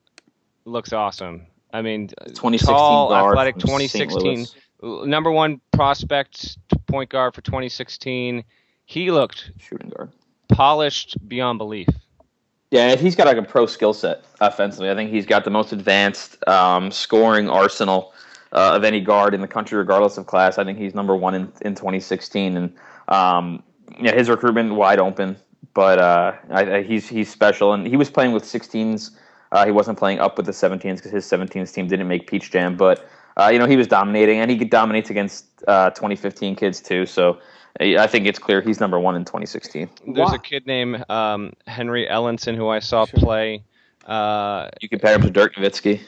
looks 0.66 0.94
awesome. 0.94 1.48
I 1.74 1.82
mean, 1.82 2.08
2016 2.08 2.74
tall, 2.74 3.14
athletic, 3.14 3.58
2016, 3.58 4.48
number 4.82 5.32
one 5.32 5.62
prospect 5.72 6.58
point 6.88 7.10
guard 7.10 7.36
for 7.36 7.42
2016. 7.42 8.44
He 8.86 9.12
looked 9.12 9.52
shooting 9.60 9.90
guard, 9.90 10.12
polished 10.50 11.18
beyond 11.28 11.60
belief. 11.60 11.90
Yeah, 12.70 12.96
he's 12.96 13.16
got 13.16 13.28
like 13.28 13.38
a 13.38 13.44
pro 13.44 13.66
skill 13.66 13.94
set 13.94 14.26
offensively. 14.42 14.90
I 14.90 14.96
think 14.96 15.10
he's 15.10 15.26
got 15.26 15.46
the 15.46 15.50
most 15.50 15.72
advanced 15.72 16.46
um, 16.48 16.92
scoring 16.92 17.50
arsenal 17.50 18.14
uh, 18.52 18.76
of 18.76 18.84
any 18.84 19.00
guard 19.00 19.34
in 19.34 19.40
the 19.40 19.48
country, 19.48 19.78
regardless 19.78 20.18
of 20.18 20.26
class. 20.26 20.58
I 20.58 20.66
think 20.66 20.78
he's 20.78 20.94
number 20.94 21.16
one 21.16 21.34
in, 21.34 21.44
in 21.62 21.76
2016. 21.76 22.58
And 22.58 22.76
um, 23.08 23.64
yeah, 24.02 24.14
his 24.14 24.30
recruitment 24.30 24.76
wide 24.76 25.00
open, 25.00 25.38
but 25.74 26.00
uh, 26.00 26.34
I, 26.50 26.76
I, 26.76 26.84
he's 26.84 27.08
he's 27.08 27.30
special, 27.32 27.74
and 27.74 27.88
he 27.88 27.96
was 27.96 28.10
playing 28.10 28.34
with 28.34 28.44
16s. 28.44 29.12
Uh, 29.54 29.66
he 29.66 29.72
wasn't 29.72 29.98
playing 29.98 30.20
up 30.20 30.36
with 30.36 30.46
the 30.46 30.52
17s 30.52 30.98
because 30.98 31.12
his 31.12 31.26
17s 31.26 31.74
team 31.74 31.88
didn't 31.88 32.10
make 32.10 32.28
Peach 32.28 32.52
Jam, 32.52 32.76
but 32.76 33.08
uh, 33.38 33.48
you 33.48 33.60
know 33.60 33.66
he 33.66 33.78
was 33.78 33.88
dominating, 33.88 34.40
and 34.40 34.52
he 34.52 34.58
dominates 34.58 35.10
against 35.10 35.46
uh, 35.70 35.90
2015 35.92 36.58
kids 36.58 36.82
too. 36.82 37.06
So 37.06 37.40
I 37.80 38.08
think 38.08 38.26
it's 38.26 38.40
clear 38.40 38.62
he's 38.62 38.80
number 38.80 39.00
one 39.00 39.16
in 39.16 39.24
2016. 39.24 39.90
There's 40.08 40.18
wow. 40.18 40.36
a 40.36 40.40
kid 40.40 40.66
named 40.66 41.06
um, 41.10 41.54
Henry 41.68 42.08
Ellenson 42.08 42.56
who 42.56 42.68
I 42.68 42.80
saw 42.80 43.06
sure. 43.06 43.20
play. 43.20 43.64
Uh, 44.06 44.70
you 44.82 44.90
compare 44.90 45.16
him 45.16 45.22
to 45.22 45.30
Dirk 45.30 45.56
Nowitzki. 45.56 46.02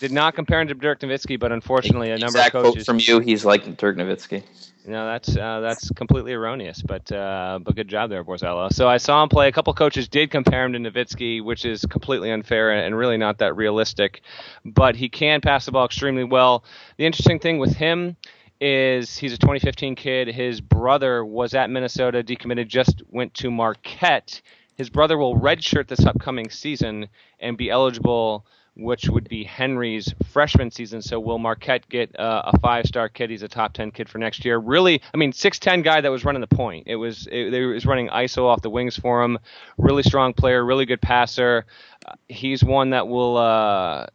Did 0.00 0.12
not 0.12 0.34
compare 0.34 0.60
him 0.60 0.68
to 0.68 0.74
Dirk 0.74 1.00
Nowitzki, 1.00 1.38
but 1.38 1.52
unfortunately, 1.52 2.10
a 2.10 2.18
number 2.18 2.38
exact 2.38 2.54
of 2.54 2.64
coaches 2.64 2.84
Quote 2.84 2.86
from 2.86 2.98
you, 3.00 3.20
he's 3.20 3.44
like 3.44 3.76
Dirk 3.76 3.96
Nowitzki. 3.96 4.42
No, 4.86 5.06
that's 5.06 5.34
uh, 5.34 5.60
that's 5.60 5.88
completely 5.92 6.34
erroneous, 6.34 6.82
but 6.82 7.10
uh, 7.10 7.58
but 7.62 7.74
good 7.74 7.88
job 7.88 8.10
there, 8.10 8.22
Borzello. 8.22 8.70
So 8.70 8.86
I 8.86 8.98
saw 8.98 9.22
him 9.22 9.30
play. 9.30 9.48
A 9.48 9.52
couple 9.52 9.72
coaches 9.72 10.08
did 10.08 10.30
compare 10.30 10.66
him 10.66 10.74
to 10.74 10.78
Nowitzki, 10.78 11.42
which 11.42 11.64
is 11.64 11.86
completely 11.86 12.30
unfair 12.30 12.70
and 12.70 12.94
really 12.94 13.16
not 13.16 13.38
that 13.38 13.56
realistic. 13.56 14.20
But 14.62 14.94
he 14.94 15.08
can 15.08 15.40
pass 15.40 15.64
the 15.64 15.72
ball 15.72 15.86
extremely 15.86 16.24
well. 16.24 16.64
The 16.98 17.06
interesting 17.06 17.38
thing 17.38 17.56
with 17.56 17.74
him 17.74 18.16
is 18.60 19.16
he's 19.16 19.32
a 19.32 19.38
2015 19.38 19.96
kid. 19.96 20.28
His 20.28 20.60
brother 20.60 21.24
was 21.24 21.54
at 21.54 21.70
Minnesota, 21.70 22.22
decommitted, 22.22 22.68
just 22.68 23.02
went 23.10 23.34
to 23.34 23.50
Marquette. 23.50 24.40
His 24.76 24.90
brother 24.90 25.16
will 25.18 25.36
redshirt 25.36 25.88
this 25.88 26.04
upcoming 26.04 26.50
season 26.50 27.08
and 27.40 27.56
be 27.56 27.70
eligible 27.70 28.46
which 28.76 29.08
would 29.08 29.28
be 29.28 29.44
Henry's 29.44 30.12
freshman 30.30 30.70
season. 30.70 31.00
So 31.00 31.20
will 31.20 31.38
Marquette 31.38 31.88
get 31.88 32.18
uh, 32.18 32.42
a 32.46 32.58
five-star 32.58 33.08
kid? 33.08 33.30
He's 33.30 33.42
a 33.42 33.48
top 33.48 33.72
ten 33.72 33.90
kid 33.90 34.08
for 34.08 34.18
next 34.18 34.44
year. 34.44 34.58
Really, 34.58 35.00
I 35.12 35.16
mean, 35.16 35.32
six 35.32 35.58
ten 35.58 35.82
guy 35.82 36.00
that 36.00 36.10
was 36.10 36.24
running 36.24 36.40
the 36.40 36.46
point. 36.46 36.84
It 36.86 36.96
was 36.96 37.28
it, 37.30 37.50
they 37.50 37.62
was 37.62 37.86
running 37.86 38.08
ISO 38.08 38.44
off 38.44 38.62
the 38.62 38.70
wings 38.70 38.96
for 38.96 39.22
him. 39.22 39.38
Really 39.78 40.02
strong 40.02 40.34
player, 40.34 40.64
really 40.64 40.86
good 40.86 41.00
passer. 41.00 41.66
Uh, 42.06 42.14
he's 42.28 42.62
one 42.64 42.90
that 42.90 43.08
will. 43.08 43.36
Uh, 43.36 44.06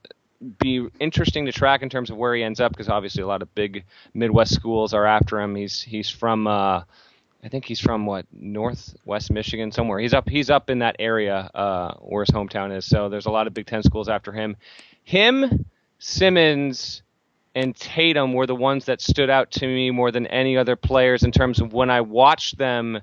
be 0.57 0.87
interesting 0.99 1.45
to 1.45 1.51
track 1.51 1.81
in 1.81 1.89
terms 1.89 2.09
of 2.09 2.17
where 2.17 2.33
he 2.33 2.43
ends 2.43 2.59
up 2.59 2.71
because 2.71 2.89
obviously 2.89 3.23
a 3.23 3.27
lot 3.27 3.41
of 3.41 3.53
big 3.55 3.83
Midwest 4.13 4.53
schools 4.53 4.93
are 4.93 5.05
after 5.05 5.39
him. 5.39 5.55
He's 5.55 5.81
he's 5.81 6.09
from 6.09 6.47
uh, 6.47 6.83
I 7.43 7.47
think 7.49 7.65
he's 7.65 7.79
from 7.79 8.05
what 8.05 8.25
northwest 8.31 9.31
Michigan 9.31 9.71
somewhere. 9.71 9.99
He's 9.99 10.13
up 10.13 10.29
he's 10.29 10.49
up 10.49 10.69
in 10.69 10.79
that 10.79 10.95
area 10.99 11.49
uh, 11.53 11.93
where 11.99 12.23
his 12.23 12.33
hometown 12.33 12.75
is. 12.75 12.85
So 12.85 13.09
there's 13.09 13.25
a 13.25 13.31
lot 13.31 13.47
of 13.47 13.53
Big 13.53 13.65
Ten 13.65 13.83
schools 13.83 14.09
after 14.09 14.31
him. 14.31 14.55
Him, 15.03 15.65
Simmons, 15.99 17.01
and 17.55 17.75
Tatum 17.75 18.33
were 18.33 18.45
the 18.45 18.55
ones 18.55 18.85
that 18.85 19.01
stood 19.01 19.29
out 19.29 19.51
to 19.51 19.67
me 19.67 19.91
more 19.91 20.11
than 20.11 20.27
any 20.27 20.57
other 20.57 20.75
players 20.75 21.23
in 21.23 21.31
terms 21.31 21.59
of 21.59 21.73
when 21.73 21.89
I 21.89 22.01
watched 22.01 22.57
them. 22.57 23.01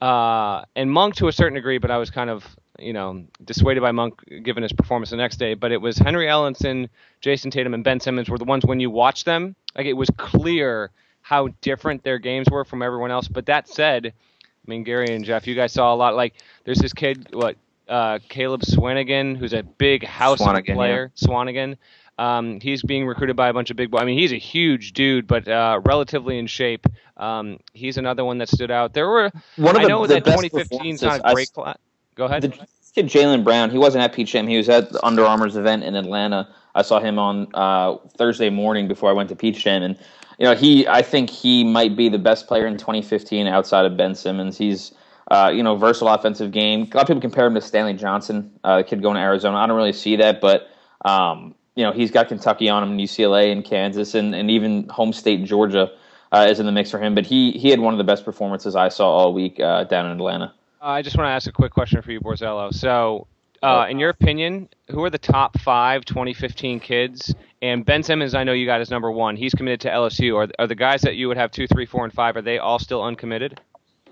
Uh, 0.00 0.64
and 0.74 0.90
Monk 0.90 1.16
to 1.16 1.28
a 1.28 1.32
certain 1.32 1.54
degree, 1.54 1.78
but 1.78 1.90
I 1.90 1.98
was 1.98 2.10
kind 2.10 2.28
of 2.28 2.44
you 2.78 2.92
know 2.92 3.24
dissuaded 3.44 3.82
by 3.82 3.92
Monk 3.92 4.20
given 4.42 4.62
his 4.62 4.72
performance 4.72 5.10
the 5.10 5.16
next 5.16 5.36
day. 5.36 5.54
But 5.54 5.72
it 5.72 5.80
was 5.80 5.98
Henry 5.98 6.26
Ellenson, 6.26 6.88
Jayson 7.20 7.50
Tatum, 7.50 7.74
and 7.74 7.84
Ben 7.84 8.00
Simmons 8.00 8.28
were 8.28 8.38
the 8.38 8.44
ones 8.44 8.64
when 8.64 8.80
you 8.80 8.90
watch 8.90 9.24
them, 9.24 9.56
like 9.76 9.86
it 9.86 9.94
was 9.94 10.10
clear 10.16 10.90
how 11.24 11.48
different 11.62 12.04
their 12.04 12.18
games 12.18 12.46
were 12.50 12.64
from 12.64 12.82
everyone 12.82 13.10
else. 13.10 13.28
But 13.28 13.46
that 13.46 13.66
said, 13.66 14.06
I 14.06 14.70
mean, 14.70 14.84
Gary 14.84 15.14
and 15.14 15.24
Jeff, 15.24 15.46
you 15.46 15.54
guys 15.54 15.72
saw 15.72 15.92
a 15.92 15.96
lot. 15.96 16.14
Like, 16.14 16.34
there's 16.64 16.78
this 16.78 16.92
kid, 16.92 17.28
what, 17.32 17.56
uh, 17.88 18.18
Caleb 18.28 18.60
Swanigan, 18.60 19.36
who's 19.36 19.54
a 19.54 19.62
big 19.62 20.04
house 20.04 20.40
Swanigan, 20.40 20.74
player. 20.74 21.10
Yeah. 21.16 21.28
Swanigan. 21.28 21.76
Um, 22.18 22.60
he's 22.60 22.82
being 22.82 23.06
recruited 23.06 23.36
by 23.36 23.48
a 23.48 23.54
bunch 23.54 23.70
of 23.70 23.76
big 23.76 23.90
boys. 23.90 24.02
I 24.02 24.04
mean, 24.04 24.18
he's 24.18 24.32
a 24.32 24.38
huge 24.38 24.92
dude, 24.92 25.26
but 25.26 25.48
uh, 25.48 25.80
relatively 25.84 26.38
in 26.38 26.46
shape. 26.46 26.86
Um, 27.16 27.58
he's 27.72 27.96
another 27.96 28.24
one 28.24 28.38
that 28.38 28.50
stood 28.50 28.70
out. 28.70 28.92
There 28.92 29.08
were. 29.08 29.32
One 29.56 29.76
of 29.76 29.80
the, 29.82 29.86
I 29.86 29.88
know 29.88 30.06
the 30.06 30.14
that 30.14 30.24
2015 30.24 30.94
is 30.94 31.02
not 31.02 31.20
a 31.24 31.32
great 31.32 31.52
class. 31.52 31.78
Go 32.14 32.26
ahead. 32.26 32.42
The 32.42 32.66
kid 32.94 33.06
Jaylen 33.06 33.42
Brown. 33.42 33.70
He 33.70 33.78
wasn't 33.78 34.04
at 34.04 34.12
Peach 34.12 34.32
Jam. 34.32 34.46
He 34.46 34.56
was 34.56 34.68
at 34.68 34.92
the 34.92 35.04
Under 35.04 35.24
Armour's 35.24 35.56
event 35.56 35.82
in 35.82 35.96
Atlanta. 35.96 36.48
I 36.74 36.82
saw 36.82 37.00
him 37.00 37.18
on 37.18 37.48
uh, 37.54 37.96
Thursday 38.16 38.50
morning 38.50 38.88
before 38.88 39.10
I 39.10 39.12
went 39.12 39.28
to 39.30 39.36
Peach 39.36 39.62
Jam, 39.62 39.82
and 39.82 39.98
you 40.38 40.46
know, 40.46 40.54
he 40.54 40.86
I 40.86 41.02
think 41.02 41.30
he 41.30 41.64
might 41.64 41.96
be 41.96 42.08
the 42.08 42.18
best 42.18 42.46
player 42.46 42.66
in 42.66 42.76
2015 42.76 43.46
outside 43.46 43.84
of 43.84 43.96
Ben 43.96 44.14
Simmons. 44.14 44.58
He's 44.58 44.92
uh, 45.30 45.50
you 45.54 45.62
know, 45.62 45.76
versatile 45.76 46.08
offensive 46.08 46.52
game. 46.52 46.82
A 46.82 46.96
lot 46.96 47.02
of 47.02 47.06
people 47.08 47.20
compare 47.20 47.46
him 47.46 47.54
to 47.54 47.60
Stanley 47.60 47.94
Johnson, 47.94 48.52
uh, 48.62 48.78
the 48.78 48.84
kid 48.84 49.02
going 49.02 49.14
to 49.14 49.20
Arizona. 49.20 49.56
I 49.56 49.66
don't 49.66 49.76
really 49.76 49.92
see 49.92 50.16
that, 50.16 50.40
but 50.40 50.68
um, 51.04 51.54
you 51.74 51.84
know, 51.84 51.92
he's 51.92 52.10
got 52.10 52.28
Kentucky 52.28 52.68
on 52.68 52.82
him, 52.82 52.92
and 52.92 53.00
UCLA 53.00 53.50
and 53.50 53.64
Kansas, 53.64 54.14
and, 54.14 54.34
and 54.34 54.50
even 54.50 54.88
home 54.88 55.12
state 55.12 55.44
Georgia 55.44 55.90
uh, 56.30 56.46
is 56.48 56.60
in 56.60 56.66
the 56.66 56.72
mix 56.72 56.90
for 56.90 56.98
him. 57.00 57.14
But 57.14 57.26
he 57.26 57.52
he 57.52 57.70
had 57.70 57.80
one 57.80 57.94
of 57.94 57.98
the 57.98 58.04
best 58.04 58.24
performances 58.24 58.76
I 58.76 58.88
saw 58.88 59.08
all 59.08 59.32
week 59.32 59.58
uh, 59.58 59.84
down 59.84 60.06
in 60.06 60.12
Atlanta. 60.12 60.52
I 60.84 61.00
just 61.00 61.16
want 61.16 61.28
to 61.28 61.30
ask 61.30 61.48
a 61.48 61.52
quick 61.52 61.72
question 61.72 62.02
for 62.02 62.12
you, 62.12 62.20
Borzello. 62.20 62.72
So 62.72 63.26
uh, 63.62 63.86
in 63.88 63.98
your 63.98 64.10
opinion, 64.10 64.68
who 64.90 65.02
are 65.02 65.08
the 65.08 65.18
top 65.18 65.58
five 65.60 66.04
2015 66.04 66.78
kids? 66.80 67.34
And 67.62 67.86
Ben 67.86 68.02
Simmons, 68.02 68.34
I 68.34 68.44
know 68.44 68.52
you 68.52 68.66
got 68.66 68.82
as 68.82 68.90
number 68.90 69.10
one. 69.10 69.36
He's 69.36 69.54
committed 69.54 69.80
to 69.80 69.88
LSU. 69.88 70.36
Are, 70.36 70.48
are 70.58 70.66
the 70.66 70.74
guys 70.74 71.00
that 71.00 71.16
you 71.16 71.28
would 71.28 71.38
have 71.38 71.50
two, 71.50 71.66
three, 71.66 71.86
four, 71.86 72.04
and 72.04 72.12
five? 72.12 72.36
Are 72.36 72.42
they 72.42 72.58
all 72.58 72.78
still 72.78 73.02
uncommitted? 73.02 73.58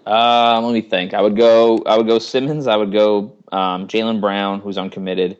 Uh, 0.07 0.61
let 0.65 0.73
me 0.73 0.81
think. 0.81 1.13
I 1.13 1.21
would 1.21 1.37
go. 1.37 1.83
I 1.85 1.99
would 1.99 2.07
go 2.07 2.19
Simmons. 2.19 2.67
I 2.67 2.77
would 2.77 2.91
go 2.91 3.37
um, 3.53 3.87
Jaylen 3.87 4.23
Brown, 4.23 4.61
who's 4.61 4.79
uncommitted. 4.79 5.37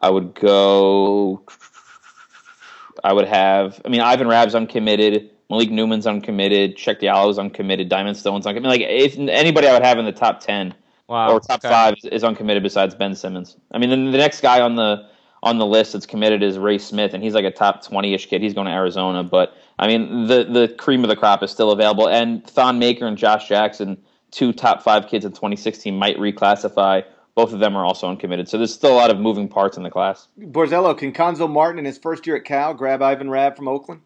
I 0.00 0.10
would 0.10 0.34
go. 0.36 1.42
I 3.02 3.12
would 3.12 3.26
have. 3.26 3.82
I 3.84 3.88
mean, 3.88 4.00
Ivan 4.00 4.28
Rabb's 4.28 4.54
uncommitted. 4.54 5.30
Malik 5.50 5.70
Newman's 5.70 6.06
uncommitted. 6.06 6.76
Cheick 6.76 7.00
Diallo's 7.00 7.38
uncommitted. 7.38 7.88
Diamond 7.88 8.16
Stone's 8.16 8.46
uncommitted. 8.46 8.80
Like 8.80 8.88
if 8.88 9.18
anybody 9.18 9.66
I 9.66 9.72
would 9.72 9.84
have 9.84 9.98
in 9.98 10.04
the 10.04 10.12
top 10.12 10.40
ten 10.40 10.74
Wow. 11.08 11.32
Or 11.32 11.40
top 11.40 11.64
okay. 11.64 11.70
five 11.70 11.94
is 12.04 12.22
uncommitted 12.22 12.62
besides 12.62 12.94
Ben 12.94 13.14
Simmons. 13.14 13.56
I 13.72 13.78
mean, 13.78 13.88
the, 13.88 13.96
the 14.12 14.18
next 14.18 14.42
guy 14.42 14.60
on 14.60 14.76
the 14.76 15.08
on 15.42 15.58
the 15.58 15.66
list 15.66 15.92
that's 15.92 16.04
committed 16.04 16.42
is 16.42 16.58
Ray 16.58 16.78
Smith, 16.78 17.14
and 17.14 17.22
he's 17.22 17.32
like 17.32 17.46
a 17.46 17.50
top 17.50 17.82
twenty 17.82 18.12
ish 18.12 18.26
kid. 18.26 18.42
He's 18.42 18.52
going 18.52 18.66
to 18.66 18.72
Arizona, 18.72 19.24
but 19.24 19.56
I 19.78 19.86
mean, 19.86 20.26
the 20.26 20.44
the 20.44 20.68
cream 20.78 21.02
of 21.04 21.08
the 21.08 21.16
crop 21.16 21.42
is 21.42 21.50
still 21.50 21.70
available. 21.70 22.08
And 22.08 22.46
Thon 22.46 22.78
Maker 22.78 23.06
and 23.06 23.16
Josh 23.16 23.48
Jackson, 23.48 23.96
two 24.30 24.52
top 24.52 24.82
five 24.82 25.08
kids 25.08 25.24
in 25.24 25.32
2016, 25.32 25.96
might 25.96 26.18
reclassify. 26.18 27.04
Both 27.34 27.52
of 27.52 27.60
them 27.60 27.76
are 27.76 27.84
also 27.84 28.08
uncommitted. 28.08 28.48
So 28.48 28.58
there's 28.58 28.74
still 28.74 28.92
a 28.92 28.98
lot 28.98 29.10
of 29.10 29.18
moving 29.18 29.48
parts 29.48 29.76
in 29.76 29.84
the 29.84 29.90
class. 29.90 30.26
Borzello, 30.38 30.98
can 30.98 31.12
Cuonzo 31.12 31.48
Martin 31.48 31.78
in 31.78 31.84
his 31.84 31.96
first 31.96 32.26
year 32.26 32.36
at 32.36 32.44
Cal 32.44 32.74
grab 32.74 33.00
Ivan 33.00 33.30
Rabb 33.30 33.56
from 33.56 33.68
Oakland? 33.68 34.02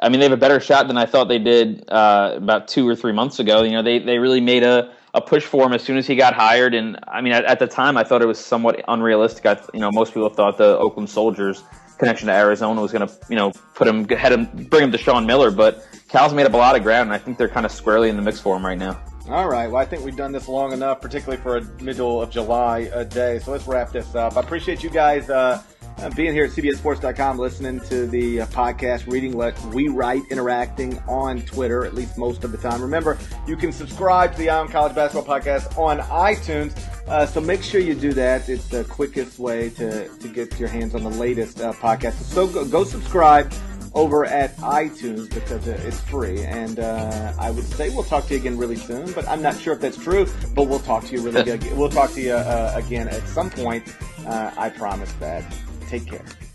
I 0.00 0.08
mean, 0.08 0.20
they 0.20 0.26
have 0.26 0.32
a 0.32 0.36
better 0.36 0.60
shot 0.60 0.86
than 0.86 0.96
I 0.96 1.06
thought 1.06 1.28
they 1.28 1.38
did 1.38 1.84
uh, 1.88 2.34
about 2.36 2.68
two 2.68 2.88
or 2.88 2.94
three 2.94 3.12
months 3.12 3.38
ago. 3.40 3.62
You 3.62 3.72
know, 3.72 3.82
they 3.82 3.98
they 3.98 4.18
really 4.18 4.40
made 4.40 4.62
a 4.62 4.92
a 5.14 5.20
push 5.20 5.44
for 5.44 5.66
him 5.66 5.72
as 5.72 5.82
soon 5.82 5.96
as 5.96 6.06
he 6.06 6.16
got 6.16 6.34
hired. 6.34 6.74
And 6.74 6.98
I 7.08 7.20
mean, 7.20 7.32
at, 7.32 7.44
at 7.44 7.58
the 7.58 7.66
time, 7.66 7.96
I 7.96 8.04
thought 8.04 8.22
it 8.22 8.26
was 8.26 8.38
somewhat 8.38 8.82
unrealistic. 8.88 9.46
I, 9.46 9.60
you 9.74 9.80
know, 9.80 9.90
most 9.90 10.14
people 10.14 10.28
thought 10.28 10.58
the 10.58 10.78
Oakland 10.78 11.10
Soldiers 11.10 11.62
connection 11.98 12.28
to 12.28 12.32
Arizona 12.32 12.80
was 12.80 12.92
going 12.92 13.08
to, 13.08 13.14
you 13.28 13.34
know, 13.34 13.50
put 13.74 13.88
him, 13.88 14.08
head 14.08 14.32
him, 14.32 14.44
bring 14.70 14.84
him 14.84 14.92
to 14.92 14.98
Sean 14.98 15.26
Miller. 15.26 15.50
But 15.50 15.86
Cal's 16.08 16.32
made 16.32 16.46
up 16.46 16.54
a 16.54 16.56
lot 16.56 16.76
of 16.76 16.82
ground, 16.82 17.08
and 17.08 17.12
I 17.12 17.18
think 17.18 17.38
they're 17.38 17.48
kind 17.48 17.66
of 17.66 17.72
squarely 17.72 18.08
in 18.08 18.16
the 18.16 18.22
mix 18.22 18.38
for 18.38 18.56
him 18.56 18.64
right 18.64 18.78
now. 18.78 19.00
All 19.28 19.48
right. 19.48 19.66
Well, 19.66 19.82
I 19.82 19.84
think 19.84 20.04
we've 20.04 20.16
done 20.16 20.32
this 20.32 20.48
long 20.48 20.72
enough, 20.72 21.00
particularly 21.00 21.42
for 21.42 21.58
a 21.58 21.82
middle 21.82 22.22
of 22.22 22.30
July 22.30 22.90
a 22.94 23.04
day. 23.04 23.40
So 23.40 23.50
let's 23.50 23.66
wrap 23.66 23.92
this 23.92 24.14
up. 24.14 24.36
I 24.36 24.40
appreciate 24.40 24.82
you 24.82 24.88
guys. 24.88 25.28
Uh, 25.28 25.62
uh, 26.00 26.10
being 26.10 26.32
here 26.32 26.44
at 26.44 26.50
CBSSports.com, 26.50 27.38
listening 27.38 27.80
to 27.80 28.06
the 28.06 28.42
uh, 28.42 28.46
podcast, 28.46 29.10
reading 29.10 29.36
what 29.36 29.58
we 29.66 29.88
write, 29.88 30.22
interacting 30.30 30.98
on 31.08 31.42
Twitter 31.42 31.84
at 31.84 31.94
least 31.94 32.16
most 32.16 32.44
of 32.44 32.52
the 32.52 32.58
time. 32.58 32.80
Remember, 32.80 33.18
you 33.46 33.56
can 33.56 33.72
subscribe 33.72 34.32
to 34.32 34.38
the 34.38 34.50
Eye 34.50 34.66
College 34.68 34.94
Basketball 34.94 35.38
Podcast 35.38 35.76
on 35.78 35.98
iTunes. 35.98 36.76
Uh, 37.08 37.26
so 37.26 37.40
make 37.40 37.62
sure 37.62 37.80
you 37.80 37.94
do 37.94 38.12
that. 38.12 38.48
It's 38.48 38.68
the 38.68 38.84
quickest 38.84 39.38
way 39.38 39.70
to, 39.70 40.08
to 40.08 40.28
get 40.28 40.58
your 40.60 40.68
hands 40.68 40.94
on 40.94 41.02
the 41.02 41.10
latest 41.10 41.60
uh, 41.60 41.72
podcast. 41.72 42.12
So 42.12 42.46
go, 42.46 42.64
go, 42.64 42.84
subscribe 42.84 43.52
over 43.94 44.24
at 44.24 44.54
iTunes 44.58 45.32
because 45.32 45.66
it's 45.66 46.00
free. 46.02 46.42
And 46.42 46.78
uh, 46.78 47.32
I 47.38 47.50
would 47.50 47.64
say 47.64 47.88
we'll 47.88 48.04
talk 48.04 48.26
to 48.26 48.34
you 48.34 48.40
again 48.40 48.56
really 48.56 48.76
soon, 48.76 49.10
but 49.12 49.26
I'm 49.26 49.42
not 49.42 49.58
sure 49.58 49.72
if 49.72 49.80
that's 49.80 49.96
true. 49.96 50.26
But 50.54 50.68
we'll 50.68 50.80
talk 50.80 51.04
to 51.06 51.16
you 51.16 51.22
really. 51.22 51.58
we'll 51.74 51.88
talk 51.88 52.12
to 52.12 52.20
you 52.20 52.34
uh, 52.34 52.72
again 52.76 53.08
at 53.08 53.26
some 53.26 53.50
point. 53.50 53.84
I 54.26 54.68
promise 54.68 55.12
that. 55.14 55.42
Take 55.88 56.06
care. 56.06 56.47